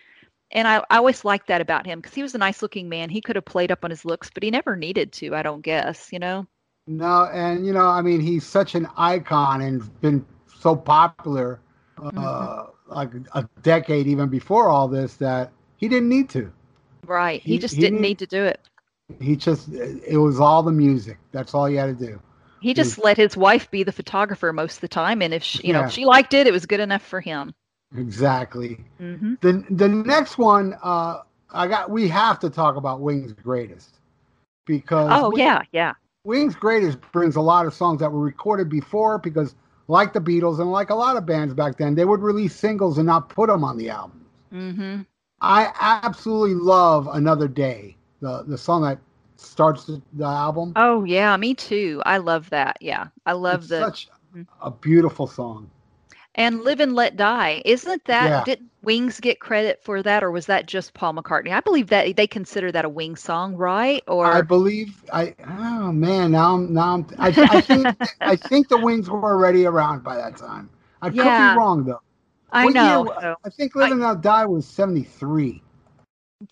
and 0.52 0.68
I, 0.68 0.84
I 0.90 0.98
always 0.98 1.24
liked 1.26 1.48
that 1.48 1.62
about 1.62 1.86
him 1.86 2.00
because 2.00 2.14
he 2.14 2.22
was 2.22 2.36
a 2.36 2.38
nice 2.38 2.62
looking 2.62 2.90
man. 2.90 3.10
He 3.10 3.22
could 3.22 3.36
have 3.36 3.46
played 3.46 3.72
up 3.72 3.84
on 3.84 3.90
his 3.90 4.06
looks, 4.06 4.30
but 4.34 4.44
he 4.44 4.52
never 4.52 4.76
needed 4.76 5.12
to, 5.14 5.36
I 5.36 5.44
don't 5.44 5.62
guess, 5.62 6.10
you 6.12 6.20
know? 6.20 6.46
No, 6.88 7.26
and 7.32 7.66
you 7.66 7.74
know, 7.74 7.88
I 7.88 8.02
mean, 8.02 8.22
he's 8.22 8.46
such 8.46 8.76
an 8.76 8.88
icon 8.98 9.62
and 9.62 10.02
been 10.02 10.26
so 10.60 10.76
popular, 10.76 11.60
uh, 11.98 12.12
Mm-hmm. 12.12 12.94
like 12.94 13.12
a 13.34 13.48
decade 13.62 14.08
even 14.08 14.30
before 14.30 14.70
all 14.70 14.88
this, 14.88 15.16
that 15.18 15.52
he 15.78 15.88
didn't 15.88 16.10
need 16.10 16.30
to. 16.32 16.52
Right. 17.06 17.42
He, 17.42 17.54
He- 17.54 17.60
just 17.60 17.76
he 17.76 17.82
didn't 17.82 18.02
need- 18.02 18.10
need 18.10 18.20
to 18.20 18.28
do 18.28 18.44
it. 18.44 18.60
He 19.20 19.36
just, 19.36 19.68
it 19.74 20.18
was 20.18 20.40
all 20.40 20.64
the 20.64 20.72
music. 20.72 21.18
That's 21.32 21.54
all 21.54 21.66
he 21.66 21.76
had 21.76 21.98
to 22.00 22.06
do. 22.06 22.20
He 22.62 22.74
just 22.74 23.04
let 23.04 23.18
his 23.18 23.36
wife 23.36 23.70
be 23.72 23.84
the 23.84 23.92
photographer 23.92 24.54
most 24.54 24.76
of 24.76 24.82
the 24.82 24.88
time. 24.88 25.22
And 25.22 25.34
if 25.34 25.44
she, 25.44 25.68
you 25.68 25.74
know, 25.74 25.84
if 25.86 25.92
she 25.92 26.06
liked 26.06 26.34
it, 26.34 26.48
it 26.48 26.54
was 26.54 26.66
good 26.66 26.80
enough 26.80 27.02
for 27.02 27.20
him. 27.20 27.54
Exactly. 27.96 28.86
hmm 29.00 29.34
The 29.42 29.64
the 29.70 29.88
next 29.90 30.38
one, 30.38 30.76
uh, 30.84 31.22
I 31.52 31.68
got. 31.68 31.90
We 31.90 32.08
have 32.10 32.40
to 32.40 32.50
talk 32.50 32.76
about 32.76 33.02
Wings 33.02 33.34
Greatest 33.34 34.00
because 34.66 35.22
Oh, 35.22 35.24
Wi- 35.24 35.42
yeah. 35.42 35.64
Yeah. 35.72 35.94
Wings 36.24 36.56
Greatest 36.56 37.00
brings 37.12 37.36
a 37.36 37.42
lot 37.42 37.66
of 37.66 37.74
songs 37.74 38.00
that 38.00 38.12
were 38.12 38.20
recorded 38.20 38.70
before 38.70 39.18
because, 39.20 39.56
like 39.88 40.14
the 40.14 40.20
Beatles 40.20 40.60
and 40.60 40.72
like 40.72 40.90
a 40.90 40.96
lot 40.96 41.18
of 41.18 41.26
bands 41.26 41.54
back 41.54 41.78
then, 41.78 41.96
they 41.96 42.06
would 42.06 42.22
release 42.22 42.56
singles 42.56 42.98
and 42.98 43.08
not 43.08 43.30
put 43.30 43.48
them 43.50 43.64
on 43.64 43.78
the 43.78 43.90
album. 43.90 44.26
hmm 44.52 45.02
I 45.42 45.72
absolutely 45.80 46.56
love 46.56 47.08
Another 47.12 47.48
Day, 47.48 47.98
the 48.22 48.44
the 48.44 48.58
song 48.58 48.84
that 48.84 49.00
starts 49.38 49.86
the, 49.86 50.02
the 50.14 50.26
album. 50.26 50.76
Oh, 50.76 51.04
yeah. 51.04 51.36
Me 51.38 51.54
too. 51.54 52.02
I 52.06 52.18
love 52.18 52.50
that. 52.50 52.78
Yeah. 52.82 53.08
I 53.26 53.34
love 53.34 53.68
It's 53.68 53.70
the. 53.70 53.90
such 53.90 54.10
Mhm. 54.36 54.48
a 54.62 54.72
beautiful 54.72 55.28
song. 55.28 55.70
And 56.36 56.62
Live 56.62 56.80
and 56.80 56.96
Let 56.96 57.16
Die. 57.18 57.62
Isn't 57.66 58.06
that, 58.06 58.28
Yeah. 58.28 58.44
did 58.44 58.70
Wings 58.84 59.20
get 59.20 59.40
credit 59.40 59.84
for 59.84 60.02
that, 60.02 60.24
or 60.24 60.32
was 60.32 60.46
that 60.48 60.66
just 60.68 60.94
Paul 60.94 61.14
McCartney? 61.14 61.52
I 61.52 61.60
believe 61.60 61.88
that 61.88 62.16
they 62.16 62.28
consider 62.28 62.72
that 62.72 62.86
a 62.86 62.90
Wings 62.90 63.22
song, 63.22 63.56
right? 63.56 64.04
Or, 64.08 64.26
I 64.28 64.42
believe 64.42 65.04
I. 65.12 65.36
Oh 65.48 65.92
man, 65.92 66.32
now 66.32 66.56
I'm 66.56 66.74
now 66.74 66.94
I'm. 66.96 67.08
I, 67.20 67.36
I 67.48 67.60
think 67.60 67.92
I 68.26 68.36
think 68.36 68.70
the 68.70 68.78
Wings 68.78 69.10
were 69.10 69.24
already 69.24 69.66
around 69.66 70.04
by 70.04 70.16
that 70.18 70.38
time. 70.38 70.70
I 71.02 71.10
could 71.10 71.18
Yeah. 71.26 71.38
be 71.38 71.50
wrong 71.50 71.84
though. 71.84 72.02
I 72.52 72.66
What 72.66 72.74
know. 72.74 73.12
so- 73.20 73.36
I 73.46 73.50
think 73.50 73.76
Live 73.76 73.92
and 73.92 74.02
Let 74.02 74.22
Die 74.22 74.46
was 74.46 74.66
seventy 74.68 75.04
three. 75.04 75.62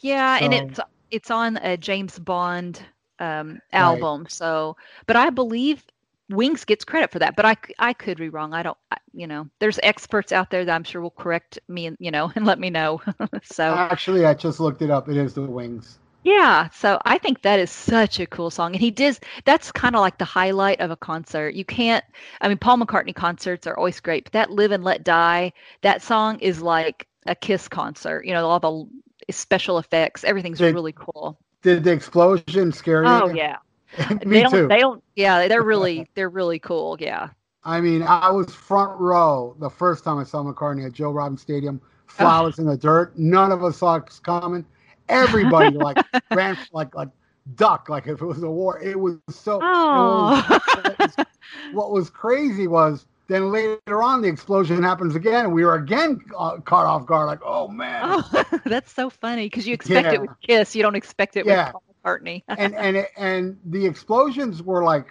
Yeah, 0.01 0.37
and 0.41 0.53
it's 0.53 0.79
it's 1.11 1.31
on 1.31 1.57
a 1.57 1.77
James 1.77 2.17
Bond 2.19 2.81
um, 3.19 3.59
Right. 3.77 4.07
album. 4.07 4.27
So, 4.29 4.77
but 5.07 5.15
I 5.15 5.29
believe 5.29 5.83
Wings 6.29 6.65
gets 6.65 6.85
credit 6.85 7.11
for 7.11 7.19
that. 7.19 7.35
But 7.35 7.45
I, 7.45 7.55
I 7.79 7.93
could 7.93 8.17
be 8.17 8.29
wrong. 8.29 8.53
I 8.53 8.63
don't. 8.63 8.77
I, 8.91 8.97
you 9.13 9.27
know, 9.27 9.47
there's 9.59 9.79
experts 9.83 10.31
out 10.31 10.49
there 10.51 10.63
that 10.65 10.73
I'm 10.73 10.83
sure 10.83 11.01
will 11.01 11.11
correct 11.11 11.59
me 11.67 11.87
and 11.87 11.97
you 11.99 12.11
know 12.11 12.31
and 12.35 12.45
let 12.45 12.59
me 12.59 12.69
know. 12.69 13.01
so 13.43 13.63
Actually, 13.63 14.25
I 14.25 14.33
just 14.33 14.59
looked 14.59 14.81
it 14.81 14.89
up. 14.91 15.09
It 15.09 15.17
is 15.17 15.33
the 15.33 15.41
Wings. 15.41 15.97
yeah, 16.23 16.69
so 16.69 16.99
I 17.05 17.17
think 17.17 17.41
that 17.41 17.59
is 17.59 17.71
such 17.71 18.19
a 18.19 18.27
cool 18.27 18.51
song, 18.51 18.73
and 18.73 18.81
he 18.81 18.91
does. 18.91 19.19
That's 19.45 19.71
kind 19.71 19.95
of 19.95 20.01
like 20.01 20.17
the 20.17 20.25
highlight 20.25 20.81
of 20.81 20.91
a 20.91 20.97
concert. 20.97 21.55
You 21.55 21.65
can't. 21.65 22.03
I 22.41 22.47
mean, 22.47 22.57
Paul 22.57 22.77
McCartney 22.77 23.15
concerts 23.15 23.65
are 23.67 23.77
always 23.77 23.99
great, 23.99 24.25
but 24.25 24.33
that 24.33 24.51
"Live 24.51 24.71
and 24.71 24.83
Let 24.83 25.03
Die" 25.03 25.51
that 25.81 26.01
song 26.01 26.39
is 26.39 26.61
like 26.61 27.07
a 27.25 27.35
Kiss 27.35 27.67
concert. 27.67 28.25
You 28.25 28.33
know, 28.33 28.47
all 28.47 28.59
the 28.59 29.33
special 29.33 29.77
effects, 29.79 30.23
everything's 30.23 30.59
Did- 30.59 30.75
really 30.75 30.93
cool. 30.93 31.39
Did 31.61 31.83
the 31.83 31.91
explosion 31.91 32.71
scare 32.71 33.03
you? 33.03 33.09
Oh 33.09 33.29
yeah. 33.29 33.57
Me 34.25 34.38
they 34.38 34.41
don't 34.41 34.52
too. 34.52 34.67
they 34.67 34.80
don't 34.80 35.04
yeah, 35.15 35.47
they're 35.47 35.63
really 35.73 36.08
they're 36.15 36.30
really 36.30 36.60
cool. 36.60 36.97
Yeah. 36.99 37.30
I 37.63 37.82
mean, 37.82 38.04
I 38.04 38.30
was 38.30 38.54
front 38.54 38.99
row 38.99 39.56
the 39.60 39.69
first 39.69 40.04
time 40.04 40.17
I 40.17 40.23
saw 40.23 40.43
McCartney 40.43 40.86
at 40.86 40.93
Joe 40.93 41.12
Robbie 41.12 41.38
Stadium. 41.38 41.82
Flowers 42.08 42.58
in 42.58 42.65
the 42.65 42.78
dirt. 42.78 43.17
None 43.19 43.52
of 43.52 43.63
us 43.63 43.78
saw 43.78 43.95
it 43.95 44.19
coming. 44.23 44.65
Everybody 45.10 45.75
like 45.78 45.97
ran 46.32 46.58
like 46.71 46.95
like 46.95 47.10
duck 47.56 47.89
like 47.89 48.08
if 48.08 48.22
it 48.22 48.26
was 48.26 48.41
a 48.43 48.49
war. 48.49 48.80
It 48.82 48.99
was 48.99 49.18
so. 49.30 49.59
Oh. 49.61 50.59
It 50.86 50.99
was, 50.99 51.26
what 51.74 51.91
was 51.91 52.09
crazy 52.09 52.68
was 52.68 53.05
then 53.28 53.51
later 53.51 54.01
on 54.01 54.22
the 54.22 54.28
explosion 54.28 54.82
happens 54.82 55.16
again 55.16 55.45
and 55.45 55.53
we 55.53 55.63
were 55.63 55.76
again 55.76 56.20
uh, 56.38 56.57
caught 56.57 56.86
off 56.86 57.05
guard 57.05 57.28
like 57.28 57.39
oh 57.43 57.68
man 57.68 58.01
oh, 58.03 58.43
that's 58.66 58.91
so 58.91 59.09
funny 59.09 59.45
because 59.45 59.68
you 59.68 59.74
expect 59.74 60.07
Yeah. 60.07 60.13
it 60.13 60.22
with 60.22 60.32
Kiss, 60.41 60.76
you 60.76 60.82
don't 60.82 60.95
expect 60.95 61.38
it 61.38 61.45
Yeah. 61.45 61.72
with 61.74 61.88
McCartney. 62.18 62.43
and 62.55 62.76
and 62.76 62.97
it, 62.97 63.10
and 63.18 63.57
the 63.66 63.86
explosions 63.86 64.64
were 64.64 64.84
like 64.84 65.07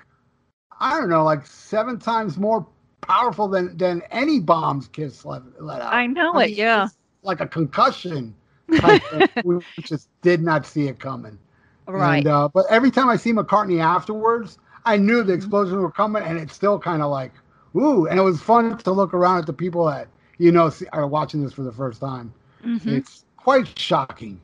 I 0.81 0.99
don't 0.99 1.09
know 1.11 1.25
like 1.25 1.47
seven 1.47 1.99
times 1.99 2.39
more 2.39 2.67
powerful 3.01 3.49
than 3.49 3.77
than 3.77 4.03
any 4.11 4.41
bombs 4.41 4.89
Kiss 4.89 5.25
let, 5.25 5.43
let 5.63 5.83
out. 5.83 5.95
I 5.95 6.07
know 6.07 6.35
I 6.35 6.45
it, 6.45 6.53
yeah. 6.53 6.89
like 7.23 7.41
a 7.41 7.47
concussion. 7.47 8.35
Type 8.77 9.03
we 9.43 9.61
just 9.85 10.09
did 10.23 10.41
not 10.43 10.67
see 10.67 10.89
it 10.89 10.99
coming. 11.01 11.39
Right. 11.87 12.25
And, 12.25 12.27
uh, 12.27 12.49
but 12.53 12.67
every 12.71 12.91
time 12.91 13.09
I 13.09 13.17
see 13.17 13.33
McCartney 13.33 13.81
afterwards, 13.81 14.59
I 14.85 14.97
knew 14.97 15.23
Mm-hmm. 15.23 15.25
the 15.25 15.33
explosions 15.33 15.77
were 15.81 15.91
coming, 15.91 16.23
and 16.23 16.39
it's 16.39 16.55
still 16.55 16.79
kind 16.79 17.03
of 17.03 17.11
like, 17.11 17.33
ooh, 17.77 18.07
and 18.07 18.19
it 18.19 18.23
was 18.23 18.41
fun 18.41 18.77
to 18.79 18.93
look 18.93 19.15
around 19.15 19.39
at 19.41 19.47
the 19.47 19.53
people 19.53 19.87
that 19.87 20.09
you 20.39 20.53
know 20.53 20.69
see, 20.71 20.87
are 20.93 21.07
watching 21.07 21.43
this 21.43 21.53
for 21.53 21.63
the 21.63 21.73
first 21.73 22.01
time. 22.01 22.33
Mhm. 22.65 22.87
It's 22.87 23.25
quite 23.37 23.67
shocking. 23.79 24.41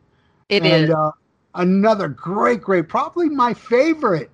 It 0.48 0.64
and 0.64 0.88
is. 0.88 0.90
Uh, 0.90 1.10
another 1.54 2.08
great, 2.08 2.60
great, 2.62 2.88
probably 2.88 3.28
my 3.28 3.54
favorite 3.54 4.30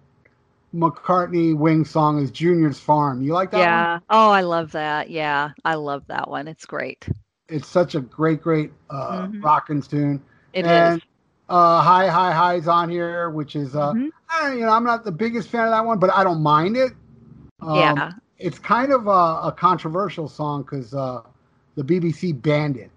McCartney 0.75 1.57
Wing 1.57 1.85
song 1.85 2.23
is 2.23 2.31
Junior's 2.31 2.79
Farm. 2.79 3.23
You 3.23 3.33
like 3.33 3.51
that 3.51 3.59
one? 3.59 3.68
yeah. 3.68 3.99
Oh, 4.09 4.31
I 4.31 4.43
love 4.43 4.73
that. 4.73 5.11
Yeah, 5.11 5.51
I 5.64 5.75
love 5.75 6.07
that 6.07 6.29
one. 6.29 6.49
It's 6.49 6.64
great. 6.66 7.09
It's 7.49 7.66
such 7.66 7.95
a 7.97 8.01
great, 8.01 8.41
great 8.43 8.73
uh, 8.91 9.27
Mhm. 9.27 9.43
rockin' 9.43 9.83
tune. 9.83 10.23
It 10.53 10.64
is. 10.66 10.95
and 10.95 11.03
uh, 11.49 11.81
High, 11.83 12.09
High, 12.09 12.33
High's 12.33 12.68
on 12.68 12.89
here, 12.89 13.31
which 13.31 13.57
is, 13.57 13.75
uh, 13.75 13.95
Mhm. 13.95 14.11
I, 14.29 14.55
you 14.55 14.61
know, 14.61 14.71
I'm 14.71 14.85
not 14.85 15.05
the 15.05 15.11
biggest 15.12 15.49
fan 15.49 15.64
of 15.64 15.71
that 15.71 15.85
one, 15.85 15.99
but 15.99 16.11
I 16.14 16.23
don't 16.23 16.43
mind 16.43 16.77
it. 16.77 16.93
Um, 17.61 17.79
yeah. 17.79 18.12
It's 18.39 18.59
kind 18.59 18.93
of 18.93 19.07
a, 19.09 19.11
a 19.49 19.55
controversial 19.57 20.29
song 20.29 20.62
because 20.62 20.95
uh, 20.95 21.23
the 21.75 21.83
BBC 21.83 22.33
banned 22.33 22.77
it. 22.77 22.91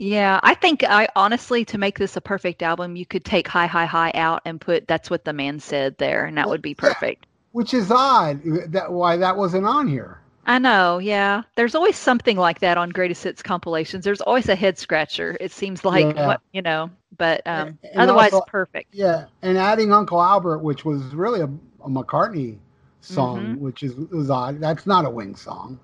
Yeah, 0.00 0.40
I 0.42 0.54
think 0.54 0.82
I 0.82 1.08
honestly 1.14 1.62
to 1.66 1.76
make 1.76 1.98
this 1.98 2.16
a 2.16 2.22
perfect 2.22 2.62
album, 2.62 2.96
you 2.96 3.04
could 3.04 3.22
take 3.22 3.46
High 3.46 3.66
High 3.66 3.84
High 3.84 4.12
out 4.14 4.40
and 4.46 4.58
put 4.58 4.88
That's 4.88 5.10
What 5.10 5.26
the 5.26 5.34
Man 5.34 5.60
Said 5.60 5.98
there, 5.98 6.24
and 6.24 6.38
that 6.38 6.48
would 6.48 6.62
be 6.62 6.74
perfect. 6.74 7.26
Which 7.52 7.74
is 7.74 7.90
odd 7.90 8.40
that 8.72 8.90
why 8.92 9.18
that 9.18 9.36
wasn't 9.36 9.66
on 9.66 9.88
here. 9.88 10.18
I 10.46 10.58
know, 10.58 10.96
yeah. 10.98 11.42
There's 11.54 11.74
always 11.74 11.96
something 11.96 12.38
like 12.38 12.60
that 12.60 12.78
on 12.78 12.88
greatest 12.88 13.22
hits 13.24 13.42
compilations. 13.42 14.02
There's 14.04 14.22
always 14.22 14.48
a 14.48 14.54
head 14.54 14.78
scratcher. 14.78 15.36
It 15.38 15.52
seems 15.52 15.84
like 15.84 16.16
Yeah. 16.16 16.26
what 16.28 16.40
you 16.52 16.62
know, 16.62 16.88
but 17.18 17.46
um, 17.46 17.78
And 17.84 17.96
otherwise 18.00 18.32
also- 18.32 18.46
perfect. 18.46 18.94
Yeah, 18.94 19.26
and 19.42 19.58
adding 19.58 19.92
Uncle 19.92 20.22
Albert, 20.22 20.60
which 20.60 20.86
was 20.86 21.14
really 21.14 21.40
a, 21.42 21.44
a 21.84 21.88
McCartney 21.90 22.56
song, 23.02 23.56
Mhm. 23.56 23.58
which 23.58 23.82
is 23.82 23.94
was 23.96 24.30
odd. 24.30 24.60
That's 24.60 24.86
not 24.86 25.04
a 25.04 25.10
Wing 25.10 25.36
song, 25.36 25.78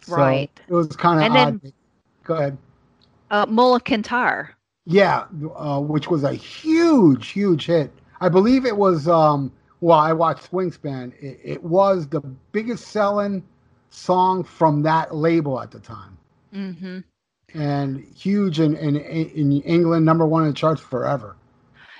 So 0.00 0.16
Right. 0.16 0.50
It 0.68 0.72
was 0.72 0.88
kind 0.96 1.20
of 1.22 1.30
odd. 1.30 1.60
then- 1.60 1.72
Go 2.24 2.34
ahead. 2.34 2.56
Uh, 3.32 3.46
Mull 3.48 3.74
of 3.74 3.82
Kintyre. 3.84 4.54
Yeah, 4.84 5.24
uh, 5.56 5.80
which 5.80 6.08
was 6.08 6.22
a 6.22 6.34
huge, 6.34 7.28
huge 7.28 7.66
hit. 7.66 7.90
I 8.20 8.28
believe 8.28 8.66
it 8.66 8.76
was. 8.76 9.08
Um, 9.08 9.50
well, 9.80 9.98
I 9.98 10.12
watched 10.12 10.52
Wingspan. 10.52 11.12
It, 11.20 11.40
it 11.42 11.64
was 11.64 12.06
the 12.06 12.20
biggest 12.52 12.88
selling 12.88 13.42
song 13.90 14.44
from 14.44 14.82
that 14.82 15.14
label 15.14 15.60
at 15.60 15.70
the 15.70 15.80
time, 15.80 16.16
hmm 16.52 16.98
and 17.54 18.00
huge 18.16 18.60
in 18.60 18.76
in, 18.76 18.96
in 18.96 19.60
England, 19.62 20.04
number 20.04 20.26
one 20.26 20.42
in 20.42 20.48
the 20.48 20.54
charts 20.54 20.80
forever. 20.80 21.36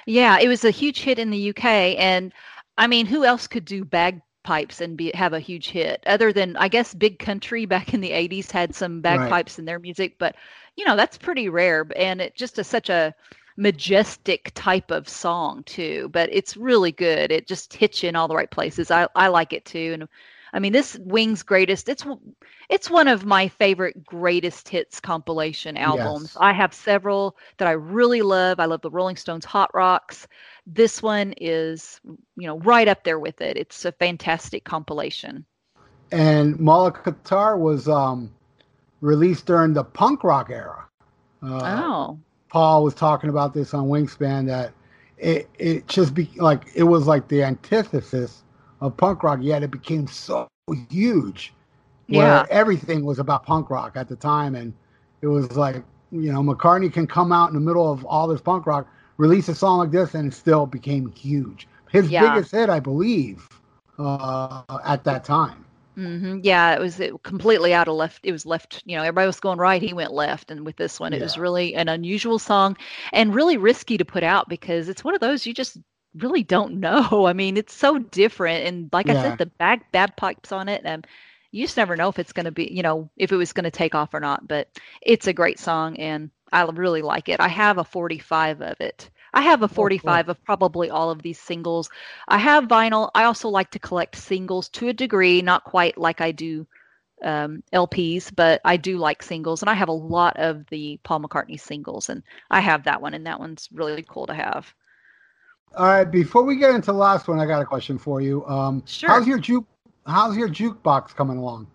Yeah, 0.07 0.39
it 0.39 0.49
was 0.49 0.65
a 0.65 0.71
huge 0.71 1.01
hit 1.01 1.19
in 1.19 1.31
the 1.31 1.51
UK, 1.51 1.65
and 1.65 2.33
I 2.79 2.87
mean, 2.87 3.07
who 3.07 3.25
else 3.25 3.47
could 3.47 3.65
do 3.65 3.85
bagpipes 3.85 4.81
and 4.81 4.97
be 4.97 5.13
have 5.15 5.33
a 5.33 5.41
huge 5.41 5.69
hit 5.69 6.03
other 6.07 6.33
than 6.33 6.57
I 6.57 6.69
guess 6.69 6.95
Big 6.95 7.19
Country 7.19 7.67
back 7.67 7.95
in 7.95 8.01
the 8.01 8.11
'80s 8.11 8.51
had 8.51 8.75
some 8.75 9.01
bagpipes 9.01 9.59
in 9.59 9.65
their 9.65 9.79
music, 9.79 10.17
but 10.19 10.35
you 10.77 10.85
know 10.85 10.97
that's 10.97 11.19
pretty 11.19 11.49
rare, 11.49 11.87
and 11.97 12.21
it 12.21 12.37
just 12.37 12.59
is 12.59 12.67
such 12.67 12.89
a 12.89 13.15
majestic 13.57 14.51
type 14.55 14.91
of 14.91 15.09
song 15.09 15.63
too. 15.65 16.09
But 16.13 16.31
it's 16.33 16.57
really 16.57 16.93
good. 16.93 17.31
It 17.31 17.47
just 17.47 17.75
hits 17.75 18.03
you 18.03 18.09
in 18.09 18.17
all 18.17 18.29
the 18.29 18.37
right 18.37 18.51
places. 18.51 18.91
I 18.91 19.09
I 19.15 19.29
like 19.29 19.53
it 19.53 19.65
too, 19.65 19.93
and 19.95 20.09
I 20.53 20.59
mean 20.59 20.73
this 20.73 20.99
Wings 20.99 21.43
Greatest. 21.43 21.89
It's 21.89 22.05
it's 22.69 22.89
one 22.89 23.09
of 23.09 23.27
my 23.27 23.49
favorite 23.49 24.05
greatest 24.05 24.69
hits 24.69 24.99
compilation 25.01 25.77
albums. 25.77 26.31
Yes. 26.35 26.37
I 26.41 26.53
have 26.53 26.73
several 26.73 27.37
that 27.59 27.69
I 27.69 27.73
really 27.73 28.23
love. 28.23 28.61
I 28.61 28.65
love 28.65 28.81
the 28.81 28.91
Rolling 28.91 29.17
Stones 29.17 29.45
Hot 29.45 29.71
Rocks. 29.75 30.27
This 30.67 31.03
one 31.03 31.35
is, 31.37 32.01
you 32.05 32.47
know, 32.47 32.59
right 32.61 32.89
up 32.89 33.05
there 33.05 33.19
with 33.19 33.41
it. 33.41 33.57
It's 33.57 33.85
a 33.85 33.93
fantastic 33.93 34.65
compilation. 34.65 35.45
And 36.13 36.59
Mull 36.61 36.87
of 36.87 37.03
Kintyre 37.03 37.57
was 37.57 37.89
um, 37.89 38.33
released 39.03 39.45
during 39.47 39.75
the 39.75 39.85
punk 39.85 40.25
rock 40.25 40.51
era. 40.51 40.87
Uh, 41.43 41.83
oh, 41.83 42.19
Paul 42.49 42.85
was 42.85 42.95
talking 42.95 43.29
about 43.29 43.53
this 43.53 43.75
on 43.75 43.89
Wingspan 43.89 44.47
that 44.47 44.73
it 45.19 45.49
it 45.59 45.87
just 45.89 46.15
be 46.15 46.31
like 46.37 46.65
it 46.75 46.85
was 46.85 47.07
like 47.07 47.29
the 47.29 47.43
antithesis 47.43 48.45
of 48.81 48.97
punk 48.97 49.23
rock, 49.23 49.41
yet 49.43 49.63
it 49.63 49.71
became 49.71 50.07
so 50.07 50.49
huge. 50.89 51.53
Where 52.09 52.47
Yeah. 52.47 52.47
everything 52.51 53.05
was 53.05 53.19
about 53.19 53.45
punk 53.45 53.71
rock 53.71 53.93
at 53.97 54.09
the 54.09 54.17
time, 54.17 54.55
and 54.55 54.73
it 55.21 55.27
was 55.27 55.57
like 55.57 55.83
you 56.11 56.33
know 56.33 56.43
McCartney 56.43 56.93
can 56.93 57.07
come 57.07 57.33
out 57.33 57.49
in 57.49 57.55
the 57.55 57.61
middle 57.61 57.91
of 57.91 58.05
all 58.05 58.29
this 58.29 58.41
punk 58.41 58.67
rock, 58.67 58.87
release 59.19 59.49
a 59.49 59.55
song 59.55 59.79
like 59.79 59.91
this, 59.91 60.15
and 60.15 60.33
it 60.33 60.35
still 60.35 60.67
became 60.67 61.11
huge. 61.13 61.69
His 61.91 62.11
Yeah. 62.11 62.35
biggest 62.35 62.53
hit, 62.53 62.71
I 62.71 62.81
believe, 62.81 63.49
uh, 63.99 64.63
at 64.85 65.05
that 65.05 65.25
time. 65.25 65.65
Hmm 65.95 66.41
yeah. 66.43 66.75
It 66.75 66.81
was 66.81 66.99
it 67.01 67.23
completely 67.23 67.75
out 67.75 67.89
of 67.89 67.95
left. 67.95 68.25
It 68.25 68.33
was 68.33 68.47
left. 68.47 68.83
You 68.87 68.97
know, 68.97 69.03
everybody 69.03 69.27
was 69.27 69.41
going 69.41 69.59
right. 69.59 69.83
He 69.83 69.93
went 69.93 70.13
left. 70.13 70.51
And 70.51 70.65
with 70.65 70.77
this 70.77 70.99
one, 70.99 71.13
it 71.13 71.21
was 71.21 71.37
really 71.37 71.75
an 71.75 71.89
unusual 71.89 72.39
song 72.39 72.77
and 73.13 73.35
really 73.35 73.59
risky 73.59 73.99
to 73.99 74.05
put 74.05 74.23
out 74.23 74.49
because 74.49 74.89
it's 74.89 75.05
one 75.05 75.15
of 75.15 75.21
those 75.21 75.47
you 75.47 75.53
just 75.53 75.79
really 76.15 76.43
don't 76.43 76.81
know. 76.81 77.27
I 77.29 77.35
mean, 77.35 77.57
it's 77.59 77.75
so 77.75 77.99
different. 77.99 78.67
And 78.67 78.89
like 78.93 79.11
I 79.11 79.15
said, 79.15 79.37
the 79.39 79.47
bag 79.47 79.83
bad 79.93 80.17
pipes 80.17 80.53
on 80.53 80.69
it, 80.69 80.83
and 80.85 81.07
you 81.51 81.65
just 81.65 81.77
never 81.77 81.97
know 81.97 82.09
if 82.09 82.19
it's 82.19 82.33
going 82.33 82.47
to 82.47 82.53
be, 82.53 82.73
you 82.73 82.83
know, 82.83 83.11
if 83.19 83.31
it 83.33 83.37
was 83.37 83.53
going 83.53 83.65
to 83.65 83.71
take 83.71 83.95
off 83.95 84.15
or 84.15 84.21
not. 84.21 84.49
But 84.49 84.69
it's 85.03 85.27
a 85.27 85.35
great 85.35 85.59
song, 85.61 85.99
and 85.99 86.31
I 86.53 86.63
really 86.65 87.03
like 87.03 87.29
it. 87.29 87.41
I 87.41 87.49
have 87.49 87.79
a 87.79 87.85
45 87.85 88.63
of 88.63 88.81
it. 88.81 89.11
I 89.33 89.43
have 89.43 89.63
a 89.63 89.69
45 89.69 90.29
of 90.29 90.45
probably 90.45 90.91
all 90.91 91.11
of 91.11 91.23
these 91.23 91.41
singles. 91.41 91.89
I 92.29 92.39
have 92.39 92.65
vinyl. 92.65 93.11
I 93.15 93.25
also 93.25 93.49
like 93.49 93.71
to 93.71 93.79
collect 93.79 94.17
singles 94.17 94.69
to 94.71 94.89
a 94.89 94.93
degree, 94.93 95.43
not 95.43 95.65
quite 95.65 95.97
like 95.97 96.21
I 96.21 96.33
do 96.33 96.67
um, 97.23 97.63
LPs, 97.73 98.35
but 98.35 98.61
I 98.65 98.77
do 98.77 98.99
like 98.99 99.23
singles, 99.23 99.63
and 99.63 99.71
I 99.71 99.75
have 99.75 99.89
a 99.89 99.93
lot 99.93 100.37
of 100.37 100.67
the 100.67 100.99
Paul 101.03 101.21
McCartney 101.21 101.59
singles, 101.59 102.09
and 102.09 102.23
I 102.51 102.61
have 102.61 102.85
that 102.85 103.01
one, 103.01 103.15
and 103.15 103.27
that 103.27 103.41
one's 103.41 103.69
really 103.73 104.05
cool 104.07 104.27
to 104.27 104.35
have. 104.35 104.73
All 105.77 105.87
right, 105.87 106.05
before 106.05 106.43
we 106.43 106.57
get 106.57 106.75
into 106.75 106.93
the 106.93 106.99
last 106.99 107.29
one, 107.29 107.41
I 107.41 107.47
got 107.47 107.63
a 107.63 107.65
question 107.65 107.99
for 107.99 108.21
you. 108.21 108.45
Um, 108.47 108.83
Sure. 108.87 109.09
How's 109.09 109.27
your 109.27 109.39
juke? 109.39 109.67
How's 110.07 110.37
your 110.37 110.49
jukebox 110.49 111.15
coming 111.15 111.39
along? 111.39 111.69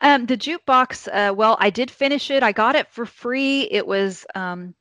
Um, 0.00 0.26
the 0.26 0.36
jukebox, 0.36 1.08
uh, 1.12 1.34
well, 1.34 1.56
I 1.60 1.70
did 1.70 1.90
finish 1.90 2.30
it. 2.30 2.42
I 2.42 2.52
got 2.52 2.74
it 2.74 2.88
for 2.90 3.06
free. 3.06 3.62
It 3.70 3.86
was, 3.86 4.26
um, 4.34 4.74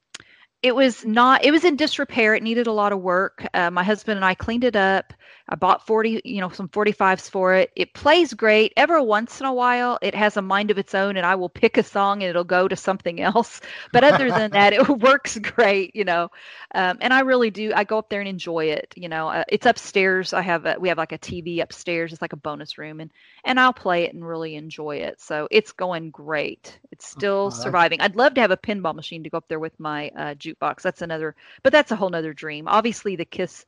it 0.66 0.76
was 0.76 1.06
not. 1.06 1.46
It 1.46 1.52
was 1.52 1.64
in 1.64 1.76
disrepair. 1.76 2.34
It 2.34 2.42
needed 2.42 2.66
a 2.66 2.72
lot 2.72 2.92
of 2.92 3.00
work. 3.00 3.46
Uh, 3.54 3.70
my 3.70 3.84
husband 3.84 4.16
and 4.18 4.26
I 4.26 4.34
cleaned 4.34 4.64
it 4.64 4.76
up. 4.76 5.14
I 5.48 5.54
bought 5.54 5.86
forty, 5.86 6.20
you 6.26 6.42
know, 6.42 6.50
some 6.50 6.70
forty 6.70 6.92
fives 6.92 7.30
for 7.30 7.54
it. 7.54 7.70
It 7.76 7.94
plays 7.94 8.34
great. 8.34 8.74
Every 8.76 9.00
once 9.00 9.40
in 9.40 9.46
a 9.46 9.54
while, 9.54 10.00
it 10.02 10.16
has 10.16 10.38
a 10.38 10.42
mind 10.42 10.72
of 10.72 10.80
its 10.80 10.96
own, 10.96 11.18
and 11.18 11.26
I 11.26 11.36
will 11.36 11.50
pick 11.50 11.78
a 11.78 11.84
song 11.84 12.24
and 12.24 12.32
it'll 12.32 12.44
go 12.44 12.68
to 12.68 12.76
something 12.76 13.22
else. 13.22 13.62
But 13.94 14.04
other 14.04 14.32
than 14.32 14.52
that, 14.52 14.74
it 14.74 14.90
works 15.10 15.38
great, 15.38 15.96
you 15.96 16.04
know. 16.04 16.30
Um, 16.74 16.98
and 17.00 17.14
I 17.14 17.20
really 17.20 17.52
do. 17.52 17.72
I 17.76 17.84
go 17.84 18.00
up 18.00 18.10
there 18.10 18.22
and 18.22 18.28
enjoy 18.28 18.66
it. 18.66 18.92
You 18.98 19.08
know, 19.08 19.28
uh, 19.30 19.44
it's 19.48 19.68
upstairs. 19.68 20.34
I 20.34 20.42
have 20.42 20.66
a, 20.66 20.78
we 20.80 20.90
have 20.90 20.98
like 20.98 21.12
a 21.12 21.20
TV 21.20 21.62
upstairs. 21.62 22.12
It's 22.12 22.24
like 22.24 22.34
a 22.34 22.38
bonus 22.38 22.80
room, 22.80 23.00
and 23.00 23.12
and 23.44 23.60
I'll 23.60 23.72
play 23.74 24.06
it 24.06 24.16
and 24.16 24.28
really 24.28 24.56
enjoy 24.56 24.98
it. 24.98 25.22
So 25.22 25.48
it's 25.52 25.74
going 25.74 26.10
great. 26.10 26.80
It's 26.92 27.06
still 27.08 27.50
that's- 27.50 27.62
surviving. 27.62 28.02
I'd 28.02 28.16
love 28.16 28.34
to 28.34 28.42
have 28.42 28.52
a 28.52 28.58
pinball 28.58 28.96
machine 28.96 29.24
to 29.26 29.30
go 29.30 29.38
up 29.38 29.48
there 29.48 29.60
with 29.60 29.80
my 29.80 30.10
uh, 30.10 30.34
jukebox. 30.60 30.82
That's 30.82 31.02
another, 31.02 31.36
but 31.64 31.72
that's 31.72 31.92
a 31.92 31.96
whole 31.96 32.10
nother 32.10 32.34
dream. 32.34 32.68
Obviously, 32.68 33.16
the 33.16 33.26
Kiss 33.26 33.66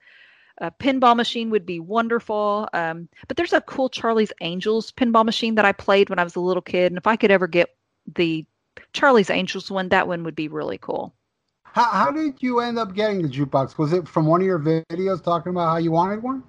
uh, 0.61 0.71
pinball 0.79 1.15
machine 1.15 1.49
would 1.49 1.65
be 1.65 1.79
wonderful. 1.79 2.67
Um, 2.73 3.07
but 3.27 3.37
there's 3.37 3.53
a 3.53 3.61
cool 3.61 3.89
Charlie's 3.89 4.31
Angels 4.41 4.91
pinball 4.91 5.25
machine 5.25 5.55
that 5.55 5.65
I 5.65 5.71
played 5.71 6.09
when 6.09 6.19
I 6.19 6.23
was 6.23 6.35
a 6.35 6.41
little 6.41 6.61
kid, 6.61 6.91
and 6.91 6.97
if 6.97 7.07
I 7.07 7.15
could 7.15 7.31
ever 7.31 7.47
get 7.47 7.75
the 8.15 8.45
Charlie's 8.93 9.29
Angels 9.29 9.69
one, 9.69 9.89
that 9.89 10.07
one 10.07 10.23
would 10.23 10.35
be 10.35 10.47
really 10.47 10.77
cool. 10.77 11.13
How, 11.63 11.85
how 11.91 12.11
did 12.11 12.35
you 12.39 12.59
end 12.59 12.79
up 12.79 12.95
getting 12.95 13.21
the 13.21 13.27
jukebox? 13.27 13.77
Was 13.77 13.93
it 13.93 14.07
from 14.07 14.25
one 14.25 14.41
of 14.41 14.47
your 14.47 14.59
videos 14.59 15.23
talking 15.23 15.51
about 15.51 15.69
how 15.69 15.77
you 15.77 15.91
wanted 15.91 16.23
one? 16.23 16.43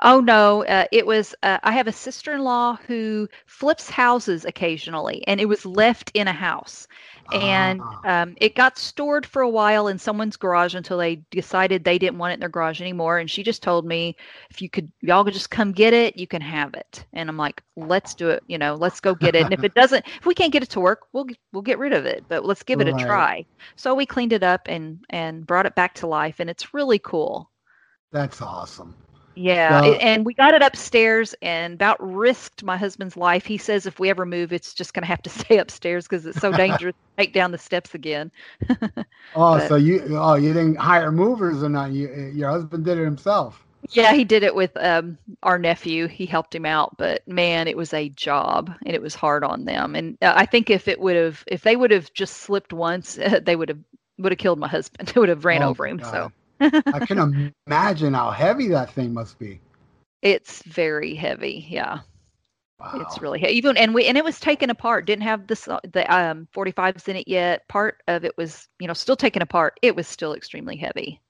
Oh 0.00 0.20
no, 0.20 0.64
uh, 0.64 0.84
it 0.92 1.06
was. 1.06 1.34
Uh, 1.42 1.58
I 1.62 1.72
have 1.72 1.86
a 1.88 1.92
sister-in-law 1.92 2.78
who 2.86 3.28
flips 3.46 3.90
houses 3.90 4.44
occasionally, 4.44 5.24
and 5.26 5.40
it 5.40 5.46
was 5.46 5.64
left 5.66 6.10
in 6.14 6.28
a 6.28 6.32
house, 6.32 6.86
and 7.30 7.84
Ah. 7.84 8.02
um, 8.04 8.34
it 8.38 8.54
got 8.54 8.78
stored 8.78 9.26
for 9.26 9.42
a 9.42 9.48
while 9.48 9.88
in 9.88 9.98
someone's 9.98 10.36
garage 10.36 10.74
until 10.74 10.98
they 10.98 11.16
decided 11.30 11.84
they 11.84 11.98
didn't 11.98 12.18
want 12.18 12.32
it 12.32 12.34
in 12.34 12.40
their 12.40 12.48
garage 12.48 12.80
anymore. 12.80 13.18
And 13.18 13.30
she 13.30 13.42
just 13.42 13.62
told 13.62 13.86
me, 13.86 14.16
if 14.50 14.60
you 14.62 14.68
could, 14.70 14.90
y'all 15.00 15.24
could 15.24 15.34
just 15.34 15.50
come 15.50 15.72
get 15.72 15.92
it, 15.94 16.16
you 16.16 16.26
can 16.26 16.42
have 16.42 16.74
it. 16.74 17.04
And 17.12 17.28
I'm 17.28 17.36
like, 17.38 17.62
let's 17.76 18.14
do 18.14 18.28
it. 18.30 18.42
You 18.46 18.58
know, 18.58 18.74
let's 18.74 19.00
go 19.00 19.14
get 19.14 19.34
it. 19.34 19.44
And 19.44 19.52
if 19.54 19.64
it 19.64 19.74
doesn't, 19.74 20.06
if 20.20 20.26
we 20.26 20.34
can't 20.34 20.52
get 20.52 20.62
it 20.62 20.70
to 20.70 20.80
work, 20.80 21.00
we'll 21.12 21.26
we'll 21.52 21.62
get 21.62 21.78
rid 21.78 21.92
of 21.92 22.04
it. 22.06 22.24
But 22.28 22.44
let's 22.44 22.62
give 22.62 22.80
it 22.80 22.88
a 22.88 22.94
try. 22.94 23.44
So 23.76 23.94
we 23.94 24.06
cleaned 24.06 24.32
it 24.32 24.42
up 24.42 24.62
and 24.68 25.04
and 25.10 25.46
brought 25.46 25.66
it 25.66 25.74
back 25.74 25.94
to 25.96 26.06
life, 26.06 26.40
and 26.40 26.50
it's 26.50 26.74
really 26.74 26.98
cool. 26.98 27.50
That's 28.12 28.40
awesome. 28.42 29.01
Yeah, 29.34 29.80
it- 29.82 30.00
and 30.00 30.26
we 30.26 30.34
got 30.34 30.54
it 30.54 30.62
upstairs 30.62 31.34
and 31.42 31.74
about 31.74 31.96
risked 32.00 32.62
my 32.64 32.76
husband's 32.76 33.16
life. 33.16 33.46
He 33.46 33.56
says 33.58 33.86
if 33.86 33.98
we 33.98 34.10
ever 34.10 34.26
move, 34.26 34.52
it's 34.52 34.74
just 34.74 34.92
going 34.94 35.02
to 35.02 35.08
have 35.08 35.22
to 35.22 35.30
stay 35.44 35.58
upstairs 35.58 36.06
because 36.06 36.26
it's 36.26 36.38
so 36.40 36.52
dangerous 36.56 36.94
to 36.94 37.22
take 37.24 37.32
down 37.32 37.50
the 37.50 37.58
steps 37.58 37.94
again. 37.94 38.30
Oh, 39.34 39.56
But- 39.58 39.68
so 39.68 39.76
you 39.76 40.02
oh 40.18 40.34
you 40.34 40.52
didn't 40.52 40.76
hire 40.76 41.10
movers 41.10 41.62
or 41.62 41.68
not? 41.70 41.92
You, 41.92 42.08
your 42.34 42.50
husband 42.50 42.84
did 42.84 42.98
it 42.98 43.04
himself. 43.04 43.64
Yeah, 43.90 44.12
he 44.12 44.24
did 44.24 44.42
it 44.44 44.54
with 44.54 44.70
um, 44.76 45.18
our 45.42 45.58
nephew. 45.58 46.06
He 46.06 46.24
helped 46.24 46.54
him 46.54 46.64
out, 46.66 46.96
but 46.98 47.26
man, 47.26 47.66
it 47.66 47.76
was 47.76 47.92
a 47.92 48.10
job 48.10 48.70
and 48.86 48.94
it 48.94 49.02
was 49.02 49.14
hard 49.14 49.42
on 49.42 49.64
them. 49.64 49.96
And 49.96 50.16
uh, 50.22 50.32
I 50.36 50.46
think 50.46 50.70
if 50.70 50.86
it 50.86 51.00
would 51.00 51.16
have, 51.16 51.42
if 51.48 51.62
they 51.62 51.74
would 51.74 51.90
have 51.90 52.12
just 52.12 52.36
slipped 52.38 52.72
once, 52.72 53.18
they 53.42 53.56
would 53.56 53.70
have 53.70 53.78
would 54.18 54.30
have 54.32 54.38
killed 54.38 54.58
my 54.60 54.68
husband. 54.68 55.08
They 55.08 55.18
would 55.18 55.30
have 55.30 55.44
ran 55.44 55.62
Oh, 55.62 55.70
over 55.70 55.86
him. 55.86 55.96
God. 55.96 56.10
So 56.12 56.32
I 56.92 57.00
can 57.00 57.52
imagine 57.66 58.14
how 58.14 58.30
heavy 58.30 58.68
that 58.68 58.92
thing 58.92 59.12
must 59.14 59.38
be. 59.38 59.60
it's 60.22 60.62
very 60.64 61.14
heavy. 61.14 61.66
Yeah, 61.68 62.00
Wow. 62.80 62.92
it's 62.92 63.20
really 63.22 63.40
heavy. 63.40 63.54
Even 63.54 63.76
and 63.76 63.94
we 63.94 64.06
and 64.06 64.16
it 64.18 64.24
was 64.24 64.40
taken 64.40 64.70
apart. 64.70 65.06
Didn't 65.06 65.24
have 65.24 65.46
the 65.46 65.80
the 65.92 66.14
um 66.14 66.48
45s 66.52 67.08
in 67.08 67.16
it 67.16 67.28
yet. 67.28 67.66
Part 67.68 68.02
of 68.08 68.24
it 68.24 68.36
was 68.36 68.68
you 68.80 68.86
know 68.88 68.94
still 68.94 69.16
taken 69.16 69.42
apart. 69.42 69.78
It 69.82 69.96
was 69.96 70.08
still 70.08 70.34
extremely 70.34 70.76
heavy. 70.76 71.20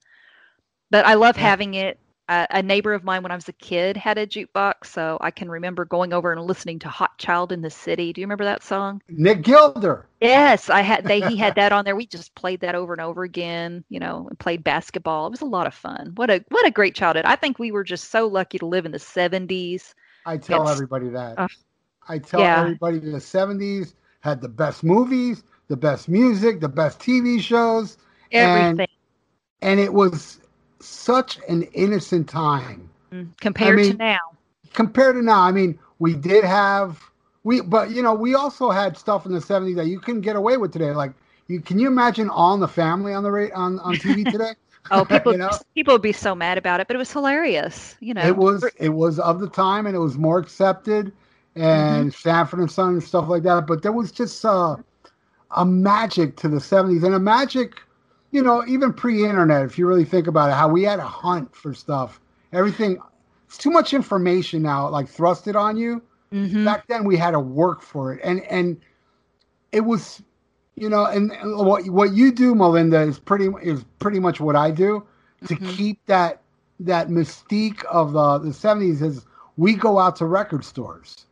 But 0.90 1.06
I 1.06 1.14
love 1.14 1.36
Yeah. 1.36 1.52
having 1.52 1.74
it. 1.74 1.98
Uh, 2.32 2.46
a 2.48 2.62
neighbor 2.62 2.94
of 2.94 3.04
mine 3.04 3.22
when 3.22 3.30
I 3.30 3.34
was 3.34 3.46
a 3.48 3.52
kid 3.52 3.94
had 3.94 4.16
a 4.16 4.26
jukebox, 4.26 4.86
so 4.86 5.18
I 5.20 5.30
can 5.30 5.50
remember 5.50 5.84
going 5.84 6.14
over 6.14 6.32
and 6.32 6.40
listening 6.40 6.78
to 6.78 6.88
"Hot 6.88 7.18
Child 7.18 7.52
in 7.52 7.60
the 7.60 7.68
City." 7.68 8.10
Do 8.12 8.22
you 8.22 8.26
remember 8.26 8.44
that 8.44 8.62
song? 8.62 9.02
Nick 9.10 9.42
Gilder. 9.42 10.06
Yes, 10.18 10.70
I 10.70 10.80
had. 10.80 11.04
They 11.04 11.20
he 11.20 11.36
had 11.36 11.54
that 11.56 11.72
on 11.72 11.84
there. 11.84 11.94
We 11.94 12.06
just 12.06 12.34
played 12.34 12.60
that 12.60 12.74
over 12.74 12.94
and 12.94 13.02
over 13.02 13.22
again. 13.22 13.84
You 13.90 14.00
know, 14.00 14.28
and 14.30 14.38
played 14.38 14.64
basketball. 14.64 15.26
It 15.26 15.30
was 15.32 15.42
a 15.42 15.44
lot 15.44 15.66
of 15.66 15.74
fun. 15.74 16.12
What 16.14 16.30
a 16.30 16.42
what 16.48 16.66
a 16.66 16.70
great 16.70 16.94
childhood. 16.94 17.26
I 17.26 17.36
think 17.36 17.58
we 17.58 17.70
were 17.70 17.84
just 17.84 18.10
so 18.10 18.26
lucky 18.28 18.58
to 18.60 18.66
live 18.66 18.86
in 18.86 18.92
the 18.92 18.98
seventies. 18.98 19.94
I 20.24 20.38
tell 20.38 20.62
It's- 20.62 20.74
everybody 20.74 21.10
that. 21.10 21.38
uh, 21.38 21.48
I 22.08 22.18
tell 22.18 22.40
yeah. 22.40 22.62
everybody 22.62 22.98
the 22.98 23.18
70s 23.20 23.92
had 24.20 24.40
the 24.40 24.48
best 24.48 24.82
movies, 24.84 25.42
the 25.68 25.76
best 25.76 26.08
music, 26.08 26.60
the 26.60 26.68
best 26.68 26.98
TV 26.98 27.40
shows, 27.40 27.98
And- 28.32 28.80
Everything 28.80 28.86
and 29.60 29.78
it 29.78 29.92
was 29.92 30.40
such 30.82 31.38
an 31.48 31.62
innocent 31.74 32.28
time 32.28 32.90
mm, 33.12 33.28
compared 33.40 33.82
mean, 33.82 33.92
to 33.92 33.96
now. 33.96 34.18
compared 34.74 35.16
to 35.16 35.22
now. 35.22 35.40
I 35.42 35.52
mean, 35.52 35.78
we 35.98 36.14
did 36.14 36.44
have 36.44 37.02
we, 37.44 37.60
but 37.60 37.90
you 37.90 38.02
know, 38.02 38.14
we 38.14 38.34
also 38.34 38.70
had 38.70 38.96
stuff 38.96 39.26
in 39.26 39.32
the 39.32 39.40
70s 39.40 39.76
that 39.76 39.86
you 39.86 40.00
couldn't 40.00 40.22
get 40.22 40.36
away 40.36 40.56
with 40.56 40.72
today. 40.72 40.92
Like, 40.92 41.12
you 41.48 41.60
can 41.60 41.78
you 41.78 41.88
imagine 41.88 42.30
All 42.30 42.54
in 42.54 42.60
the 42.60 42.68
Family 42.68 43.12
on 43.14 43.22
the 43.22 43.30
ra- 43.30 43.48
on 43.54 43.78
on 43.80 43.98
TV 43.98 44.24
today? 44.30 44.52
Oh, 44.90 45.04
people 45.04 45.32
you 45.32 45.38
know? 45.38 45.58
people 45.74 45.94
would 45.94 46.02
be 46.02 46.12
so 46.12 46.34
mad 46.34 46.58
about 46.58 46.80
it, 46.80 46.86
but 46.88 46.96
it 46.96 46.98
was 46.98 47.12
hilarious. 47.12 47.96
You 48.00 48.14
know, 48.14 48.36
It 48.36 48.36
was 48.36 48.72
it 48.78 48.90
was 48.90 49.18
of 49.18 49.40
the 49.40 49.48
time 49.48 49.86
and 49.86 49.96
it 49.96 50.00
was 50.00 50.16
more 50.18 50.38
accepted 50.38 51.12
and 51.56 52.12
Mm-hmm. 52.12 52.14
Sanford 52.14 52.60
and 52.60 52.70
Son 52.70 52.90
and 52.94 53.02
stuff 53.02 53.28
like 53.28 53.42
that. 53.42 53.66
But 53.66 53.82
there 53.82 53.92
was 53.92 54.12
just 54.12 54.44
uh, 54.44 54.76
a 55.50 55.64
magic 55.66 56.36
to 56.38 56.48
the 56.48 56.60
seventies 56.60 57.02
and 57.02 57.14
a 57.14 57.18
magic, 57.20 57.80
you 58.32 58.42
know, 58.42 58.64
even 58.66 58.92
pre-internet. 58.92 59.62
If 59.64 59.78
you 59.78 59.86
really 59.86 60.04
think 60.04 60.26
about 60.26 60.50
it, 60.50 60.54
how 60.54 60.68
we 60.68 60.82
had 60.82 60.96
to 60.96 61.02
hunt 61.04 61.54
for 61.54 61.72
stuff. 61.74 62.20
Everything. 62.52 62.98
It's 63.46 63.58
too 63.58 63.70
much 63.70 63.94
information 63.94 64.62
now, 64.62 64.88
like 64.88 65.06
thrusted 65.06 65.54
on 65.54 65.76
you. 65.76 66.02
Mhm. 66.32 66.64
Back 66.64 66.86
then, 66.88 67.04
we 67.04 67.16
had 67.16 67.32
to 67.32 67.40
work 67.40 67.82
for 67.82 68.12
it, 68.14 68.20
and 68.24 68.40
and 68.44 68.78
it 69.70 69.82
was, 69.82 70.22
you 70.76 70.88
know, 70.88 71.04
and 71.04 71.30
and 71.32 71.56
what 71.58 71.86
what 71.88 72.12
you 72.12 72.32
do, 72.32 72.54
Melinda, 72.54 73.00
is 73.02 73.18
pretty 73.18 73.48
is 73.62 73.84
pretty 73.98 74.18
much 74.18 74.40
what 74.40 74.56
I 74.56 74.70
do 74.70 75.04
to 75.46 75.54
Mhm. 75.54 75.68
keep 75.76 76.04
that 76.06 76.40
that 76.80 77.08
mystique 77.08 77.84
of 77.84 78.12
the 78.14 78.38
the 78.38 78.52
seventies. 78.54 79.02
Is 79.02 79.26
we 79.58 79.74
go 79.74 79.98
out 79.98 80.16
to 80.16 80.26
record 80.26 80.64
stores. 80.64 81.26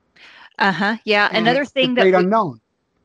Uh-huh. 0.58 0.96
Yeah. 1.06 1.28
and 1.32 1.48
Another 1.48 1.64
thing 1.64 1.94
that 1.94 2.02
great 2.02 2.14
we- 2.14 2.20
unknown. 2.20 2.60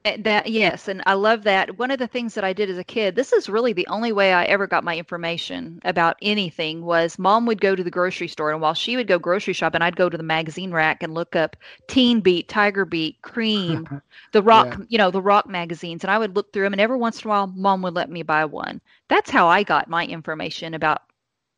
Uh, 0.06 0.18
That 0.20 0.48
yes, 0.48 0.88
and 0.88 1.02
I 1.06 1.14
love 1.16 1.44
that. 1.44 1.78
One 1.80 1.92
of 1.92 2.00
the 2.00 2.08
things 2.08 2.36
that 2.36 2.44
I 2.46 2.54
did 2.54 2.70
as 2.70 2.78
a 2.78 2.84
kid, 2.84 3.16
this 3.16 3.34
is 3.34 3.50
really 3.50 3.74
the 3.74 3.88
only 3.88 4.12
way 4.14 4.32
I 4.34 4.46
ever 4.46 4.68
got 4.68 4.84
my 4.84 4.98
information 4.98 5.80
about 5.84 6.16
anything 6.22 6.86
was 6.86 7.18
mom 7.20 7.46
would 7.48 7.60
go 7.62 7.76
to 7.76 7.84
the 7.84 7.92
grocery 7.92 8.28
store 8.30 8.52
and 8.52 8.62
while 8.62 8.74
she 8.76 8.96
would 8.96 9.08
go 9.08 9.20
grocery 9.20 9.54
shopping, 9.54 9.82
I'd 9.82 9.96
go 9.98 10.10
to 10.10 10.18
the 10.18 10.24
magazine 10.24 10.72
rack 10.72 11.02
and 11.04 11.14
look 11.14 11.36
up 11.36 11.56
Teen 11.88 12.22
Beat, 12.22 12.48
Tiger 12.48 12.86
Beat, 12.86 13.22
Cream, 13.24 13.90
the 14.32 14.42
rock, 14.44 14.80
you 14.88 14.98
know, 14.98 15.12
the 15.12 15.22
rock 15.22 15.48
magazines 15.48 16.04
and 16.04 16.12
I 16.12 16.20
would 16.20 16.36
look 16.36 16.54
through 16.54 16.64
them 16.66 16.74
and 16.74 16.82
every 16.82 16.98
once 16.98 17.22
in 17.24 17.28
a 17.28 17.30
while 17.30 17.48
mom 17.48 17.82
would 17.82 17.96
let 17.96 18.10
me 18.10 18.22
buy 18.24 18.46
one. 18.46 18.82
That's 19.10 19.32
how 19.32 19.48
I 19.48 19.64
got 19.64 19.90
my 19.90 20.06
information 20.06 20.74
about 20.76 21.02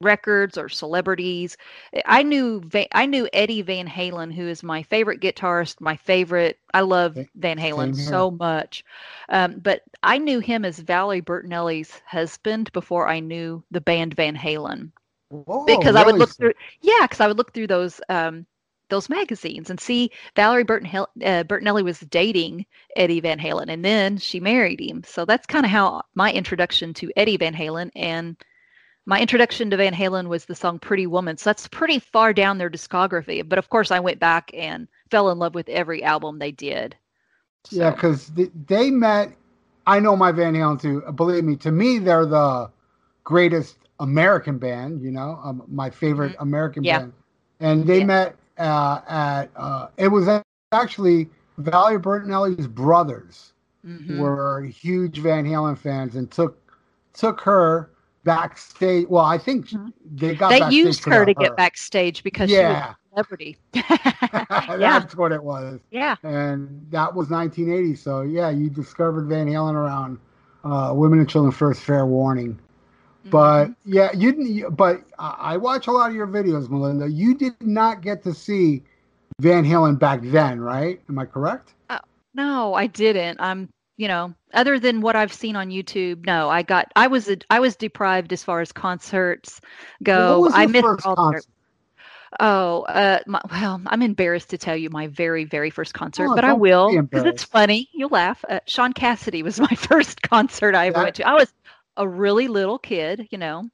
records 0.02 0.58
or 0.58 0.70
celebrities. 0.70 1.58
I 2.06 2.24
knew 2.24 2.62
Va- 2.62 2.95
I 2.95 3.06
knew 3.06 3.28
Eddie 3.34 3.62
Van 3.64 3.88
Halen, 3.88 4.34
who 4.34 4.48
is 4.48 4.64
my 4.64 4.84
favorite 4.84 5.22
guitarist, 5.22 5.82
my 5.82 5.95
favorite. 5.98 6.60
I 6.74 6.82
love 6.82 7.18
Van 7.36 7.58
Halen 7.58 7.95
so 7.95 8.32
much, 8.32 8.84
um, 9.30 9.60
but 9.60 9.84
I 10.04 10.18
knew 10.20 10.39
him 10.39 10.66
as 10.66 10.80
Valerie 10.80 11.22
Bertinelli's 11.22 12.02
husband 12.06 12.72
before 12.74 13.08
I 13.08 13.20
knew 13.20 13.64
the 13.72 13.82
band 13.82 14.14
Van 14.16 14.36
Halen 14.36 14.91
Whoa, 15.30 15.66
because 15.66 15.95
I 15.95 16.04
would 16.04 16.18
look 16.18 16.38
through. 16.38 16.54
Yeah, 16.82 17.00
because 17.04 17.20
I 17.20 17.28
would 17.28 17.38
look 17.38 17.54
through 17.54 17.68
those. 17.68 18.02
Um, 18.10 18.45
those 18.89 19.10
magazines 19.10 19.70
and 19.70 19.82
see 19.82 20.12
Valerie 20.38 20.64
Bertinel- 20.64 21.08
uh, 21.22 21.43
Bertinelli 21.43 21.84
was 21.84 22.00
dating 22.00 22.66
Eddie 22.95 23.20
Van 23.20 23.38
Halen 23.38 23.66
and 23.70 23.84
then 23.84 24.18
she 24.18 24.39
married 24.39 24.80
him. 24.80 25.04
So 25.04 25.26
that's 25.26 25.45
kind 25.45 25.66
of 25.66 25.72
how 25.72 26.04
my 26.16 26.32
introduction 26.32 26.93
to 26.95 27.12
Eddie 27.18 27.36
Van 27.36 27.54
Halen 27.54 27.91
and 27.95 28.38
my 29.08 29.22
introduction 29.22 29.70
to 29.72 29.78
Van 29.78 29.93
Halen 29.93 30.28
was 30.28 30.45
the 30.45 30.53
song 30.55 30.80
Pretty 30.80 31.08
Woman. 31.08 31.38
So 31.38 31.49
that's 31.49 31.68
pretty 31.70 31.97
far 31.97 32.34
down 32.34 32.58
their 32.58 32.70
discography. 32.70 33.47
But 33.47 33.58
of 33.58 33.70
course, 33.70 33.89
I 33.89 34.01
went 34.01 34.20
back 34.20 34.51
and 34.53 34.88
fell 35.10 35.32
in 35.32 35.39
love 35.39 35.55
with 35.55 35.70
every 35.70 36.03
album 36.03 36.39
they 36.39 36.51
did. 36.51 36.95
Yeah, 37.72 37.89
So, 37.89 37.95
because 37.95 38.32
they 38.68 38.91
met. 38.91 39.34
I 39.88 40.01
know 40.01 40.18
my 40.18 40.34
Van 40.34 40.53
Halen 40.53 40.82
too. 40.82 41.01
Believe 41.16 41.45
me, 41.45 41.55
to 41.55 41.72
me, 41.72 41.99
they're 41.99 42.26
the 42.26 42.70
greatest 43.24 43.78
American 44.01 44.58
band. 44.58 45.01
You 45.01 45.12
know, 45.12 45.39
um, 45.41 45.64
my 45.70 45.89
favorite 45.89 46.36
American 46.39 46.84
Mm-hmm. 46.84 46.88
Yeah. 46.88 46.99
band. 46.99 47.14
And 47.62 47.88
they 47.88 47.99
Yeah. 47.99 48.05
met 48.05 48.36
uh, 48.58 49.01
at. 49.08 49.49
Uh, 49.55 49.88
it 49.97 50.10
was 50.10 50.28
actually 50.74 51.30
Valerie 51.58 51.97
Bertinelli's 51.97 52.68
brothers 52.68 53.53
mhm. 53.86 54.18
were 54.20 54.64
huge 54.66 55.20
Van 55.20 55.45
Halen 55.45 55.78
fans 55.78 56.18
and 56.18 56.30
took 56.30 56.58
took 57.14 57.39
her 57.41 57.89
backstage. 58.28 59.08
Well, 59.08 59.26
I 59.26 59.38
think 59.40 59.68
Mhm. 59.70 59.94
they 60.16 60.36
got. 60.36 60.50
they 60.52 60.70
used 60.70 61.04
her 61.06 61.26
to 61.26 61.34
get 61.34 61.50
her. 61.52 61.56
backstage 61.56 62.24
because 62.24 62.50
she 62.50 62.58
was 62.58 62.62
Yeah, 62.62 62.92
a 62.92 62.98
celebrity. 63.10 63.58
yeah, 63.74 65.00
that's 65.00 65.16
what 65.16 65.32
it 65.32 65.44
was. 65.44 65.80
yeah. 65.92 66.16
and 66.24 66.86
that 66.92 67.16
was 67.16 67.30
1980. 67.30 67.96
So 67.96 68.22
yeah, 68.22 68.50
you 68.50 68.70
discovered 68.70 69.28
Van 69.28 69.48
Halen 69.48 69.74
around 69.74 70.20
uh, 70.64 70.92
Women 70.94 71.20
and 71.20 71.30
Children 71.30 71.52
First. 71.52 71.82
Fair 71.82 72.06
warning. 72.06 72.60
But 73.30 73.66
Mm-hmm. 73.68 73.92
yeah, 73.94 74.12
you 74.14 74.32
didn't. 74.32 74.76
But 74.76 75.02
I 75.20 75.36
I 75.54 75.58
watch 75.58 75.88
a 75.88 75.92
lot 75.92 76.10
of 76.10 76.16
your 76.16 76.28
videos, 76.28 76.70
Melinda. 76.70 77.10
You 77.10 77.36
did 77.36 77.56
not 77.62 78.02
get 78.02 78.24
to 78.24 78.34
see 78.34 78.84
Van 79.40 79.66
Halen 79.66 80.00
back 80.00 80.22
then, 80.24 80.62
right? 80.62 81.02
Am 81.10 81.20
I 81.20 81.26
correct? 81.26 81.74
Oh. 81.90 82.00
No, 82.34 82.74
I 82.76 82.88
didn't. 82.88 83.40
I'm, 83.42 83.70
you 83.98 84.08
know, 84.08 84.34
other 84.54 84.80
than 84.80 85.02
what 85.02 85.16
I've 85.16 85.34
seen 85.34 85.56
on 85.56 85.70
YouTube, 85.70 86.26
no, 86.26 86.50
I 86.50 86.62
got, 86.62 86.91
I 86.95 87.08
was, 87.08 87.30
I 87.50 87.60
was 87.60 87.76
deprived 87.76 88.32
as 88.32 88.43
far 88.43 88.62
as 88.62 88.72
concerts 88.72 89.60
go. 90.04 90.50
I 90.54 90.68
missed 90.68 90.86
all 91.06 91.16
concert? 91.16 91.45
oh, 92.39 92.84
uh, 92.84 93.20
my, 93.26 93.41
well, 93.50 93.82
I'm 93.88 94.02
embarrassed 94.04 94.52
to 94.52 94.58
tell 94.58 94.76
you 94.76 94.89
my 94.91 95.08
very, 95.08 95.45
very 95.45 95.72
first 95.72 95.93
concert, 95.95 96.28
Oh, 96.30 96.36
but 96.36 96.43
I 96.43 96.54
will 96.54 97.02
because 97.02 97.26
it's 97.26 97.43
funny. 97.43 97.89
You'll 97.91 98.10
laugh. 98.10 98.45
Uh, 98.48 98.60
Shaun 98.68 98.93
Cassidy 98.93 99.41
was 99.41 99.60
my 99.60 99.76
first 99.76 100.22
concert 100.22 100.76
I 100.76 100.88
ever 100.88 100.93
That- 100.98 101.04
went 101.04 101.16
to. 101.16 101.28
I 101.28 101.34
was 101.34 101.52
a 101.98 102.08
really 102.08 102.48
little 102.48 102.78
kid, 102.78 103.28
you 103.32 103.39
know. 103.39 103.70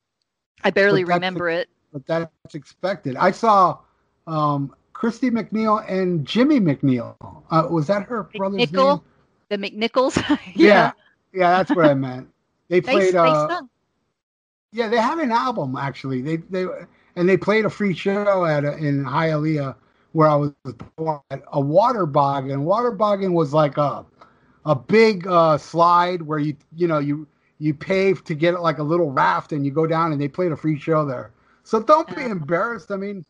I 0.63 0.69
barely 0.69 1.03
remember 1.03 1.49
it. 1.49 1.69
But 1.91 2.05
that's 2.07 2.55
expected. 2.55 3.17
I 3.17 3.31
saw 3.31 3.79
um, 4.25 4.73
Christy 4.93 5.29
McNeil 5.29 5.83
and 5.91 6.25
Jimmy 6.25 6.61
McNeil. 6.61 7.15
Uh, 7.51 7.67
was 7.69 7.87
that 7.87 8.03
her 8.03 8.23
brother's 8.23 8.71
name? 8.71 9.01
The 9.53 9.69
McNichols. 9.71 10.17
Yeah, 10.55 10.91
yeah, 11.33 11.57
that's 11.57 11.75
what 11.75 11.85
I 11.85 11.93
meant. 11.93 12.29
They 12.69 12.79
They, 12.79 12.81
played. 12.81 13.13
they 13.13 13.17
uh, 13.17 13.47
sung. 13.49 13.69
Yeah, 14.71 14.87
they 14.87 14.97
have 14.97 15.19
an 15.19 15.31
album 15.31 15.75
actually. 15.75 16.21
They 16.21 16.37
they 16.37 16.65
and 17.15 17.29
they 17.29 17.37
played 17.37 17.65
a 17.65 17.69
free 17.69 17.93
show 17.93 18.45
at 18.45 18.65
a, 18.65 18.75
in 18.77 19.03
Hialeah 19.05 19.75
where 20.13 20.27
I 20.29 20.35
was 20.35 20.53
born 20.95 21.19
at 21.31 21.43
a 21.51 21.61
water 21.61 22.05
boggan. 22.05 22.63
Water 22.65 22.91
boggan 22.91 23.33
was 23.33 23.53
like 23.53 23.77
a 23.77 24.05
a 24.65 24.75
big 24.75 25.27
uh, 25.27 25.57
slide 25.57 26.21
where 26.23 26.39
you 26.39 26.55
you 26.75 26.87
know 26.87 26.99
you 26.99 27.27
you 27.59 27.73
pay 27.73 28.13
to 28.13 28.33
get 28.35 28.59
like 28.61 28.79
a 28.79 28.83
little 28.83 29.11
raft 29.11 29.51
and 29.51 29.65
you 29.65 29.71
go 29.71 29.85
down 29.87 30.11
and 30.11 30.19
they 30.21 30.27
played 30.27 30.51
a 30.51 30.57
free 30.57 30.79
show 30.79 31.05
there. 31.05 31.31
So 31.63 31.81
don't 31.81 32.07
be 32.15 32.23
Oh. 32.23 32.31
embarrassed. 32.31 32.91
I 32.91 32.97
mean, 32.97 33.25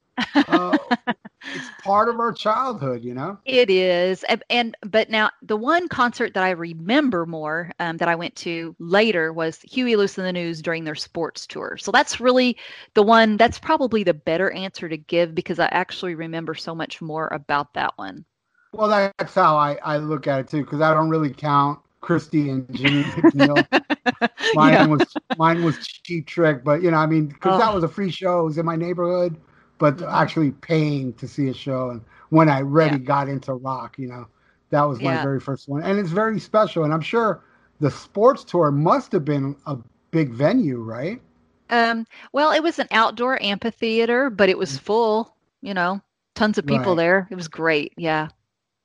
uh, 0.48 0.78
it's 1.54 1.70
part 1.70 2.10
of 2.10 2.20
our 2.20 2.34
childhood, 2.34 3.04
you 3.04 3.14
know. 3.14 3.40
It 3.46 3.70
is, 3.70 4.24
and, 4.26 4.44
and 4.50 4.78
but 4.82 5.10
now 5.10 5.32
the 5.42 5.56
one 5.56 5.88
concert 5.88 6.34
that 6.34 6.44
I 6.44 6.50
remember 6.52 7.26
more 7.26 7.72
um, 7.80 7.96
that 7.98 8.10
I 8.10 8.16
went 8.16 8.36
to 8.38 8.76
later 8.80 9.32
was 9.32 9.62
Huey 9.62 9.96
Lewis 9.96 10.18
and 10.18 10.28
the 10.28 10.34
News 10.34 10.62
during 10.62 10.84
their 10.84 10.96
sports 10.96 11.48
tour. 11.48 11.78
So 11.78 11.92
that's 11.92 12.20
really 12.20 12.58
the 12.96 13.04
one. 13.04 13.38
That's 13.38 13.60
probably 13.60 14.04
the 14.04 14.14
better 14.14 14.52
answer 14.52 14.90
to 14.90 14.98
give 14.98 15.34
because 15.36 15.58
I 15.60 15.68
actually 15.68 16.16
remember 16.16 16.54
so 16.54 16.76
much 16.76 17.02
more 17.02 17.30
about 17.32 17.74
that 17.76 17.98
one. 17.98 18.26
Well, 18.74 18.88
that's 19.18 19.36
how 19.36 19.56
I, 19.56 19.76
I 19.84 19.98
look 19.98 20.28
at 20.28 20.40
it 20.42 20.48
too, 20.50 20.64
because 20.64 20.82
I 20.82 20.94
don't 20.94 21.10
really 21.10 21.32
count 21.34 21.80
Christy 22.02 22.50
and 22.50 22.72
Jimmy 22.74 23.04
McNeil. 23.04 23.68
Mine 24.54 24.78
Yeah. 24.78 24.88
was 24.90 25.18
mine 25.36 25.64
was 25.64 25.80
cheap 25.80 26.28
trick, 26.28 26.64
but 26.64 26.82
you 26.84 26.92
know, 26.92 26.98
I 26.98 27.08
mean, 27.08 27.28
because 27.28 27.58
that 27.58 27.74
Oh. 27.74 27.76
was 27.76 27.84
a 27.84 27.90
free 27.90 28.12
show. 28.12 28.42
It 28.42 28.46
was 28.46 28.58
in 28.60 28.66
my 28.66 28.76
neighborhood. 28.78 29.38
But 29.84 29.98
Mhm. 29.98 30.14
actually 30.14 30.52
paying 30.52 31.12
to 31.16 31.28
see 31.28 31.50
a 31.50 31.54
show. 31.54 31.90
And 31.90 32.02
when 32.30 32.48
I 32.48 32.60
really 32.60 33.00
Yeah. 33.00 33.06
got 33.06 33.28
into 33.28 33.54
rock, 33.54 34.00
you 34.00 34.08
know, 34.08 34.28
that 34.70 34.84
was 34.84 35.02
my 35.02 35.16
Yeah. 35.16 35.22
very 35.22 35.42
first 35.42 35.68
one, 35.68 35.84
and 35.84 36.00
it's 36.00 36.10
very 36.12 36.40
special. 36.40 36.86
And 36.86 36.94
I'm 36.94 37.02
sure 37.02 37.42
the 37.82 37.92
sports 37.92 38.46
tour 38.46 38.72
must 38.72 39.12
have 39.12 39.26
been 39.26 39.58
a 39.68 39.78
big 40.12 40.30
venue, 40.30 40.82
right? 40.82 41.22
Um, 41.70 42.06
well, 42.32 42.52
it 42.54 42.64
was 42.64 42.80
an 42.80 42.88
outdoor 42.92 43.42
amphitheater, 43.44 44.30
but 44.30 44.48
it 44.48 44.58
was 44.58 44.78
full, 44.78 45.36
you 45.62 45.74
know, 45.74 46.02
tons 46.34 46.58
of 46.58 46.66
people 46.66 46.94
Mm. 46.94 46.98
Right. 46.98 47.04
there. 47.04 47.28
It 47.30 47.36
was 47.36 47.50
great. 47.50 47.94
Yeah. 47.98 48.30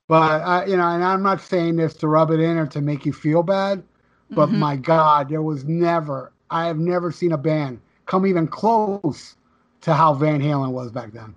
But 0.09 0.41
uh, 0.41 0.65
you 0.67 0.75
know, 0.75 0.87
and 0.87 1.03
I'm 1.03 1.23
not 1.23 1.39
saying 1.39 1.77
this 1.77 1.93
to 1.95 2.09
rub 2.09 2.31
it 2.31 2.41
in 2.41 2.57
or 2.57 2.67
to 2.67 2.81
make 2.81 3.05
you 3.05 3.13
feel 3.13 3.43
bad, 3.43 3.83
but 4.35 4.49
Mhm. 4.49 4.59
my 4.59 4.75
God, 4.75 5.29
there 5.29 5.41
was 5.43 5.63
never, 5.63 6.33
I 6.49 6.67
have 6.67 6.77
never 6.77 7.11
seen 7.11 7.31
a 7.31 7.37
band 7.37 7.79
come 8.05 8.25
even 8.25 8.47
close 8.47 9.37
to 9.81 9.93
how 9.93 10.13
Van 10.13 10.41
Halen 10.41 10.71
was 10.71 10.91
back 10.91 11.11
then. 11.11 11.35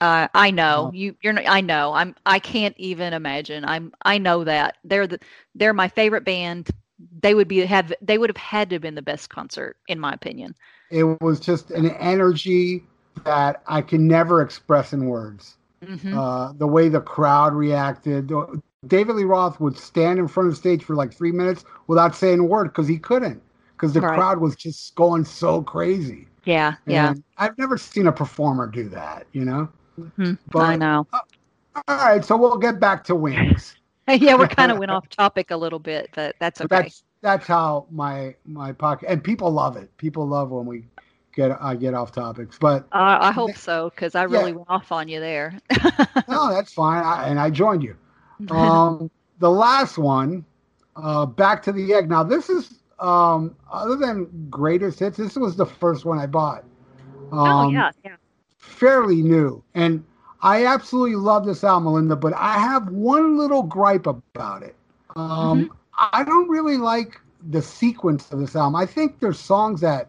Uh, 0.00 0.28
I 0.34 0.50
know 0.50 0.92
you. 0.94 1.16
You're. 1.22 1.38
I 1.46 1.60
know. 1.60 1.92
I'm. 1.92 2.14
I 2.24 2.38
can't 2.38 2.74
even 2.78 3.12
imagine. 3.12 3.64
I'm. 3.64 3.92
I 4.04 4.18
know 4.18 4.44
that 4.44 4.76
they're 4.84 5.06
the. 5.06 5.18
They're 5.54 5.74
my 5.74 5.88
favorite 5.88 6.24
band. 6.24 6.68
They 7.20 7.34
would 7.34 7.48
be 7.48 7.58
have. 7.60 7.92
They 8.00 8.16
would 8.16 8.30
have 8.30 8.36
had 8.36 8.70
to 8.70 8.76
have 8.76 8.82
been 8.82 8.94
the 8.94 9.02
best 9.02 9.28
concert, 9.28 9.76
in 9.88 9.98
my 9.98 10.12
opinion. 10.12 10.54
It 10.90 11.04
was 11.20 11.40
just 11.40 11.70
an 11.72 11.90
energy 11.90 12.84
that 13.24 13.62
I 13.66 13.82
can 13.82 14.06
never 14.06 14.40
express 14.40 14.92
in 14.92 15.06
words. 15.06 15.56
hmm 15.84 16.16
Uh, 16.16 16.52
the 16.52 16.66
way 16.66 16.88
the 16.88 17.00
crowd 17.00 17.54
reacted. 17.54 18.32
David 18.86 19.16
Lee 19.16 19.24
Roth 19.24 19.60
would 19.60 19.76
stand 19.76 20.20
in 20.20 20.28
front 20.28 20.48
of 20.48 20.52
the 20.54 20.58
stage 20.60 20.84
for 20.84 20.94
like 20.94 21.12
three 21.12 21.32
minutes 21.32 21.64
without 21.88 22.14
saying 22.14 22.38
a 22.38 22.44
word 22.44 22.68
because 22.68 22.86
he 22.86 22.98
couldn't, 22.98 23.42
because 23.72 23.92
the 23.92 24.00
Right. 24.00 24.14
crowd 24.14 24.38
was 24.38 24.54
just 24.54 24.94
going 24.94 25.24
so 25.24 25.62
crazy. 25.62 26.28
Yeah. 26.48 26.74
Yeah. 26.86 27.10
And 27.10 27.22
I've 27.36 27.56
never 27.58 27.76
seen 27.76 28.06
a 28.06 28.12
performer 28.12 28.66
do 28.66 28.88
that, 28.88 29.26
you 29.32 29.44
know? 29.44 29.68
Mhm. 30.00 30.36
I 30.36 30.38
But- 30.50 30.76
know. 30.76 31.06
All 31.86 31.96
right, 31.96 32.24
so 32.24 32.36
we'll 32.36 32.56
get 32.56 32.80
back 32.80 33.04
to 33.04 33.14
wings. 33.14 33.76
yeah, 34.08 34.34
we're 34.34 34.48
kind 34.48 34.72
of 34.72 34.78
went 34.78 34.90
off 34.90 35.08
topic 35.10 35.50
a 35.50 35.56
little 35.56 35.78
bit, 35.78 36.08
but 36.14 36.34
that's 36.40 36.60
But 36.60 36.72
okay. 36.72 36.82
that's 36.84 37.04
that's 37.20 37.46
how 37.46 37.86
my 37.90 38.34
my 38.46 38.72
pocket 38.72 39.08
and 39.10 39.22
people 39.22 39.50
love 39.50 39.76
it. 39.76 39.94
People 39.98 40.26
love 40.26 40.50
when 40.50 40.64
we 40.66 40.84
get 41.34 41.56
I 41.60 41.76
get 41.76 41.92
off 41.94 42.10
topics. 42.12 42.56
But 42.58 42.84
Uh, 42.92 43.18
I 43.20 43.32
hope 43.32 43.56
so 43.56 43.90
because 43.90 44.14
I 44.14 44.22
really 44.22 44.50
Yeah. 44.52 44.56
went 44.56 44.70
off 44.70 44.90
on 44.92 45.08
you 45.08 45.20
there. 45.20 45.58
no, 46.28 46.48
that's 46.50 46.72
fine. 46.72 47.04
I, 47.04 47.28
and 47.28 47.38
I 47.38 47.50
joined 47.50 47.82
you. 47.82 47.96
Um, 48.50 49.10
the 49.40 49.50
last 49.50 49.98
one, 49.98 50.44
uh, 50.96 51.26
back 51.26 51.62
to 51.64 51.72
the 51.72 51.92
egg. 51.92 52.08
Now 52.08 52.22
this 52.22 52.48
is 52.48 52.77
um, 53.00 53.54
other 53.70 53.96
than 53.96 54.48
greatest 54.50 54.98
hits. 55.00 55.16
This 55.16 55.36
was 55.36 55.56
the 55.56 55.66
first 55.66 56.04
one 56.04 56.18
I 56.18 56.26
bought. 56.26 56.64
Um, 57.32 57.38
oh 57.48 57.70
yeah, 57.70 57.90
yeah. 58.04 58.16
fairly 58.56 59.22
new, 59.22 59.62
and 59.74 60.04
I 60.42 60.66
absolutely 60.66 61.16
love 61.16 61.44
this 61.46 61.62
album, 61.64 61.84
Melinda. 61.84 62.16
But 62.16 62.34
I 62.34 62.54
have 62.58 62.88
one 62.88 63.36
little 63.38 63.62
gripe 63.62 64.06
about 64.06 64.62
it. 64.62 64.74
Um, 65.16 65.70
Mm-hmm. 65.70 65.72
I 66.12 66.22
don't 66.24 66.48
really 66.48 66.76
like 66.76 67.20
the 67.50 67.60
sequence 67.62 68.30
of 68.32 68.38
this 68.38 68.54
album. 68.54 68.76
I 68.76 68.86
think 68.86 69.18
there's 69.20 69.38
songs 69.38 69.80
that 69.80 70.08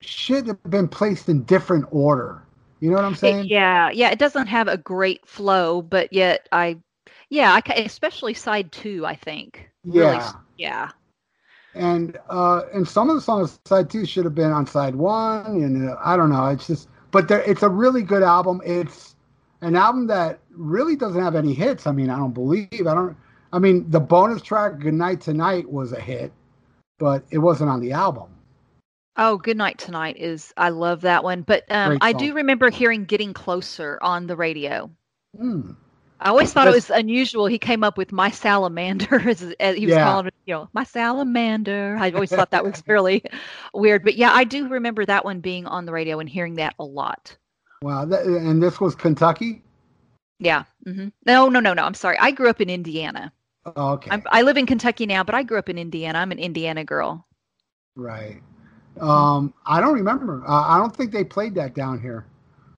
should 0.00 0.46
have 0.48 0.62
been 0.64 0.88
placed 0.88 1.28
in 1.28 1.42
different 1.44 1.86
order. 1.90 2.42
You 2.80 2.90
know 2.90 2.96
what 2.96 3.04
I'm 3.04 3.12
It- 3.12 3.18
saying? 3.18 3.46
yeah, 3.48 3.90
yeah. 3.90 4.10
It 4.10 4.18
doesn't 4.18 4.48
have 4.48 4.68
a 4.68 4.76
great 4.76 5.26
flow, 5.26 5.80
but 5.80 6.12
yet 6.12 6.48
I, 6.52 6.78
yeah, 7.30 7.52
I 7.52 7.72
especially 7.74 8.34
side 8.34 8.72
two. 8.72 9.06
I 9.06 9.14
think. 9.14 9.70
Really, 9.84 10.16
Yeah. 10.16 10.16
s- 10.16 10.34
yeah. 10.58 10.90
And 11.74 12.18
uh 12.30 12.62
and 12.72 12.86
some 12.86 13.10
of 13.10 13.16
the 13.16 13.20
songs 13.20 13.52
on 13.52 13.58
side 13.66 13.90
two 13.90 14.06
should 14.06 14.24
have 14.24 14.34
been 14.34 14.52
on 14.52 14.66
side 14.66 14.94
one 14.94 15.46
and 15.46 15.90
uh, 15.90 15.96
i 16.04 16.16
don't 16.16 16.30
know 16.30 16.46
it's 16.46 16.66
just 16.66 16.88
but 17.10 17.28
there 17.28 17.42
it's 17.42 17.62
a 17.62 17.68
really 17.68 18.02
good 18.02 18.24
album. 18.24 18.60
It's 18.64 19.14
an 19.60 19.76
album 19.76 20.08
that 20.08 20.40
really 20.50 20.96
doesn't 20.96 21.22
have 21.22 21.36
any 21.36 21.54
hits. 21.54 21.86
I 21.86 21.92
mean 21.92 22.10
i 22.10 22.16
don't 22.16 22.34
believe 22.34 22.68
i 22.72 22.94
don't 22.94 23.16
i 23.52 23.58
mean 23.58 23.88
the 23.90 24.00
bonus 24.00 24.42
track 24.42 24.78
good 24.78 24.94
night 24.94 25.20
tonight 25.20 25.70
was 25.70 25.92
a 25.92 26.00
hit 26.00 26.32
but 26.98 27.24
it 27.30 27.38
wasn't 27.38 27.70
on 27.70 27.80
the 27.80 27.92
album. 27.92 28.30
Oh, 29.16 29.36
Good 29.36 29.56
Night 29.56 29.78
Tonight 29.78 30.16
is 30.18 30.52
I 30.56 30.70
love 30.70 31.02
that 31.02 31.22
one, 31.22 31.42
but 31.42 31.70
um, 31.70 31.98
I 32.00 32.12
do 32.12 32.34
remember 32.34 32.68
hearing 32.70 33.04
Getting 33.04 33.32
Closer 33.32 33.98
on 34.02 34.26
the 34.26 34.36
radio. 34.36 34.90
Hmm. 35.36 35.72
I 36.24 36.30
always 36.30 36.52
thought 36.52 36.68
it 36.68 36.72
was 36.72 36.90
unusual. 36.90 37.46
He 37.46 37.58
came 37.58 37.84
up 37.84 37.98
with 37.98 38.12
My 38.12 38.30
Salamander 38.30 39.28
as, 39.28 39.42
as 39.60 39.76
he 39.76 39.86
was 39.86 39.96
Yeah. 39.96 39.98
calling 39.98 40.28
it, 40.28 40.34
you 40.46 40.54
know, 40.54 40.70
My 40.72 40.84
Salamander. 40.84 41.96
I 42.00 42.10
always 42.12 42.32
thought 42.32 42.50
that 42.52 42.64
was 42.64 42.82
really 42.88 43.22
weird, 43.74 44.04
but 44.04 44.16
yeah, 44.16 44.32
I 44.32 44.44
do 44.44 44.68
remember 44.68 45.04
that 45.06 45.24
one 45.24 45.40
being 45.40 45.66
on 45.66 45.86
the 45.86 45.92
radio 45.92 46.20
and 46.20 46.28
hearing 46.28 46.56
that 46.56 46.74
a 46.78 46.84
lot. 46.84 47.36
wow 47.82 48.04
that, 48.06 48.24
and 48.26 48.62
this 48.62 48.80
was 48.80 48.94
kentucky 48.94 49.62
Yeah. 50.40 50.64
hmm 50.84 51.08
No, 51.26 51.48
no, 51.48 51.60
no, 51.60 51.74
no. 51.74 51.84
I'm 51.84 51.94
sorry. 51.94 52.18
I 52.18 52.30
grew 52.32 52.48
up 52.48 52.60
in 52.60 52.70
Indiana. 52.70 53.32
Oh, 53.66 53.92
okay 53.92 54.10
I'm, 54.10 54.22
I 54.30 54.42
live 54.42 54.56
in 54.56 54.66
Kentucky 54.66 55.06
now, 55.06 55.24
but 55.24 55.34
I 55.34 55.42
grew 55.42 55.58
up 55.58 55.68
in 55.68 55.78
Indiana. 55.78 56.18
I'm 56.18 56.32
an 56.32 56.38
Indiana 56.38 56.84
girl. 56.84 57.26
right 57.96 58.40
um 59.00 59.52
i 59.66 59.80
don't 59.80 59.94
remember 59.94 60.42
uh, 60.46 60.64
i 60.68 60.78
don't 60.78 60.94
think 60.94 61.10
they 61.12 61.24
played 61.24 61.54
that 61.54 61.74
down 61.74 62.00
here 62.00 62.26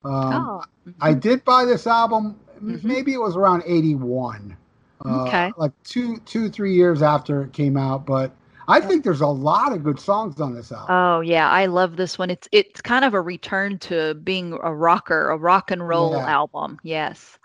um 0.04 0.50
oh, 0.50 0.62
I 1.00 1.12
did 1.14 1.44
buy 1.44 1.64
this 1.66 1.86
album. 1.86 2.38
M- 2.56 2.78
Mhm. 2.80 2.84
Maybe 2.84 3.12
it 3.14 3.20
was 3.20 3.36
around 3.36 3.62
'81. 3.66 4.56
Uh, 5.04 5.24
Okay. 5.26 5.52
Like 5.56 5.72
two, 5.84 6.18
two, 6.26 6.48
three 6.48 6.74
years 6.74 7.02
after 7.02 7.42
it 7.42 7.52
came 7.52 7.76
out. 7.76 8.06
But 8.06 8.32
I 8.68 8.80
think 8.80 9.04
there's 9.04 9.20
a 9.20 9.26
lot 9.26 9.72
of 9.72 9.84
good 9.84 10.00
songs 10.00 10.40
on 10.40 10.54
this 10.54 10.72
album. 10.72 10.86
oh 10.88 11.20
yeah, 11.20 11.48
I 11.50 11.66
love 11.66 11.96
this 11.96 12.18
one. 12.18 12.30
It's 12.30 12.48
it's 12.52 12.80
kind 12.80 13.04
of 13.04 13.14
a 13.14 13.20
return 13.20 13.78
to 13.80 14.14
being 14.14 14.52
a 14.62 14.74
rocker, 14.74 15.30
a 15.30 15.36
rock 15.36 15.70
and 15.70 15.86
roll 15.86 16.12
Yeah. 16.12 16.28
album. 16.30 16.78
Yes, 16.82 17.38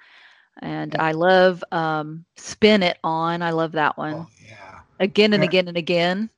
and 0.62 0.96
I 0.98 1.12
love 1.12 1.64
um, 1.72 2.26
"Spin 2.38 2.82
It 2.84 2.98
On." 3.04 3.42
I 3.42 3.52
love 3.52 3.74
that 3.74 3.98
one 3.98 4.14
Oh, 4.16 4.28
yeah. 4.48 4.80
again 5.00 5.34
and 5.34 5.44
Yeah. 5.44 5.50
again 5.50 5.68
and 5.68 5.78
again. 5.78 6.30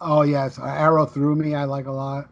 Oh 0.00 0.22
yes, 0.22 0.58
Arrow 0.58 1.06
Through 1.06 1.36
Me. 1.36 1.54
I 1.54 1.64
like 1.64 1.86
a 1.86 1.92
lot. 1.92 2.28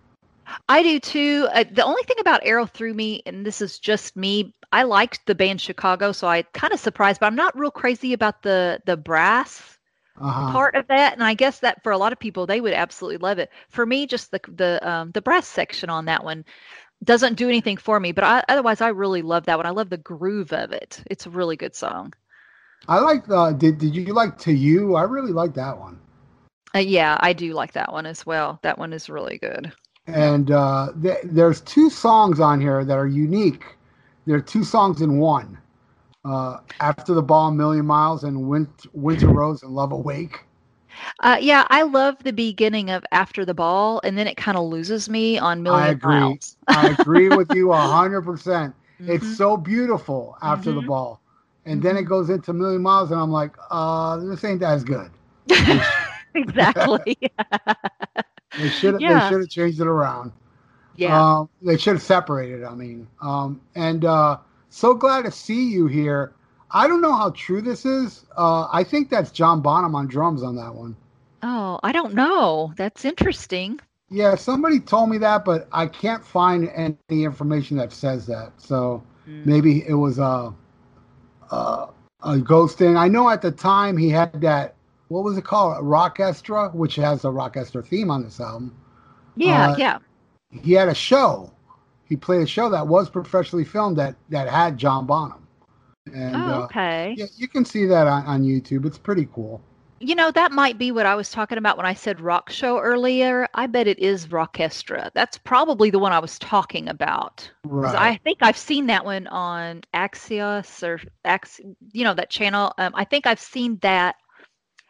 I 0.69 0.83
do 0.83 1.01
too. 1.01 1.49
Uh, 1.53 1.65
the 1.71 1.85
only 1.85 2.03
thing 2.03 2.19
about 2.21 2.43
Arrow 2.45 2.67
Through 2.67 2.95
Me, 2.95 3.23
and 3.27 3.45
this 3.47 3.61
is 3.63 3.79
just 3.79 4.17
me, 4.17 4.55
I 4.73 4.85
liked 4.85 5.27
the 5.27 5.35
band 5.37 5.61
Chicago, 5.61 6.13
so 6.13 6.27
I 6.29 6.43
kind 6.43 6.73
of 6.73 6.81
surprised, 6.81 7.21
but 7.21 7.27
I'm 7.27 7.37
not 7.37 7.59
real 7.59 7.71
crazy 7.71 8.13
about 8.13 8.43
the 8.43 8.81
the 8.87 8.97
brass 8.97 9.79
Uh-huh. 10.21 10.63
part 10.63 10.75
of 10.77 10.87
that. 10.89 11.15
And 11.15 11.25
I 11.25 11.35
guess 11.35 11.61
that 11.61 11.83
for 11.85 11.93
a 11.93 11.99
lot 11.99 12.13
of 12.13 12.19
people, 12.21 12.47
they 12.47 12.61
would 12.61 12.73
absolutely 12.75 13.19
love 13.19 13.39
it. 13.39 13.51
For 13.71 13.87
me, 13.87 14.07
just 14.07 14.31
the 14.33 14.41
the 14.49 14.89
um, 14.89 15.11
the 15.13 15.23
brass 15.23 15.47
section 15.49 15.91
on 15.91 16.07
that 16.07 16.25
one 16.25 16.45
doesn't 17.05 17.37
do 17.37 17.49
anything 17.49 17.77
for 17.79 18.01
me, 18.01 18.13
but 18.13 18.25
I, 18.25 18.45
otherwise, 18.49 18.81
I 18.83 18.89
really 18.89 19.23
love 19.23 19.47
that 19.47 19.59
one. 19.59 19.67
I 19.67 19.71
love 19.71 19.91
the 19.91 19.99
groove 19.99 20.53
of 20.53 20.73
it. 20.73 21.03
It's 21.11 21.27
a 21.27 21.31
really 21.31 21.57
good 21.57 21.75
song. 21.77 22.15
I 22.89 23.01
like. 23.01 23.29
Uh, 23.29 23.53
did 23.53 23.79
Did 23.79 23.95
you 23.97 24.13
like 24.13 24.39
To 24.39 24.53
You? 24.53 24.95
I 24.95 25.03
really 25.03 25.33
like 25.33 25.55
that 25.55 25.79
one. 25.79 25.99
Uh, 26.75 26.79
yeah, 26.81 27.17
I 27.21 27.33
do 27.33 27.55
like 27.55 27.73
that 27.73 27.93
one 27.93 28.05
as 28.07 28.27
well. 28.27 28.59
That 28.63 28.79
one 28.79 28.93
is 28.93 29.09
really 29.09 29.39
good. 29.39 29.73
And 30.07 30.51
uh, 30.51 30.93
th- 31.03 31.19
there's 31.25 31.61
two 31.61 31.91
songs 31.91 32.41
on 32.41 32.61
here 32.61 32.85
that 32.85 32.97
are 32.99 33.07
unique. 33.07 33.65
There 34.27 34.37
are 34.37 34.41
two 34.41 34.65
songs 34.65 35.01
in 35.03 35.19
one. 35.19 35.59
Uh, 36.25 36.59
After 36.81 37.15
the 37.15 37.23
Ball, 37.23 37.51
Million 37.53 37.87
Miles, 37.87 38.25
and 38.25 38.49
Winter, 38.49 38.89
Winter 38.93 39.29
Rose 39.29 39.63
and 39.63 39.73
Love 39.73 39.93
Awake. 39.93 40.45
Uh, 41.21 41.39
yeah, 41.41 41.67
I 41.71 41.83
love 41.83 42.17
the 42.25 42.33
beginning 42.33 42.91
of 42.91 43.05
After 43.13 43.45
the 43.45 43.55
Ball, 43.55 44.01
and 44.05 44.17
then 44.19 44.27
it 44.27 44.37
kind 44.37 44.57
of 44.57 44.65
loses 44.65 45.09
me 45.09 45.39
on 45.39 45.63
Million 45.63 45.89
I 45.89 45.89
agree. 45.91 46.41
Miles. 46.41 46.57
I 46.73 46.89
agree 46.91 47.31
with 47.31 47.53
you 47.53 47.73
hundred 47.73 48.23
percent. 48.23 48.75
It's 49.07 49.27
so 49.27 49.57
beautiful 49.57 50.37
after 50.43 50.73
the 50.73 50.83
Mhm. 50.83 50.83
ball, 50.83 51.21
and 51.65 51.83
then 51.83 51.97
it 51.97 52.05
goes 52.05 52.31
into 52.31 52.53
Million 52.53 52.83
Miles, 52.83 53.11
and 53.11 53.21
I'm 53.21 53.31
like, 53.31 53.57
uh, 53.71 54.17
this 54.19 54.45
ain't 54.45 54.63
as 54.63 54.85
good. 54.85 55.11
exactly. 56.35 57.17
They 58.57 58.69
should 58.71 58.95
Yeah. 58.97 59.07
they 59.07 59.21
should 59.21 59.41
have 59.41 59.49
changed 59.49 59.81
it 59.81 59.87
around. 59.87 60.33
Yeah. 61.03 61.27
Um, 61.39 61.49
they 61.63 61.77
should 61.77 61.95
have 61.95 62.03
separated. 62.03 62.65
I 62.65 62.75
mean, 62.75 63.09
um, 63.21 63.61
and 63.75 64.05
uh, 64.05 64.39
so 64.71 64.95
glad 64.95 65.25
to 65.25 65.31
see 65.31 65.69
you 65.71 65.87
here. 65.87 66.33
I 66.71 66.89
don't 66.89 67.03
know 67.03 67.15
how 67.15 67.31
true 67.31 67.61
this 67.61 67.85
is. 67.85 68.25
Uh, 68.37 68.69
I 68.73 68.85
think 68.85 69.11
that's 69.11 69.31
John 69.31 69.61
Bonham 69.61 69.95
on 69.95 70.07
drums 70.09 70.43
on 70.43 70.57
that 70.57 70.75
one. 70.75 70.97
oh, 71.43 71.79
I 71.83 71.93
don't 71.93 72.15
know. 72.15 72.73
That's 72.77 73.05
interesting. 73.05 73.81
Yeah, 74.11 74.35
somebody 74.37 74.81
told 74.81 75.11
me 75.11 75.19
that, 75.19 75.45
but 75.45 75.69
I 75.73 75.87
can't 75.87 76.25
find 76.25 76.71
any 76.77 77.25
information 77.25 77.77
that 77.79 77.93
says 77.93 78.27
that. 78.27 78.53
So 78.59 79.03
Mm. 79.29 79.47
maybe 79.47 79.87
it 79.87 79.95
was 79.95 80.19
a, 80.19 80.53
a 81.51 81.89
a 82.25 82.39
ghost 82.39 82.79
thing. 82.79 82.97
I 82.97 83.09
know 83.09 83.29
at 83.29 83.43
the 83.43 83.51
time 83.53 83.97
he 83.97 84.09
had 84.11 84.41
that. 84.43 84.75
What 85.09 85.25
was 85.25 85.37
it 85.37 85.45
called? 85.45 85.77
A 85.79 85.83
Rockestra, 85.83 86.75
which 86.75 86.97
has 86.97 87.25
a 87.25 87.29
Rockestra 87.29 87.85
theme 87.87 88.11
on 88.11 88.23
this 88.25 88.41
album. 88.41 88.75
Yeah, 89.37 89.69
Uh, 89.71 89.75
yeah. 89.77 89.99
He 90.61 90.73
had 90.73 90.89
a 90.89 90.95
show. 90.95 91.53
He 92.05 92.17
played 92.17 92.43
a 92.43 92.47
show 92.47 92.69
that 92.71 92.87
was 92.87 93.09
professionally 93.09 93.65
filmed 93.65 93.97
that 93.97 94.17
that 94.29 94.49
had 94.49 94.77
John 94.77 95.07
Bonham. 95.07 95.47
And 96.13 96.37
Oh, 96.37 96.39
uh, 96.39 96.65
okay. 96.65 97.15
yeah, 97.17 97.27
you 97.37 97.49
can 97.49 97.65
see 97.65 97.87
that 97.87 98.07
on, 98.07 98.27
on 98.27 98.43
YouTube. 98.43 98.85
It's 98.87 98.99
pretty 98.99 99.29
cool. 99.33 99.63
You 100.01 100.17
know, 100.17 100.33
that 100.33 100.51
might 100.51 100.79
be 100.79 100.91
what 100.91 101.07
I 101.07 101.15
was 101.15 101.31
talking 101.31 101.59
about 101.59 101.77
when 101.77 101.87
I 101.87 101.95
said 101.95 102.21
rock 102.21 102.51
show 102.51 102.81
earlier. 102.81 103.47
I 103.55 103.69
bet 103.69 103.87
it 103.87 104.01
is 104.01 104.27
Rockestra. 104.27 105.13
That's 105.15 105.39
probably 105.39 105.91
the 105.91 106.01
one 106.01 106.13
I 106.13 106.19
was 106.19 106.41
talking 106.41 106.89
about. 106.89 107.49
Right. 107.65 107.95
I 107.95 108.17
think 108.25 108.39
I've 108.43 108.57
seen 108.57 108.87
that 108.87 109.05
one 109.05 109.29
on 109.29 109.83
Axios 109.95 110.83
or 110.83 111.01
Ax, 111.25 111.61
you 111.93 112.03
know, 112.03 112.15
that 112.15 112.31
channel. 112.31 112.75
Um, 112.79 112.91
I 112.97 113.05
think 113.05 113.29
I've 113.29 113.39
seen 113.39 113.79
that 113.83 114.17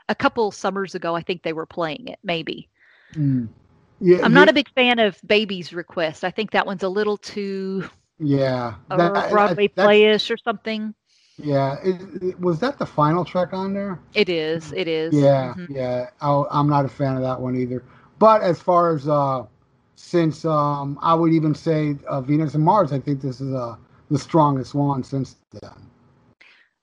a 0.09 0.15
couple 0.15 0.51
summers 0.51 0.95
ago. 0.95 1.15
I 1.15 1.21
think 1.21 1.43
they 1.43 1.53
were 1.53 1.67
playing 1.67 2.09
it, 2.09 2.19
maybe. 2.25 2.71
Mm. 3.13 3.49
Yeah, 4.03 4.19
I'm 4.25 4.35
not 4.35 4.49
yeah, 4.49 4.51
a 4.51 4.55
big 4.55 4.69
fan 4.75 4.99
of 4.99 5.17
Baby's 5.25 5.73
Request. 5.73 6.25
I 6.25 6.31
think 6.33 6.51
that 6.51 6.67
one's 6.67 6.83
a 6.83 6.89
little 6.89 7.17
too 7.17 7.89
yeah. 8.19 8.75
That- 8.89 9.31
Broadway 9.31 9.69
that's- 9.69 9.87
playish 9.87 10.31
or 10.31 10.37
something. 10.37 10.95
Yeah, 11.39 11.77
it, 11.83 12.23
it- 12.23 12.41
was 12.41 12.59
that 12.61 12.79
the 12.79 12.87
final 12.87 13.25
track 13.25 13.53
on 13.53 13.73
there? 13.73 13.99
It 14.15 14.29
is. 14.29 14.73
It 14.73 14.89
is. 14.89 15.15
Yeah, 15.15 15.55
Mhm. 15.57 15.67
yeah. 15.71 16.11
I, 16.21 16.45
I'm 16.51 16.69
not 16.69 16.85
a 16.85 16.89
fan 16.89 17.17
of 17.17 17.23
that 17.23 17.41
one 17.41 17.57
either. 17.57 17.85
But 18.19 18.43
as 18.43 18.61
far 18.61 18.95
as 18.95 19.09
uh, 19.09 19.47
since 19.95 20.45
um, 20.45 20.99
I 21.01 21.15
would 21.15 21.33
even 21.33 21.55
say 21.55 21.97
uh, 22.09 22.21
Venus 22.21 22.55
and 22.55 22.65
Mars, 22.65 22.93
I 22.93 22.99
think 22.99 23.21
this 23.21 23.41
is 23.41 23.55
uh, 23.55 23.77
the 24.11 24.19
strongest 24.19 24.75
one 24.75 25.03
since 25.05 25.37
then. 25.53 25.89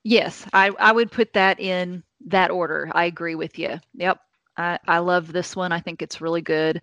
Yes, 0.02 0.46
I, 0.52 0.70
I 0.78 0.92
would 0.92 1.10
put 1.10 1.34
that 1.34 1.60
in 1.60 2.02
that 2.26 2.50
order. 2.50 2.90
I 2.92 3.04
agree 3.04 3.34
with 3.34 3.58
you. 3.58 3.78
Yep. 3.94 4.20
I, 4.56 4.78
I 4.88 4.98
love 4.98 5.32
this 5.32 5.54
one. 5.54 5.72
I 5.72 5.80
think 5.80 6.02
it's 6.02 6.20
really 6.20 6.42
good. 6.42 6.82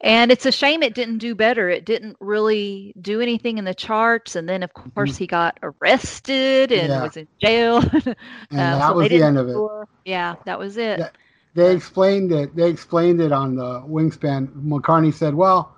And 0.00 0.30
it's 0.30 0.46
a 0.46 0.52
shame 0.52 0.82
it 0.82 0.94
didn't 0.94 1.18
do 1.18 1.34
better. 1.34 1.68
It 1.68 1.84
didn't 1.84 2.16
really 2.20 2.92
do 3.00 3.20
anything 3.20 3.58
in 3.58 3.64
the 3.64 3.74
charts. 3.74 4.36
And 4.36 4.48
then, 4.48 4.62
of 4.62 4.72
course, 4.74 5.16
he 5.16 5.26
got 5.26 5.58
arrested 5.62 6.72
and 6.72 6.88
Yeah. 6.88 7.02
was 7.02 7.16
in 7.16 7.28
jail. 7.40 7.82
And 8.50 8.58
Uh, 8.60 8.80
that 8.80 8.88
so 8.88 8.94
was 8.94 9.08
the 9.08 9.22
end 9.22 9.38
of 9.38 9.48
it. 9.48 9.56
Yeah, 10.04 10.36
that 10.44 10.58
was 10.58 10.76
it. 10.76 10.98
Yeah. 11.00 11.08
They 11.54 11.74
explained 11.74 12.32
it. 12.32 12.54
They 12.56 12.68
explained 12.70 13.20
it 13.20 13.32
on 13.32 13.56
the 13.56 13.80
Wingspan. 13.82 14.48
McCartney 14.64 15.12
said, 15.12 15.34
"Well, 15.34 15.74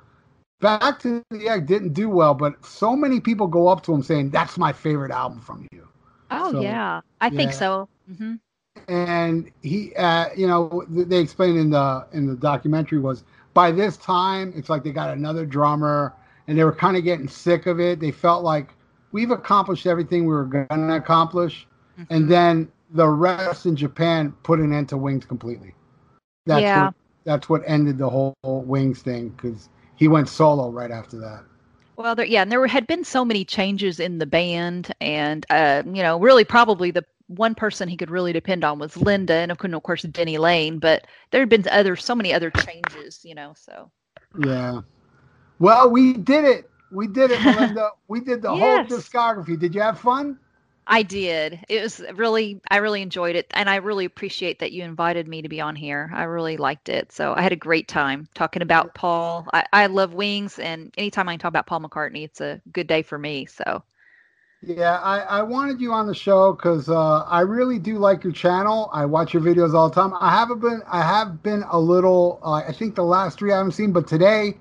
Back 0.60 0.98
to 1.00 1.22
the 1.30 1.48
Egg 1.48 1.66
didn't 1.66 1.94
do 1.94 2.08
well, 2.08 2.34
but 2.34 2.64
so 2.64 2.94
many 2.94 3.20
people 3.20 3.46
go 3.46 3.68
up 3.68 3.82
to 3.84 3.92
him 3.94 4.02
saying 4.02 4.30
that's 4.30 4.58
my 4.58 4.72
favorite 4.72 5.10
album 5.10 5.40
from 5.40 5.66
you." 5.72 5.88
Oh, 6.30 6.50
So, 6.50 6.60
yeah. 6.62 7.00
I 7.20 7.30
think 7.30 7.52
yeah. 7.52 7.58
so. 7.58 7.88
hmm 8.06 8.34
and 8.88 9.50
he 9.62 9.94
uh, 9.96 10.26
you 10.36 10.46
know 10.46 10.84
they 10.88 11.18
explained 11.18 11.58
in 11.58 11.70
the 11.70 12.06
in 12.12 12.26
the 12.26 12.36
documentary 12.36 12.98
was 12.98 13.24
by 13.60 13.70
this 13.70 13.98
time 13.98 14.54
it's 14.56 14.70
like 14.70 14.82
they 14.82 14.90
got 14.90 15.10
another 15.10 15.44
drummer 15.44 16.14
and 16.46 16.56
they 16.58 16.64
were 16.64 16.72
kind 16.72 16.96
of 16.96 17.04
getting 17.04 17.28
sick 17.28 17.66
of 17.66 17.78
it 17.78 18.00
they 18.00 18.10
felt 18.10 18.42
like 18.42 18.68
we've 19.12 19.30
accomplished 19.30 19.86
everything 19.86 20.20
we 20.24 20.32
were 20.32 20.44
going 20.46 20.66
to 20.88 20.94
accomplish 20.96 21.66
Mm-hmm. 21.98 22.14
and 22.14 22.30
then 22.30 22.72
the 22.92 23.06
rest 23.06 23.66
in 23.66 23.76
japan 23.76 24.32
put 24.44 24.60
an 24.60 24.72
end 24.72 24.88
to 24.88 24.96
wings 24.96 25.26
completely 25.26 25.74
that's 26.46 26.62
Yeah. 26.62 26.84
what 26.86 26.94
that's 27.24 27.48
what 27.50 27.62
ended 27.66 27.98
the 27.98 28.08
whole 28.08 28.34
wings 28.42 29.02
thing 29.02 29.28
because 29.30 29.68
he 29.96 30.08
went 30.08 30.28
solo 30.28 30.70
right 30.70 30.90
after 30.90 31.18
that 31.18 31.42
Well, 31.96 32.14
there, 32.14 32.24
yeah, 32.24 32.40
and 32.40 32.50
there 32.50 32.60
were, 32.60 32.66
had 32.66 32.86
been 32.86 33.04
so 33.04 33.26
many 33.26 33.44
changes 33.44 34.00
in 34.00 34.16
the 34.18 34.24
band, 34.26 34.90
and 35.02 35.44
uh, 35.50 35.82
you 35.84 36.02
know, 36.02 36.18
really, 36.18 36.44
probably 36.44 36.90
the 36.90 37.04
one 37.30 37.54
person 37.54 37.88
he 37.88 37.96
could 37.96 38.10
really 38.10 38.32
depend 38.32 38.64
on 38.64 38.78
was 38.78 38.96
Linda, 38.96 39.34
and 39.34 39.52
of 39.52 39.58
course, 39.58 39.72
of 39.74 39.82
course, 39.84 40.02
Denny 40.02 40.38
Laine. 40.38 40.78
But 40.80 41.06
there 41.30 41.40
had 41.40 41.48
been 41.50 41.66
other, 41.70 41.96
so 41.96 42.14
many 42.14 42.32
other 42.34 42.50
changes, 42.50 43.20
you 43.24 43.34
know. 43.34 43.54
So 43.56 43.92
yeah 44.38 44.80
well 45.58 45.90
we 45.90 46.14
did 46.14 46.44
it 46.44 46.70
we 46.90 47.06
did 47.06 47.30
it 47.30 47.42
melinda 47.42 47.90
we 48.08 48.20
did 48.20 48.42
the 48.42 48.52
Yes. 48.52 48.56
whole 48.56 48.84
discography 48.86 49.58
did 49.58 49.74
you 49.74 49.80
have 49.80 50.00
fun 50.00 50.38
I 50.86 51.02
did. 51.04 51.64
It 51.68 51.82
was 51.82 52.00
really, 52.14 52.60
I 52.70 52.78
really 52.78 53.02
enjoyed 53.02 53.36
it, 53.36 53.46
and 53.52 53.70
I 53.70 53.76
really 53.76 54.04
appreciate 54.04 54.58
that 54.58 54.72
you 54.72 54.82
invited 54.82 55.28
me 55.28 55.42
to 55.42 55.48
be 55.48 55.60
on 55.60 55.76
here. 55.76 56.10
I 56.12 56.24
really 56.24 56.56
liked 56.56 56.88
it, 56.88 57.12
so 57.12 57.32
I 57.34 57.42
had 57.42 57.52
a 57.52 57.56
great 57.56 57.86
time 57.88 58.28
talking 58.34 58.62
about 58.62 58.94
Paul. 58.94 59.48
I, 59.52 59.66
I 59.72 59.86
love 59.86 60.14
Wings, 60.14 60.58
and 60.58 60.92
anytime 60.98 61.28
I 61.28 61.34
can 61.34 61.38
talk 61.40 61.50
about 61.50 61.66
Paul 61.66 61.80
McCartney, 61.80 62.24
it's 62.24 62.40
a 62.40 62.60
good 62.72 62.88
day 62.88 63.02
for 63.02 63.18
me. 63.18 63.46
So. 63.46 63.84
Yeah, 64.62 64.98
I, 64.98 65.20
I 65.20 65.42
wanted 65.42 65.80
you 65.80 65.92
on 65.92 66.06
the 66.06 66.14
show 66.14 66.52
because 66.52 66.90
uh, 66.90 67.20
I 67.22 67.40
really 67.40 67.78
do 67.78 67.96
like 67.96 68.22
your 68.22 68.32
channel. 68.32 68.90
I 68.92 69.06
watch 69.06 69.32
your 69.32 69.42
videos 69.42 69.72
all 69.72 69.88
the 69.88 69.94
time. 69.94 70.12
I 70.20 70.30
haven't 70.30 70.60
been 70.60 70.82
I 70.86 71.02
have 71.02 71.42
been 71.42 71.64
a 71.70 71.80
little 71.80 72.40
uh, 72.42 72.52
I 72.52 72.72
think 72.72 72.94
the 72.94 73.04
last 73.04 73.38
three 73.38 73.52
I 73.52 73.56
haven't 73.56 73.72
seen, 73.72 73.90
but 73.92 74.06
today 74.06 74.58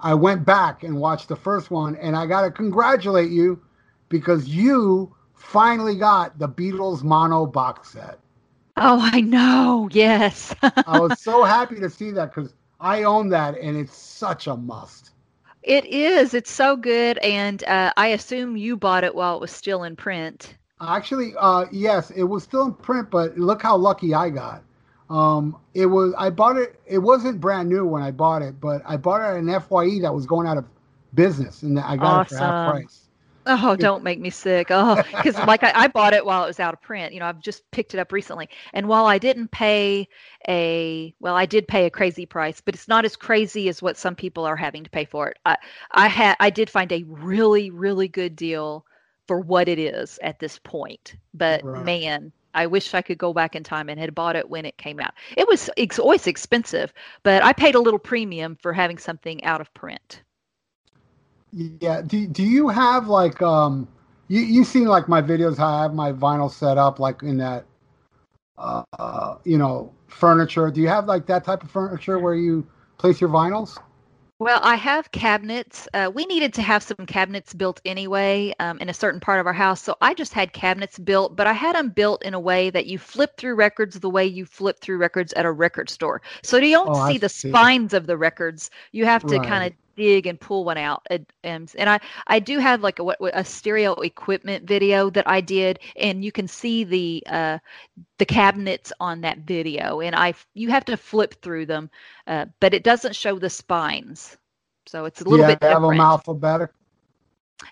I 0.00 0.12
went 0.12 0.44
back 0.44 0.82
and 0.82 1.00
watched 1.00 1.28
the 1.28 1.36
first 1.36 1.70
one, 1.70 1.96
and 1.96 2.14
I 2.14 2.26
got 2.26 2.42
to 2.42 2.50
congratulate 2.50 3.30
you 3.30 3.60
because 4.10 4.48
you 4.48 5.14
finally 5.34 5.96
got 5.96 6.38
the 6.38 6.48
Beatles 6.48 7.02
mono 7.02 7.46
box 7.46 7.92
set. 7.92 8.18
Oh, 8.76 9.00
I 9.00 9.22
know. 9.22 9.88
Yes. 9.92 10.54
I 10.62 11.00
was 11.00 11.18
so 11.20 11.42
happy 11.42 11.80
to 11.80 11.88
see 11.88 12.10
that 12.12 12.34
because 12.34 12.52
I 12.80 13.04
own 13.04 13.30
that, 13.30 13.56
and 13.58 13.78
it's 13.78 13.96
such 13.96 14.46
a 14.46 14.56
must. 14.56 15.12
It 15.62 15.84
is. 15.86 16.34
It's 16.34 16.50
so 16.50 16.76
good, 16.76 17.18
and 17.18 17.62
uh, 17.64 17.92
I 17.96 18.08
assume 18.08 18.56
you 18.56 18.76
bought 18.76 19.04
it 19.04 19.14
while 19.14 19.36
it 19.36 19.40
was 19.40 19.50
still 19.50 19.84
in 19.84 19.96
print. 19.96 20.54
Actually, 20.80 21.34
uh, 21.38 21.66
yes, 21.72 22.10
it 22.10 22.22
was 22.24 22.44
still 22.44 22.66
in 22.66 22.74
print, 22.74 23.10
but 23.10 23.36
look 23.36 23.62
how 23.62 23.76
lucky 23.76 24.14
I 24.14 24.30
got. 24.30 24.62
Um, 25.10 25.56
it 25.74 25.86
was 25.86 26.14
I 26.16 26.30
bought 26.30 26.56
it. 26.56 26.80
It 26.86 26.98
wasn't 26.98 27.40
brand 27.40 27.68
new 27.68 27.86
when 27.86 28.02
I 28.02 28.10
bought 28.10 28.42
it, 28.42 28.60
but 28.60 28.82
I 28.86 28.96
bought 28.96 29.20
it 29.20 29.24
at 29.24 29.36
an 29.36 29.60
Fye 29.60 30.00
that 30.02 30.14
was 30.14 30.26
going 30.26 30.46
out 30.46 30.58
of 30.58 30.66
business, 31.14 31.62
and 31.62 31.78
I 31.78 31.96
got 31.96 32.22
it 32.22 32.28
for 32.28 32.36
half 32.36 32.70
price. 32.70 33.07
Oh, 33.50 33.76
don't 33.76 34.04
make 34.04 34.20
me 34.20 34.30
sick. 34.30 34.68
Oh, 34.70 34.98
because 35.16 35.40
like 35.40 35.64
I, 35.64 35.72
I 35.74 35.88
bought 35.88 36.12
it 36.14 36.24
while 36.24 36.44
it 36.44 36.48
was 36.48 36.60
out 36.60 36.74
of 36.74 36.82
print. 36.82 37.14
You 37.14 37.20
know, 37.20 37.26
I've 37.26 37.40
just 37.40 37.70
picked 37.72 37.94
it 37.94 38.00
up 38.00 38.12
recently, 38.12 38.48
and 38.74 38.88
while 38.88 39.06
I 39.06 39.18
didn't 39.18 39.50
pay 39.50 40.08
a 40.48 41.14
well, 41.20 41.34
I 41.34 41.46
did 41.46 41.66
pay 41.66 41.86
a 41.86 41.90
crazy 41.90 42.26
price, 42.26 42.60
but 42.60 42.74
it's 42.74 42.88
not 42.88 43.06
as 43.06 43.16
crazy 43.16 43.68
as 43.70 43.82
what 43.82 43.96
some 43.96 44.14
people 44.16 44.44
are 44.44 44.56
having 44.56 44.84
to 44.84 44.90
pay 44.90 45.06
for 45.06 45.28
it. 45.30 45.38
I 45.46 45.56
I 45.92 46.08
had 46.08 46.36
I 46.40 46.50
did 46.50 46.70
find 46.70 46.92
a 46.92 47.04
really 47.08 47.70
really 47.70 48.08
good 48.08 48.36
deal 48.36 48.84
for 49.26 49.40
what 49.40 49.68
it 49.68 49.78
is 49.78 50.18
at 50.22 50.38
this 50.40 50.58
point. 50.58 51.16
But 51.34 51.64
Right. 51.64 51.74
man, 51.74 52.32
I 52.54 52.66
wish 52.66 52.94
I 52.94 53.02
could 53.02 53.18
go 53.18 53.32
back 53.32 53.56
in 53.56 53.62
time 53.64 53.88
and 53.88 53.98
had 54.00 54.14
bought 54.14 54.36
it 54.36 54.48
when 54.50 54.66
it 54.66 54.76
came 54.78 55.00
out. 55.00 55.14
It 55.38 55.48
was 55.48 55.70
it's 55.76 55.98
always 55.98 56.26
expensive, 56.26 56.92
but 57.24 57.42
I 57.44 57.52
paid 57.54 57.74
a 57.76 57.80
little 57.80 57.98
premium 58.00 58.56
for 58.60 58.72
having 58.74 58.98
something 58.98 59.42
out 59.44 59.60
of 59.62 59.72
print. 59.74 60.22
Yeah. 61.52 62.02
Do 62.02 62.26
Do 62.26 62.42
you 62.42 62.68
have 62.68 63.08
like 63.08 63.40
um 63.42 63.88
you 64.28 64.40
you 64.40 64.64
seen 64.64 64.86
like 64.86 65.08
my 65.08 65.22
videos 65.22 65.56
how 65.58 65.68
I 65.68 65.82
have 65.82 65.94
my 65.94 66.12
vinyl 66.12 66.50
set 66.50 66.78
up 66.78 66.98
like 66.98 67.22
in 67.22 67.38
that 67.38 67.64
uh 68.58 69.36
you 69.44 69.58
know 69.58 69.92
furniture? 70.06 70.70
Do 70.70 70.80
you 70.80 70.88
have 70.88 71.06
like 71.06 71.26
that 71.26 71.44
type 71.44 71.62
of 71.62 71.70
furniture 71.70 72.18
where 72.18 72.34
you 72.34 72.66
place 72.98 73.20
your 73.20 73.30
vinyls? 73.30 73.78
Well, 74.40 74.60
I 74.62 74.76
have 74.76 75.10
cabinets. 75.12 75.88
Uh, 75.94 76.10
we 76.14 76.24
needed 76.26 76.54
to 76.54 76.62
have 76.62 76.82
some 76.82 77.06
cabinets 77.06 77.54
built 77.54 77.80
anyway 77.84 78.52
um, 78.60 78.78
in 78.78 78.88
a 78.88 78.94
certain 78.94 79.20
part 79.20 79.40
of 79.40 79.46
our 79.46 79.52
house. 79.52 79.82
So 79.82 79.96
I 80.00 80.14
just 80.14 80.32
had 80.32 80.52
cabinets 80.52 80.98
built, 80.98 81.34
but 81.36 81.46
I 81.48 81.52
had 81.52 81.74
them 81.74 81.90
built 81.90 82.22
in 82.22 82.34
a 82.34 82.40
way 82.40 82.70
that 82.70 82.86
you 82.86 82.98
flip 82.98 83.36
through 83.36 83.56
records 83.56 83.98
the 83.98 84.10
way 84.10 84.24
you 84.26 84.44
flip 84.46 84.78
through 84.80 84.98
records 84.98 85.32
at 85.34 85.44
a 85.44 85.50
record 85.52 85.90
store. 85.90 86.22
So 86.42 86.56
you 86.56 86.70
don't 86.76 86.94
Oh, 86.94 86.98
I 86.98 87.14
see 87.14 87.18
the 87.18 87.28
see. 87.28 87.48
spines 87.48 87.92
of 87.94 88.06
the 88.06 88.16
records. 88.16 88.70
You 88.92 89.06
have 89.06 89.26
to 89.26 89.40
kind 89.40 89.66
of 89.66 89.72
dig 89.98 90.26
and 90.26 90.40
pull 90.40 90.64
one 90.64 90.78
out. 90.78 91.06
And, 91.10 91.26
and, 91.44 91.72
and 91.78 91.90
I, 91.90 92.00
I 92.26 92.38
do 92.38 92.58
have 92.58 92.82
like 92.82 92.98
a, 92.98 93.14
a 93.34 93.44
stereo 93.44 93.94
equipment 93.94 94.66
video 94.66 95.10
that 95.10 95.28
I 95.28 95.42
did, 95.42 95.80
and 95.96 96.24
you 96.24 96.32
can 96.32 96.48
see 96.48 96.84
the 96.84 97.22
uh, 97.26 97.58
the 98.18 98.26
cabinets 98.26 98.92
on 99.00 99.20
that 99.22 99.38
video. 99.38 100.00
And 100.00 100.16
I, 100.16 100.34
you 100.54 100.70
have 100.70 100.84
to 100.86 100.96
flip 100.96 101.34
through 101.42 101.66
them 101.66 101.90
uh, 102.28 102.46
but 102.60 102.74
it 102.74 102.84
doesn't 102.84 103.16
show 103.16 103.38
the 103.38 103.50
spines. 103.50 104.36
So 104.86 105.06
it's 105.06 105.22
a 105.22 105.24
little 105.24 105.46
yeah, 105.46 105.54
bit 105.54 105.64
I 105.64 105.70
have 105.70 105.82
them 105.82 105.92
different. 105.92 106.00
alphabetic. 106.02 106.70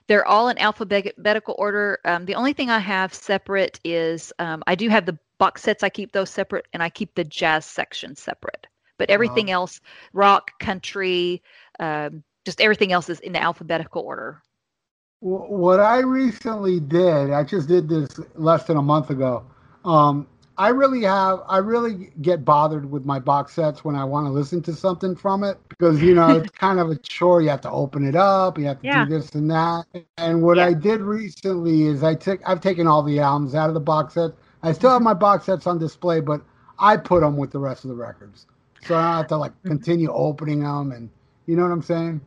They're 0.08 0.26
all 0.26 0.48
in 0.48 0.58
alphabetical 0.58 1.54
order. 1.58 2.00
Um, 2.04 2.24
the 2.24 2.34
only 2.34 2.52
thing 2.52 2.70
I 2.70 2.78
have 2.78 3.14
separate 3.14 3.78
is 3.84 4.32
um, 4.38 4.62
I 4.66 4.74
do 4.74 4.88
have 4.88 5.06
the 5.06 5.18
box 5.38 5.62
sets. 5.62 5.82
I 5.82 5.88
keep 5.90 6.12
those 6.12 6.30
separate, 6.30 6.66
and 6.72 6.82
I 6.82 6.88
keep 6.88 7.14
the 7.14 7.24
jazz 7.24 7.64
section 7.64 8.16
separate. 8.16 8.66
But 8.98 9.10
everything 9.10 9.50
else, 9.50 9.80
rock, 10.14 10.58
country, 10.58 11.42
um, 11.80 12.22
just 12.44 12.60
everything 12.60 12.92
else 12.92 13.08
is 13.08 13.20
in 13.20 13.32
the 13.32 13.42
alphabetical 13.42 14.02
order. 14.02 14.42
What 15.20 15.80
I 15.80 16.00
recently 16.00 16.78
did, 16.80 17.30
I 17.32 17.42
just 17.42 17.68
did 17.68 17.88
this 17.88 18.20
less 18.34 18.64
than 18.66 18.76
a 18.76 18.82
month 18.82 19.10
ago. 19.10 19.44
Um, 19.84 20.28
I 20.58 20.68
really 20.68 21.02
have, 21.02 21.42
I 21.48 21.58
really 21.58 22.12
get 22.22 22.44
bothered 22.44 22.90
with 22.90 23.04
my 23.04 23.18
box 23.18 23.54
sets 23.54 23.84
when 23.84 23.96
I 23.96 24.04
want 24.04 24.26
to 24.26 24.30
listen 24.30 24.62
to 24.62 24.74
something 24.74 25.14
from 25.16 25.44
it 25.44 25.58
because 25.68 26.02
you 26.02 26.14
know 26.14 26.36
it's 26.36 26.50
kind 26.52 26.80
of 26.80 26.90
a 26.90 26.96
chore. 26.96 27.42
You 27.42 27.50
have 27.50 27.60
to 27.62 27.70
open 27.70 28.06
it 28.06 28.14
up, 28.16 28.58
you 28.58 28.66
have 28.66 28.80
to 28.80 28.86
Yeah. 28.86 29.04
do 29.04 29.04
this 29.06 29.34
and 29.34 29.50
that. 29.50 29.86
And 30.18 30.42
what 30.42 30.58
Yeah. 30.58 30.60
I 30.60 30.74
did 30.74 31.00
recently 31.00 31.84
is 31.84 32.02
I 32.02 32.14
took, 32.14 32.40
I've 32.48 32.60
taken 32.60 32.86
all 32.86 33.02
the 33.02 33.20
albums 33.20 33.54
out 33.54 33.68
of 33.68 33.74
the 33.74 33.80
box 33.80 34.14
set. 34.14 34.32
I 34.62 34.72
still 34.72 34.90
have 34.90 35.02
my 35.02 35.14
box 35.14 35.46
sets 35.46 35.66
on 35.66 35.78
display, 35.78 36.20
but 36.20 36.42
I 36.78 36.96
put 36.96 37.20
them 37.22 37.36
with 37.36 37.50
the 37.50 37.58
rest 37.58 37.84
of 37.84 37.90
the 37.90 37.96
records, 37.96 38.46
so 38.80 38.94
I 38.96 39.02
don't 39.02 39.16
have 39.16 39.26
to 39.28 39.36
like 39.36 39.64
continue 39.64 40.10
opening 40.12 40.60
them. 40.60 40.92
And 40.92 41.10
you 41.46 41.56
know 41.56 41.62
what 41.62 41.72
I'm 41.72 41.82
saying? 41.82 42.20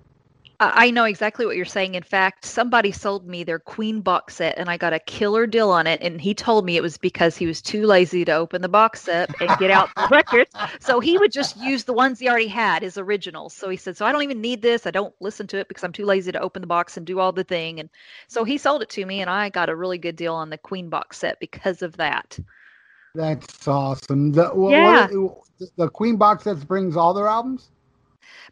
I 0.62 0.92
know 0.92 1.06
exactly 1.06 1.46
what 1.46 1.56
you're 1.56 1.64
saying. 1.64 1.96
In 1.96 2.04
fact, 2.04 2.44
somebody 2.44 2.92
sold 2.92 3.26
me 3.26 3.46
their 3.46 3.60
Queen 3.60 4.02
box 4.02 4.36
set 4.36 4.58
and 4.58 4.70
I 4.70 4.76
got 4.76 4.92
a 4.92 5.00
killer 5.00 5.48
deal 5.48 5.70
on 5.70 5.88
it. 5.88 6.02
And 6.02 6.20
he 6.20 6.34
told 6.34 6.66
me 6.66 6.76
it 6.76 6.82
was 6.84 6.98
because 6.98 7.38
he 7.38 7.46
was 7.46 7.62
too 7.62 7.86
lazy 7.86 8.26
to 8.26 8.34
open 8.34 8.62
the 8.62 8.68
box 8.68 9.04
set 9.04 9.30
and 9.40 9.58
get 9.58 9.72
out 9.72 9.90
the 9.96 10.08
records. 10.12 10.52
So 10.82 11.00
he 11.00 11.18
would 11.18 11.32
just 11.32 11.56
use 11.56 11.86
the 11.86 11.94
ones 11.94 12.20
he 12.20 12.28
already 12.28 12.50
had, 12.50 12.84
his 12.84 12.98
originals. 12.98 13.54
So 13.54 13.70
he 13.70 13.78
said, 13.78 13.96
So 13.96 14.06
I 14.06 14.12
don't 14.12 14.24
even 14.24 14.42
need 14.42 14.62
this. 14.62 14.86
I 14.86 14.92
don't 14.92 15.16
listen 15.22 15.48
to 15.48 15.58
it 15.60 15.70
because 15.70 15.86
I'm 15.86 15.94
too 15.94 16.04
lazy 16.04 16.34
to 16.34 16.42
open 16.42 16.62
the 16.62 16.68
box 16.68 16.98
and 16.98 17.06
do 17.08 17.22
all 17.22 17.32
the 17.32 17.46
thing. 17.46 17.80
And 17.80 17.90
so 18.28 18.44
he 18.44 18.58
sold 18.58 18.82
it 18.82 18.90
to 18.90 19.06
me 19.06 19.22
and 19.22 19.30
I 19.30 19.48
got 19.48 19.70
a 19.70 19.76
really 19.78 19.98
good 19.98 20.18
deal 20.18 20.36
on 20.36 20.50
the 20.50 20.58
Queen 20.58 20.90
box 20.90 21.20
set 21.20 21.40
because 21.40 21.82
of 21.82 21.96
that. 21.96 22.38
That's 23.16 23.66
awesome. 23.66 24.34
The, 24.34 24.52
Yeah. 24.68 25.08
what- 25.08 25.70
the 25.78 25.90
Queen 25.90 26.18
box 26.18 26.44
sets 26.44 26.66
brings 26.66 26.98
all 26.98 27.14
their 27.14 27.28
albums. 27.28 27.70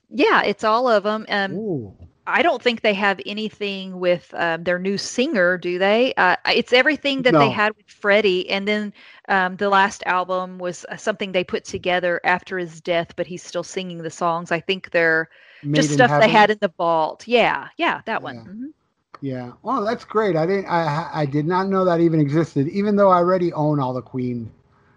Yeah, 0.10 0.44
it's 0.44 0.64
all 0.64 0.88
of 0.88 1.04
them. 1.04 1.26
Um, 1.30 1.62
Ooh. 1.62 1.94
I 2.28 2.42
don't 2.44 2.62
think 2.62 2.82
they 2.82 2.94
have 2.94 3.20
anything 3.26 4.00
with 4.00 4.34
um, 4.36 4.64
their 4.64 4.80
new 4.80 4.98
singer, 4.98 5.58
do 5.58 5.78
they? 5.80 6.14
Uh, 6.16 6.36
it's 6.48 6.74
everything 6.74 7.24
that 7.24 7.38
they 7.38 7.50
had 7.50 7.76
with 7.76 7.88
Freddie, 7.90 8.50
and 8.50 8.68
then 8.68 8.94
um, 9.30 9.56
the 9.58 9.70
last 9.70 10.04
album 10.06 10.58
was 10.60 10.86
uh, 10.90 10.98
something 10.98 11.32
they 11.32 11.44
put 11.44 11.66
together 11.66 12.20
after 12.24 12.58
his 12.58 12.82
death, 12.82 13.16
but 13.16 13.28
he's 13.28 13.44
still 13.44 13.64
singing 13.64 14.00
the 14.04 14.10
songs. 14.12 14.52
I 14.52 14.60
think 14.60 14.92
they're 14.92 15.30
Made 15.62 15.84
just 15.84 15.92
stuff 15.92 16.18
they 16.18 16.30
had 16.30 16.50
in 16.52 16.58
the 16.62 16.72
vault. 16.78 17.28
Yeah, 17.28 17.70
yeah, 17.78 18.02
that 18.06 18.22
one. 18.24 18.36
Yeah. 18.36 18.48
Mhm. 18.48 18.74
Yeah. 19.22 19.54
Well, 19.64 19.84
that's 19.86 20.06
great. 20.06 20.36
I 20.36 20.46
didn't. 20.46 20.66
I 20.68 21.10
I 21.14 21.26
did 21.26 21.46
not 21.46 21.68
know 21.68 21.86
that 21.86 22.00
even 22.00 22.20
existed. 22.20 22.68
Even 22.70 22.96
though 22.96 23.10
I 23.10 23.18
already 23.18 23.52
own 23.54 23.80
all 23.80 23.94
the 23.94 24.02
Queen 24.02 24.52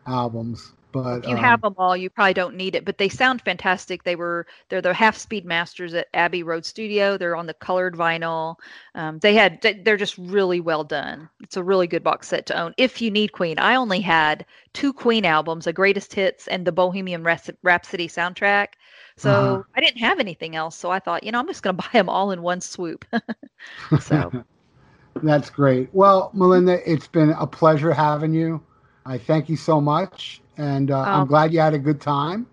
albums, 0.06 0.72
but 0.92 1.24
If 1.24 1.26
you 1.26 1.36
um, 1.36 1.38
have 1.38 1.60
them 1.62 1.74
all, 1.78 1.96
you 1.96 2.08
probably 2.10 2.34
don't 2.34 2.56
need 2.56 2.74
it, 2.74 2.84
but 2.84 2.98
they 2.98 3.08
sound 3.08 3.42
fantastic. 3.42 4.04
They 4.04 4.16
were 4.16 4.46
they're 4.68 4.80
the 4.82 4.94
half 4.94 5.16
speed 5.16 5.44
masters 5.44 5.92
at 5.94 6.08
Abbey 6.14 6.42
Road 6.42 6.64
Studio. 6.64 7.16
They're 7.18 7.36
on 7.36 7.46
the 7.46 7.54
colored 7.54 7.94
vinyl. 7.94 8.56
Um, 8.94 9.18
they 9.20 9.34
had 9.34 9.60
they- 9.62 9.74
they're 9.74 9.96
just 9.96 10.16
really 10.18 10.60
well 10.60 10.84
done. 10.84 11.28
It's 11.42 11.56
a 11.56 11.62
really 11.64 11.86
good 11.86 12.02
box 12.04 12.28
set 12.28 12.46
to 12.46 12.58
own 12.60 12.74
if 12.78 13.00
you 13.02 13.10
need 13.10 13.32
Queen. 13.32 13.58
I 13.58 13.74
only 13.76 14.00
had 14.00 14.46
two 14.72 14.92
Queen 14.92 15.24
albums, 15.24 15.66
a 15.66 15.72
Greatest 15.72 16.14
Hits 16.14 16.48
and 16.48 16.66
the 16.66 16.72
Bohemian 16.72 17.22
Rhapsody 17.24 17.58
Rhapsody 17.62 18.08
soundtrack. 18.08 18.68
So 19.16 19.60
Uh-huh. 19.60 19.62
I 19.76 19.80
didn't 19.80 19.98
have 20.00 20.20
anything 20.20 20.56
else. 20.56 20.76
So 20.76 20.90
I 20.90 20.98
thought, 21.00 21.24
you 21.24 21.32
know, 21.32 21.38
I'm 21.40 21.46
just 21.48 21.62
going 21.62 21.76
to 21.76 21.82
buy 21.82 21.90
them 21.92 22.08
all 22.08 22.30
in 22.32 22.42
one 22.42 22.60
swoop. 22.60 23.04
so 23.98 24.34
That's 25.22 25.50
great. 25.50 25.88
Well, 25.92 26.30
Melinda, 26.34 26.78
it's 26.90 27.06
been 27.08 27.30
a 27.30 27.46
pleasure 27.46 27.92
having 27.92 28.32
you. 28.34 28.62
I 29.06 29.18
thank 29.18 29.48
you 29.48 29.56
so 29.56 29.80
much, 29.80 30.42
and 30.60 30.90
uh, 30.90 31.08
I'm 31.12 31.26
Um, 31.26 31.26
glad 31.26 31.52
you 31.52 31.60
had 31.60 31.74
a 31.74 31.78
good 31.78 32.00
time. 32.00 32.46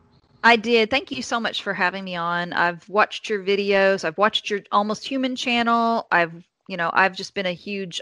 I 0.44 0.56
did. 0.56 0.90
Thank 0.90 1.12
you 1.12 1.22
so 1.22 1.40
much 1.40 1.62
for 1.64 1.74
having 1.74 2.04
me 2.06 2.16
on. 2.16 2.54
I've 2.54 2.88
watched 2.90 3.30
your 3.30 3.44
videos. 3.44 4.04
I've 4.06 4.18
watched 4.18 4.50
your 4.50 4.62
Almost 4.72 5.08
Human 5.08 5.36
channel. 5.36 6.08
I've, 6.12 6.34
you 6.68 6.78
know, 6.78 6.90
I've 6.94 7.16
just 7.16 7.34
been 7.36 7.46
a 7.46 7.54
huge 7.54 8.02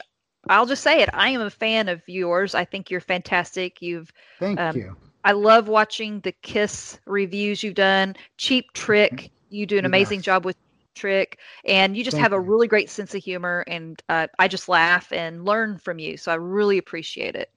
I'll 0.49 0.65
just 0.67 0.83
say 0.83 1.01
it. 1.01 1.09
I 1.13 1.29
am 1.29 1.41
a 1.41 1.49
fan 1.49 1.89
of 1.89 2.01
yours. 2.07 2.53
I 2.55 2.65
think 2.65 2.89
you're 2.91 3.01
fantastic. 3.01 3.81
You've 3.81 4.11
Thank 4.39 4.59
um, 4.59 4.75
you. 4.75 4.95
I 5.23 5.31
love 5.33 5.67
watching 5.67 6.19
the 6.21 6.33
Kiss 6.43 6.99
reviews 7.05 7.63
you've 7.63 7.75
done. 7.75 8.15
Cheap 8.37 8.71
Trick, 8.73 9.31
you 9.49 9.65
do 9.65 9.77
an 9.77 9.85
amazing 9.85 10.21
Yes. 10.21 10.21
job 10.21 10.45
with 10.45 10.55
Trick, 10.95 11.39
and 11.65 11.95
you 11.97 12.03
just 12.03 12.17
Thank 12.17 12.19
have 12.19 12.33
a 12.33 12.39
really 12.39 12.67
great 12.67 12.89
sense 12.89 13.13
of 13.15 13.23
humor. 13.23 13.63
And 13.67 14.01
uh, 14.09 14.27
I 14.39 14.47
just 14.47 14.69
laugh 14.69 15.11
and 15.11 15.45
learn 15.45 15.77
from 15.79 15.99
you. 15.99 16.17
So 16.17 16.31
I 16.31 16.35
really 16.35 16.77
appreciate 16.77 17.35
it. 17.35 17.49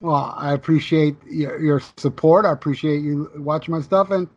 Well, 0.00 0.34
I 0.36 0.52
appreciate 0.52 1.16
your, 1.28 1.60
your 1.60 1.80
support. 1.96 2.44
I 2.46 2.52
appreciate 2.52 3.00
you 3.02 3.30
watching 3.36 3.74
my 3.74 3.80
stuff, 3.80 4.10
and 4.10 4.28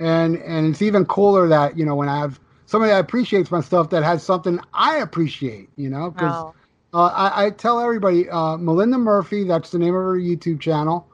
and 0.00 0.36
and 0.38 0.66
it's 0.68 0.82
even 0.82 1.06
cooler 1.06 1.48
that 1.48 1.78
you 1.78 1.84
know 1.86 1.94
when 1.94 2.08
I 2.08 2.18
have 2.18 2.40
somebody 2.66 2.90
that 2.92 3.00
appreciates 3.00 3.50
my 3.50 3.60
stuff 3.60 3.90
that 3.90 4.02
has 4.02 4.24
something 4.24 4.58
I 4.72 4.98
appreciate. 4.98 5.70
You 5.76 5.90
know, 5.90 6.10
because 6.10 6.44
Oh, 6.44 6.54
uh, 6.92 7.06
I, 7.14 7.46
I 7.46 7.50
tell 7.50 7.80
everybody, 7.80 8.28
uh, 8.28 8.56
Melinda 8.56 8.98
Murphy, 8.98 9.44
that's 9.44 9.70
the 9.70 9.78
name 9.78 9.94
of 9.94 10.02
her 10.02 10.18
YouTube 10.18 10.60
channel. 10.60 11.08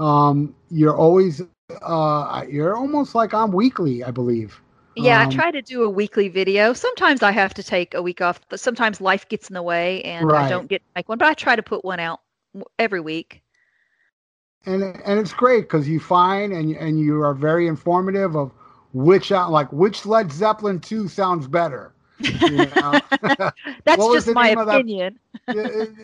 Um, 0.00 0.54
you're 0.70 0.96
always, 0.96 1.42
uh, 1.82 2.44
you're 2.48 2.76
almost 2.76 3.14
like 3.14 3.34
I'm 3.34 3.52
weekly, 3.52 4.02
I 4.04 4.10
believe. 4.12 4.60
yeah, 4.94 5.20
Um, 5.20 5.22
I 5.22 5.26
try 5.26 5.50
to 5.50 5.62
do 5.62 5.84
a 5.84 5.90
weekly 5.90 6.28
video. 6.28 6.74
Sometimes 6.74 7.22
I 7.22 7.32
have 7.32 7.54
to 7.54 7.62
take 7.62 7.94
a 7.94 8.02
week 8.02 8.20
off, 8.20 8.40
but 8.48 8.60
sometimes 8.60 9.00
life 9.00 9.28
gets 9.28 9.48
in 9.48 9.54
the 9.54 9.62
way 9.62 10.02
and 10.02 10.32
I 10.32 10.44
don't 10.44 10.68
get 10.68 10.80
to 10.80 10.88
make 10.96 11.08
one. 11.08 11.18
But 11.18 11.28
I 11.28 11.34
try 11.34 11.56
to 11.56 11.62
put 11.62 11.84
one 11.84 12.00
out 12.00 12.20
every 12.78 13.00
week. 13.00 13.41
And 14.66 14.82
and 14.82 15.18
it's 15.18 15.32
great 15.32 15.62
because 15.62 15.88
you 15.88 16.00
find 16.00 16.52
and 16.52 16.76
and 16.76 17.00
you 17.00 17.22
are 17.22 17.34
very 17.34 17.66
informative 17.66 18.36
of 18.36 18.52
which 18.92 19.32
out 19.32 19.50
like 19.50 19.72
which 19.72 20.06
Led 20.06 20.30
Zeppelin 20.32 20.80
two 20.80 21.08
sounds 21.08 21.46
better. 21.46 21.94
You 22.18 22.66
know? 22.76 23.00
That's 23.84 24.06
just 24.12 24.28
my 24.28 24.50
of 24.50 24.66
that- 24.66 24.76
opinion. 24.76 25.18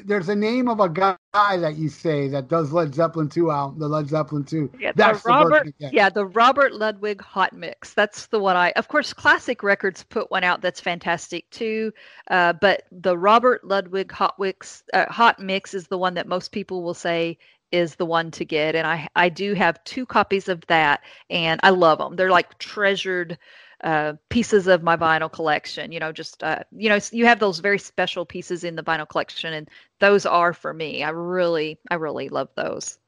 There's 0.05 0.29
a 0.29 0.35
name 0.35 0.69
of 0.69 0.81
a 0.81 0.89
guy 0.89 1.17
that 1.33 1.77
you 1.77 1.89
say 1.89 2.27
that 2.29 2.49
does 2.49 2.73
Led 2.73 2.95
Zeppelin 2.95 3.29
two 3.29 3.53
out 3.53 3.79
the 3.79 3.87
Led 3.89 4.09
Zeppelin 4.09 4.43
two. 4.45 4.71
Yeah, 4.81 4.91
the 4.93 4.97
That's 4.97 5.23
the 5.23 5.29
Robert. 5.29 5.67
again. 5.69 5.91
Yeah, 5.93 6.11
the 6.11 6.27
Robert 6.27 6.73
Ludwig 6.75 7.21
Hot 7.21 7.53
Mix. 7.53 7.95
That's 7.95 8.27
the 8.27 8.41
one 8.41 8.57
I. 8.57 8.73
Of 8.73 8.89
course, 8.89 9.13
Classic 9.13 9.63
Records 9.63 10.03
put 10.03 10.31
one 10.31 10.43
out 10.43 10.61
that's 10.61 10.81
fantastic 10.81 11.49
too. 11.51 11.93
Uh, 12.31 12.55
but 12.55 12.85
the 12.91 13.17
Robert 13.17 13.65
Ludwig 13.65 14.11
Hot 14.11 14.37
Mix, 14.41 14.83
uh, 14.93 15.07
Hot 15.07 15.39
Mix 15.39 15.73
is 15.75 15.87
the 15.87 15.99
one 15.99 16.15
that 16.15 16.27
most 16.27 16.51
people 16.51 16.83
will 16.83 16.95
say 16.95 17.39
is 17.73 17.97
the 17.97 18.07
one 18.07 18.31
to 18.33 18.45
get, 18.45 18.75
and 18.75 18.87
I 18.87 19.09
I 19.17 19.29
do 19.29 19.55
have 19.55 19.83
two 19.85 20.07
copies 20.07 20.49
of 20.49 20.67
that, 20.69 21.03
and 21.31 21.61
I 21.63 21.71
love 21.71 21.99
them. 21.99 22.17
They're 22.17 22.31
like 22.31 22.59
treasured. 22.59 23.39
Uh, 23.85 24.15
pieces 24.29 24.67
of 24.67 24.83
my 24.83 24.97
vinyl 24.97 25.31
collection, 25.31 25.93
you 25.93 26.01
know, 26.01 26.11
just 26.11 26.43
uh, 26.43 26.59
you 26.73 26.89
know, 26.89 26.99
you 27.13 27.27
have 27.27 27.39
those 27.39 27.61
very 27.61 27.79
special 27.79 28.25
pieces 28.27 28.65
in 28.65 28.75
the 28.75 28.83
vinyl 28.83 29.09
collection, 29.09 29.53
and 29.55 29.69
those 30.01 30.27
are 30.27 30.53
for 30.53 30.75
me. 30.75 31.05
I 31.05 31.11
really, 31.11 31.79
I 31.91 31.95
really 31.95 32.29
love 32.29 32.49
those. 32.57 32.99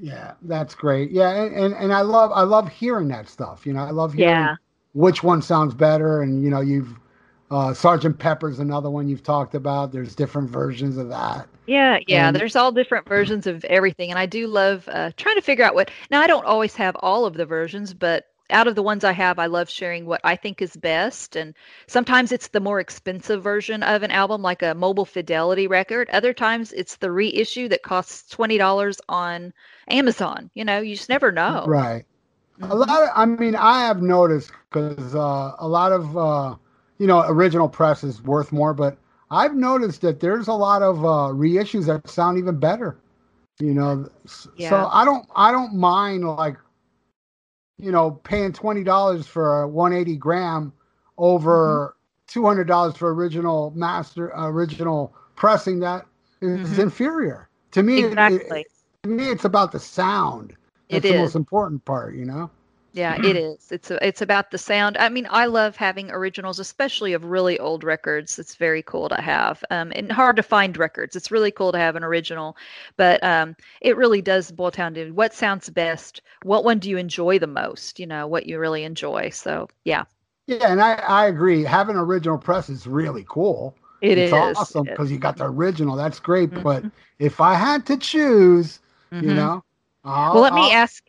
Yeah, 0.00 0.34
that's 0.42 0.74
great. 0.74 1.10
Yeah, 1.10 1.30
and, 1.30 1.54
and 1.54 1.74
and 1.74 1.92
I 1.92 2.02
love 2.02 2.30
I 2.34 2.42
love 2.42 2.68
hearing 2.68 3.08
that 3.08 3.28
stuff. 3.28 3.66
You 3.66 3.72
know, 3.72 3.80
I 3.80 3.90
love 3.90 4.12
hearing 4.12 4.50
Yeah. 4.50 4.56
which 4.92 5.22
one 5.22 5.42
sounds 5.42 5.74
better. 5.74 6.22
And 6.22 6.42
you 6.42 6.50
know, 6.50 6.60
you've 6.60 6.98
uh, 7.50 7.74
Sergeant 7.74 8.18
Pepper's 8.18 8.58
another 8.58 8.90
one 8.90 9.08
you've 9.08 9.22
talked 9.22 9.54
about. 9.54 9.92
There's 9.92 10.14
different 10.14 10.50
versions 10.50 10.96
of 10.96 11.08
that. 11.10 11.48
Yeah, 11.66 11.98
yeah. 12.06 12.28
And- 12.28 12.36
There's 12.36 12.56
all 12.56 12.72
different 12.72 13.08
versions 13.08 13.46
of 13.46 13.64
everything, 13.66 14.10
and 14.10 14.18
I 14.18 14.26
do 14.26 14.46
love 14.46 14.88
uh, 14.88 15.10
trying 15.16 15.36
to 15.36 15.42
figure 15.42 15.64
out 15.64 15.74
what. 15.74 15.90
Now, 16.10 16.20
I 16.20 16.26
don't 16.26 16.44
always 16.46 16.74
have 16.76 16.96
all 17.00 17.24
of 17.26 17.34
the 17.34 17.46
versions, 17.46 17.94
but 17.94 18.26
out 18.50 18.66
of 18.66 18.74
the 18.74 18.82
ones 18.82 19.04
I 19.04 19.12
have, 19.12 19.38
I 19.38 19.46
love 19.46 19.70
sharing 19.70 20.04
what 20.04 20.20
I 20.22 20.36
think 20.36 20.60
is 20.60 20.76
best. 20.76 21.34
And 21.36 21.54
sometimes 21.86 22.30
it's 22.32 22.48
the 22.48 22.60
more 22.60 22.80
expensive 22.80 23.42
version 23.42 23.82
of 23.82 24.02
an 24.02 24.10
album, 24.10 24.42
like 24.42 24.62
a 24.62 24.74
Mobile 24.74 25.06
Fidelity 25.06 25.66
record. 25.66 26.10
Other 26.10 26.34
times 26.34 26.72
it's 26.74 26.96
the 26.96 27.10
reissue 27.10 27.68
that 27.68 27.82
costs 27.82 28.28
twenty 28.30 28.58
dollars 28.58 29.00
on 29.08 29.54
Amazon. 29.88 30.50
You 30.54 30.64
know, 30.66 30.80
you 30.80 30.96
just 30.96 31.08
never 31.08 31.32
know. 31.32 31.64
Right. 31.66 32.04
A 32.60 32.66
Mhm. 32.66 32.86
lot. 32.86 33.02
Of, 33.04 33.08
I 33.14 33.24
mean, 33.26 33.56
I 33.56 33.86
have 33.86 34.02
noticed 34.02 34.52
because 34.70 35.14
uh, 35.14 35.52
a 35.58 35.66
lot 35.66 35.92
of 35.92 36.16
uh, 36.16 36.54
you 36.98 37.06
know 37.06 37.24
original 37.28 37.68
press 37.68 38.04
is 38.04 38.22
worth 38.22 38.52
more, 38.52 38.74
but 38.74 38.96
I've 39.30 39.54
noticed 39.54 40.00
that 40.02 40.20
there's 40.20 40.48
a 40.48 40.52
lot 40.52 40.82
of 40.82 41.04
uh, 41.04 41.32
reissues 41.34 41.86
that 41.86 42.08
sound 42.08 42.38
even 42.38 42.58
better. 42.58 42.96
You 43.60 43.74
know, 43.74 44.08
Yeah. 44.56 44.70
so 44.70 44.88
I 44.92 45.04
don't 45.04 45.26
I 45.36 45.52
don't 45.52 45.74
mind 45.74 46.24
like 46.28 46.56
you 47.78 47.90
know 47.92 48.12
paying 48.24 48.52
twenty 48.52 48.84
dollars 48.84 49.26
for 49.26 49.62
a 49.62 49.68
180 49.68 50.16
gram 50.16 50.72
over 51.18 51.94
Mm-hmm. 52.32 52.44
hundred 52.44 52.64
dollars 52.66 52.96
for 52.96 53.14
original 53.14 53.72
master 53.76 54.32
original 54.34 55.14
pressing 55.36 55.78
that 55.80 56.06
is 56.40 56.78
Mhm. 56.78 56.82
inferior 56.84 57.48
to 57.72 57.82
me. 57.82 57.98
it- 57.98 58.04
it- 58.06 58.08
Exactly. 58.12 58.66
to 59.04 59.08
me, 59.10 59.28
it's 59.30 59.44
about 59.44 59.70
the 59.72 59.78
sound. 59.78 60.54
It 60.88 61.00
the 61.02 61.10
is. 61.10 61.20
most 61.20 61.34
important 61.36 61.84
part, 61.84 62.14
you 62.14 62.24
know. 62.24 62.50
Yeah, 62.94 63.18
it 63.22 63.36
is. 63.36 63.72
It's 63.72 63.90
a, 63.90 64.06
it's 64.06 64.22
about 64.22 64.50
the 64.52 64.58
sound. 64.58 64.96
I 64.96 65.08
mean, 65.10 65.26
I 65.30 65.46
love 65.46 65.76
having 65.76 66.10
originals, 66.12 66.60
especially 66.60 67.12
of 67.12 67.24
really 67.24 67.58
old 67.58 67.84
records. 67.84 68.38
It's 68.38 68.54
very 68.54 68.82
cool 68.82 69.08
to 69.10 69.20
have, 69.20 69.64
um, 69.70 69.92
and 69.94 70.10
hard 70.12 70.36
to 70.36 70.42
find 70.44 70.76
records. 70.76 71.16
It's 71.16 71.30
really 71.32 71.50
cool 71.50 71.72
to 71.72 71.78
have 71.78 71.96
an 71.96 72.04
original, 72.04 72.56
but 72.96 73.22
um, 73.24 73.56
it 73.82 73.96
really 73.96 74.22
does 74.22 74.50
boil 74.52 74.70
down 74.70 74.94
to 74.94 75.10
what 75.10 75.34
sounds 75.34 75.68
best. 75.70 76.22
What 76.44 76.64
one 76.64 76.78
do 76.78 76.88
you 76.88 76.96
enjoy 76.98 77.38
the 77.40 77.48
most? 77.48 77.98
You 78.00 78.06
know, 78.06 78.26
what 78.28 78.46
you 78.46 78.58
really 78.60 78.84
enjoy. 78.84 79.30
So 79.30 79.68
yeah, 79.84 80.04
Yeah, 80.46 80.70
and 80.72 80.80
I, 80.82 80.94
I 80.94 81.26
agree. 81.26 81.64
Having 81.64 81.96
original 81.96 82.38
press 82.38 82.68
is 82.68 82.86
really 82.86 83.24
cool. 83.28 83.74
it 84.00 84.18
it's 84.18 84.32
is. 84.32 84.56
awesome 84.56 84.86
It- 84.86 84.90
because 84.90 85.10
you 85.10 85.18
got 85.18 85.36
the 85.38 85.46
original. 85.46 85.96
That's 85.96 86.20
great. 86.20 86.52
But 86.62 86.84
Mhm. 86.84 86.92
if 87.18 87.40
I 87.40 87.54
had 87.54 87.86
to 87.86 87.96
choose, 87.96 88.80
you 89.18 89.28
Mhm. 89.28 89.34
know, 89.34 89.64
I'll, 90.04 90.34
well, 90.34 90.42
let 90.42 90.54
me 90.54 90.70
I'll- 90.70 90.82
ask. 90.82 91.02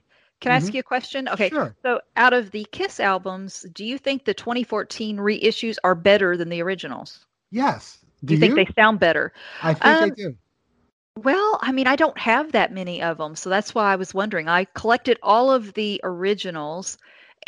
Can 0.45 0.53
I 0.53 0.57
ask 0.57 0.73
Mhm. 0.73 0.75
you 0.75 0.81
a 0.81 0.83
question? 0.83 1.27
Okay. 1.29 1.53
Sure. 1.53 1.77
So, 1.83 2.01
out 2.15 2.33
of 2.33 2.51
the 2.51 2.65
Kiss 2.71 2.99
albums, 3.01 3.65
do 3.73 3.83
you 3.85 3.97
think 3.97 4.25
the 4.25 4.33
2014 4.35 5.17
reissues 5.17 5.77
are 5.83 5.95
better 5.95 6.37
than 6.37 6.49
the 6.49 6.61
originals? 6.61 7.25
Yes. 7.51 8.05
Do 8.23 8.33
Do 8.33 8.35
you 8.35 8.37
think 8.37 8.55
you? 8.55 8.55
they 8.55 8.67
sound 8.75 8.99
better? 8.99 9.33
I 9.61 9.73
think 9.73 9.99
Um, 9.99 10.09
they 10.11 10.11
do. 10.11 10.37
Well, 11.17 11.59
I 11.61 11.71
mean, 11.71 11.87
I 11.87 11.95
don't 11.95 12.17
have 12.19 12.51
that 12.53 12.71
many 12.73 13.01
of 13.01 13.17
them, 13.17 13.35
so 13.35 13.49
that's 13.49 13.73
why 13.75 13.91
I 13.91 13.95
was 13.95 14.13
wondering. 14.13 14.47
I 14.49 14.65
collected 14.65 15.17
all 15.23 15.51
of 15.51 15.73
the 15.73 15.99
originals, 16.03 16.97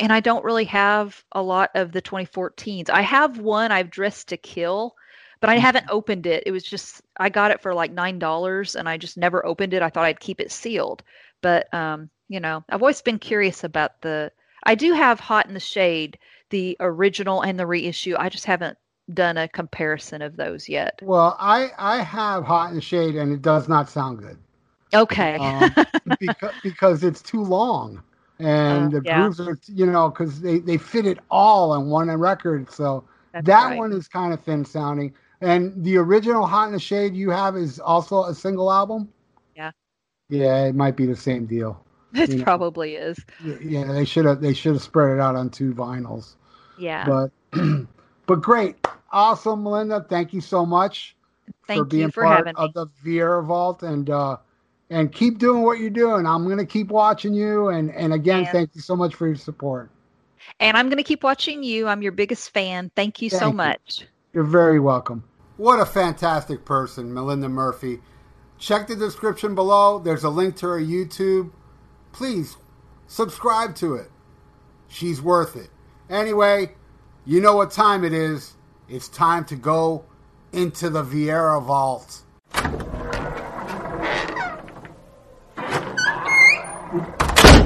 and 0.00 0.12
I 0.12 0.20
don't 0.20 0.44
really 0.44 0.64
have 0.66 1.24
a 1.32 1.42
lot 1.42 1.70
of 1.74 1.92
the 1.92 2.00
2014s. 2.00 2.88
I 2.90 3.02
have 3.02 3.38
one 3.38 3.72
I've 3.72 3.90
dressed 3.90 4.28
to 4.28 4.36
kill, 4.38 4.94
but 5.40 5.50
I 5.50 5.56
haven't 5.58 5.86
opened 5.88 6.26
it. 6.26 6.44
It 6.46 6.52
was 6.52 6.64
just 6.64 7.02
I 7.18 7.28
got 7.30 7.50
it 7.50 7.60
for 7.60 7.74
like 7.74 7.92
nine 7.92 8.18
dollars, 8.18 8.74
and 8.76 8.88
I 8.88 8.96
just 8.98 9.16
never 9.18 9.44
opened 9.46 9.74
it. 9.74 9.82
I 9.82 9.90
thought 9.90 10.04
I'd 10.06 10.20
keep 10.20 10.40
it 10.40 10.50
sealed, 10.52 11.02
but 11.42 11.72
um, 11.74 12.10
you 12.28 12.40
know, 12.40 12.64
I've 12.68 12.82
always 12.82 13.02
been 13.02 13.18
curious 13.18 13.64
about 13.64 14.00
the. 14.02 14.32
I 14.64 14.74
do 14.74 14.92
have 14.92 15.20
Hot 15.20 15.46
in 15.46 15.54
the 15.54 15.60
Shade, 15.60 16.18
the 16.50 16.76
original 16.80 17.42
and 17.42 17.58
the 17.58 17.66
reissue. 17.66 18.16
I 18.18 18.28
just 18.28 18.46
haven't 18.46 18.78
done 19.12 19.36
a 19.38 19.48
comparison 19.48 20.22
of 20.22 20.36
those 20.36 20.68
yet. 20.68 21.02
Well, 21.02 21.36
I 21.40 21.72
I 21.78 22.02
have 22.02 22.44
Hot 22.44 22.70
in 22.70 22.76
the 22.76 22.80
Shade, 22.80 23.16
and 23.16 23.32
it 23.32 23.42
does 23.42 23.68
not 23.68 23.88
sound 23.88 24.18
good. 24.20 24.38
Okay. 24.94 25.38
um, 25.38 25.76
because, 26.18 26.54
because 26.62 27.04
it's 27.04 27.22
too 27.22 27.42
long 27.42 28.02
and 28.38 28.90
Uh, 28.90 28.90
the 28.92 29.00
yeah. 29.02 29.28
grooves 29.28 29.40
are 29.40 29.58
you 29.66 29.86
know 29.86 30.08
because 30.08 30.40
they 30.40 30.58
they 30.58 30.76
fit 30.76 31.06
it 31.06 31.18
all 31.30 31.72
on 31.72 31.88
one 31.88 32.08
record 32.10 32.70
so 32.70 33.04
That's 33.32 33.50
that 33.50 33.70
right. 33.70 33.74
one 33.74 33.92
is 33.92 34.08
kind 34.08 34.32
of 34.32 34.40
thin 34.40 34.64
sounding 34.64 35.12
and 35.40 35.72
the 35.84 35.96
original 35.96 36.46
hot 36.46 36.66
in 36.66 36.72
the 36.72 36.78
shade 36.78 37.14
you 37.14 37.30
have 37.30 37.56
is 37.56 37.78
also 37.80 38.24
a 38.24 38.34
single 38.34 38.70
album 38.72 39.08
Yeah. 39.54 39.72
yeah 40.28 40.66
it 40.66 40.74
might 40.74 40.96
be 40.96 41.06
the 41.06 41.16
same 41.16 41.46
deal 41.46 41.82
It 42.14 42.30
you 42.30 42.36
know. 42.38 42.44
probably 42.44 42.94
is. 42.94 43.18
Yeah 43.62 43.84
they 43.92 44.04
should 44.04 44.24
have 44.24 44.40
they 44.40 44.54
should 44.54 44.72
have 44.74 44.82
spread 44.82 45.14
it 45.16 45.20
out 45.20 45.36
on 45.36 45.50
two 45.50 45.72
vinyls 45.74 46.34
Yeah. 46.78 47.04
but 47.06 47.30
but 48.26 48.36
great 48.42 48.76
awesome 49.12 49.62
melinda 49.62 50.04
thank 50.08 50.32
you 50.32 50.40
so 50.40 50.64
much 50.66 51.16
Thank 51.66 51.80
for 51.80 51.84
being 51.84 52.02
you 52.04 52.10
for 52.10 52.24
part 52.24 52.38
having 52.38 52.54
me. 52.58 52.64
of 52.64 52.74
the 52.74 52.86
Viera 53.04 53.44
Vault 53.44 53.82
and 53.82 54.08
uh 54.10 54.36
and 54.90 55.12
keep 55.12 55.38
doing 55.38 55.62
what 55.62 55.78
you're 55.78 55.90
doing. 55.90 56.24
I'm 56.26 56.48
gonna 56.48 56.64
keep 56.66 56.88
watching 56.88 57.34
you 57.34 57.68
and 57.68 57.90
and 57.90 58.12
again 58.14 58.40
And- 58.40 58.48
thank 58.48 58.74
you 58.74 58.80
so 58.80 58.96
much 58.96 59.14
for 59.14 59.26
your 59.26 59.36
support. 59.36 59.90
And 60.60 60.76
I'm 60.78 60.86
going 60.88 60.96
to 60.98 61.02
keep 61.04 61.22
watching 61.24 61.62
you. 61.62 61.88
I'm 61.88 62.00
your 62.00 62.12
biggest 62.12 62.50
fan. 62.54 62.90
Thank 62.96 63.20
you 63.20 63.28
Thank 63.28 63.42
so 63.42 63.48
you. 63.48 63.54
much. 63.54 64.06
You're 64.32 64.44
very 64.44 64.80
welcome. 64.80 65.24
What 65.58 65.78
a 65.80 65.84
fantastic 65.84 66.64
person, 66.64 67.12
Melinda 67.12 67.48
Murphy. 67.50 67.98
Check 68.56 68.86
the 68.86 68.96
description 68.96 69.54
below. 69.54 69.98
There's 69.98 70.24
a 70.24 70.30
link 70.30 70.56
to 70.58 70.68
her 70.68 70.80
YouTube. 70.80 71.50
Please 72.12 72.56
subscribe 73.06 73.74
to 73.76 73.94
it. 73.94 74.10
She's 74.88 75.20
worth 75.20 75.56
it. 75.56 75.70
Anyway, 76.10 76.74
you 77.24 77.40
know 77.40 77.56
what 77.56 77.70
time 77.70 78.04
it 78.04 78.12
is. 78.12 78.54
It's 78.88 79.08
time 79.08 79.44
to 79.46 79.56
go 79.56 80.04
into 80.52 80.88
the 80.88 81.04
Viera 81.04 81.62
Vault. 81.62 82.24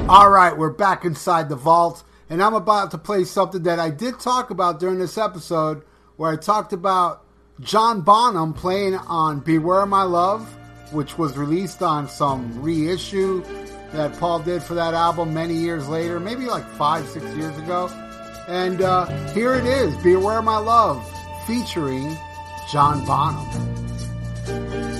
All 0.09 0.29
right, 0.29 0.55
we're 0.55 0.69
back 0.69 1.05
inside 1.05 1.47
the 1.47 1.55
vault, 1.55 2.03
and 2.29 2.43
I'm 2.43 2.53
about 2.53 2.91
to 2.91 2.97
play 2.97 3.23
something 3.23 3.63
that 3.63 3.79
I 3.79 3.89
did 3.89 4.19
talk 4.19 4.49
about 4.49 4.79
during 4.79 4.99
this 4.99 5.17
episode, 5.17 5.83
where 6.17 6.29
I 6.29 6.35
talked 6.35 6.73
about 6.73 7.23
John 7.61 8.01
Bonham 8.01 8.53
playing 8.53 8.95
on 8.95 9.39
"Beware 9.39 9.85
My 9.85 10.03
Love," 10.03 10.45
which 10.91 11.17
was 11.17 11.37
released 11.37 11.81
on 11.81 12.09
some 12.09 12.61
reissue 12.61 13.43
that 13.93 14.17
Paul 14.19 14.39
did 14.39 14.61
for 14.63 14.73
that 14.75 14.93
album 14.93 15.33
many 15.33 15.53
years 15.53 15.87
later, 15.87 16.19
maybe 16.19 16.45
like 16.45 16.67
five, 16.71 17.07
six 17.07 17.25
years 17.35 17.57
ago. 17.57 17.89
And 18.47 18.81
uh, 18.81 19.05
here 19.33 19.53
it 19.53 19.65
is, 19.65 19.95
"Beware 20.03 20.41
My 20.41 20.57
Love," 20.57 21.01
featuring 21.47 22.17
John 22.71 23.05
Bonham. 23.05 24.92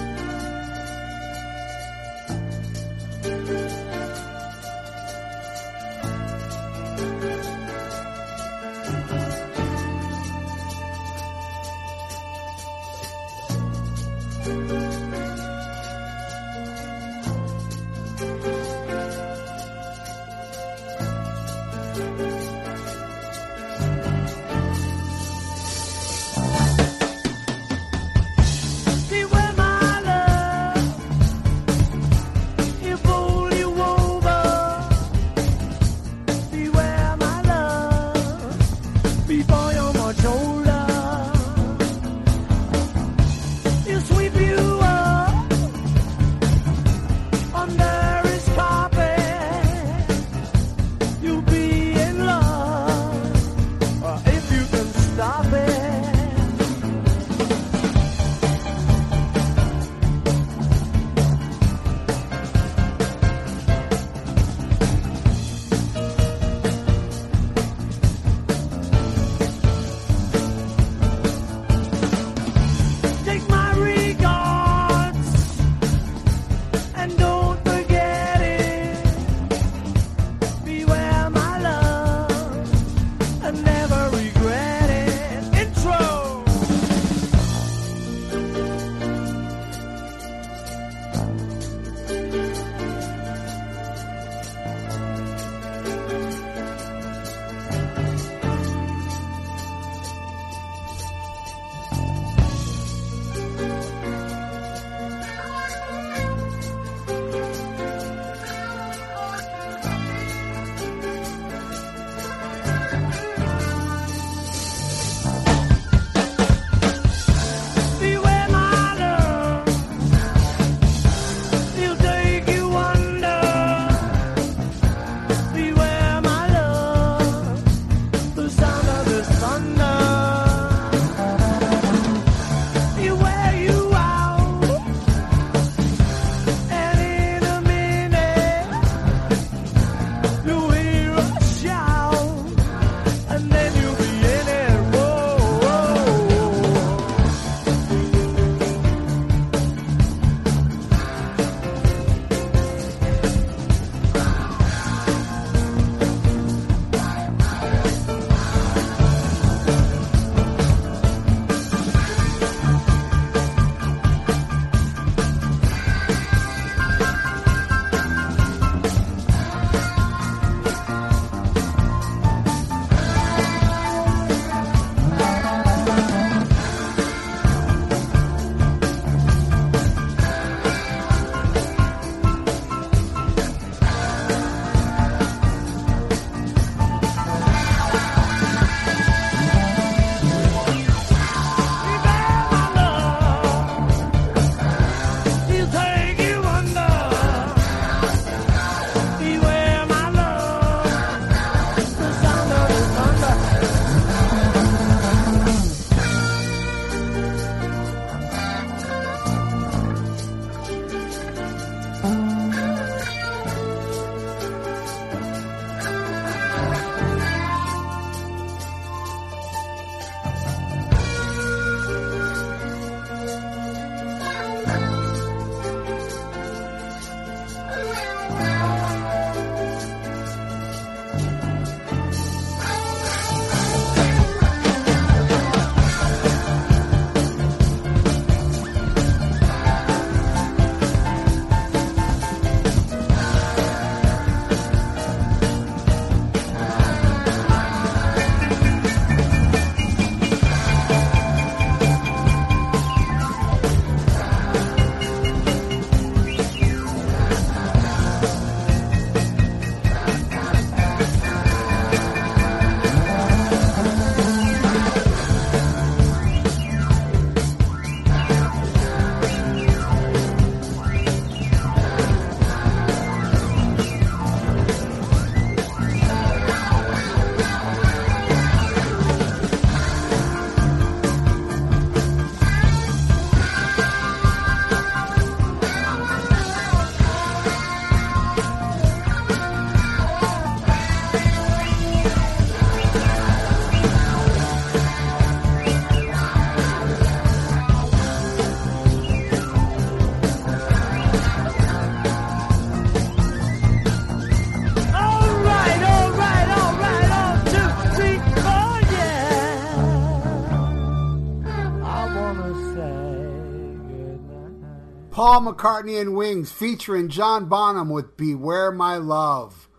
Paul 315.26 315.40
McCartney 315.40 316.02
and 316.02 316.18
Wings 316.18 316.52
featuring 316.52 317.08
John 317.08 317.46
Bonham 317.46 317.88
with 317.88 318.18
Beware 318.18 318.74
My 318.74 318.98
Love. 318.98 319.70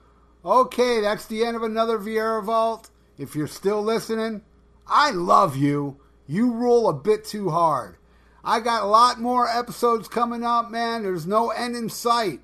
Okay, 0.42 1.02
that's 1.02 1.26
the 1.26 1.44
end 1.44 1.54
of 1.54 1.62
another 1.62 1.98
Viera 1.98 2.42
Vault. 2.42 2.88
If 3.18 3.36
you're 3.36 3.46
still 3.46 3.82
listening, 3.82 4.40
I 4.86 5.10
love 5.10 5.54
you. 5.54 6.00
You 6.26 6.50
rule 6.50 6.88
a 6.88 6.94
bit 6.94 7.26
too 7.26 7.50
hard. 7.50 7.98
I 8.42 8.60
got 8.60 8.84
a 8.84 8.86
lot 8.86 9.20
more 9.20 9.46
episodes 9.46 10.08
coming 10.08 10.44
up, 10.44 10.70
man. 10.70 11.02
There's 11.02 11.26
no 11.26 11.50
end 11.50 11.76
in 11.76 11.90
sight. 11.90 12.40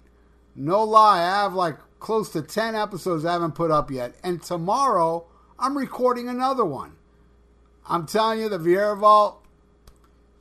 No 0.54 0.84
lie, 0.84 1.20
I 1.20 1.42
have 1.42 1.54
like 1.54 1.78
close 2.00 2.28
to 2.32 2.42
10 2.42 2.74
episodes 2.74 3.24
I 3.24 3.32
haven't 3.32 3.54
put 3.54 3.70
up 3.70 3.90
yet. 3.90 4.14
And 4.22 4.42
tomorrow, 4.42 5.24
I'm 5.58 5.78
recording 5.78 6.28
another 6.28 6.66
one. 6.66 6.96
I'm 7.88 8.04
telling 8.04 8.40
you, 8.40 8.50
the 8.50 8.58
Viera 8.58 8.98
Vault, 8.98 9.39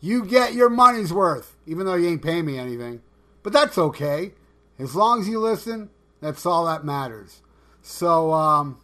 you 0.01 0.25
get 0.25 0.53
your 0.53 0.69
money's 0.69 1.11
worth, 1.11 1.55
even 1.65 1.85
though 1.85 1.95
you 1.95 2.07
ain't 2.07 2.21
paying 2.21 2.45
me 2.45 2.57
anything. 2.57 3.01
But 3.43 3.53
that's 3.53 3.77
okay. 3.77 4.33
As 4.77 4.95
long 4.95 5.21
as 5.21 5.27
you 5.27 5.39
listen, 5.39 5.89
that's 6.21 6.45
all 6.45 6.65
that 6.65 6.85
matters. 6.85 7.41
So, 7.81 8.31
um, 8.33 8.79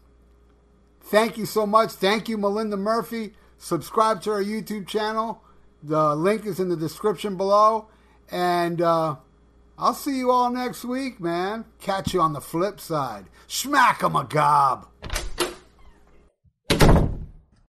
thank 1.02 1.38
you 1.38 1.46
so 1.46 1.66
much. 1.66 1.92
Thank 1.92 2.28
you, 2.28 2.38
Melinda 2.38 2.78
Murphy. 2.78 3.34
Subscribe 3.58 4.22
to 4.24 4.32
our 4.32 4.44
YouTube 4.44 4.88
channel. 4.88 5.42
The 5.84 6.16
link 6.16 6.46
is 6.46 6.60
in 6.60 6.70
the 6.70 6.78
description 6.78 7.38
below. 7.38 7.88
And 8.32 8.82
uh, 8.82 9.16
I'll 9.78 9.94
see 9.94 10.18
you 10.18 10.32
all 10.32 10.50
next 10.50 10.84
week, 10.84 11.20
man. 11.20 11.66
Catch 11.80 12.14
you 12.14 12.22
on 12.22 12.34
the 12.34 12.42
flip 12.42 12.80
side. 12.80 13.26
Smack 13.48 14.04
'em 14.04 14.16
a 14.16 14.24
gob. 14.24 14.88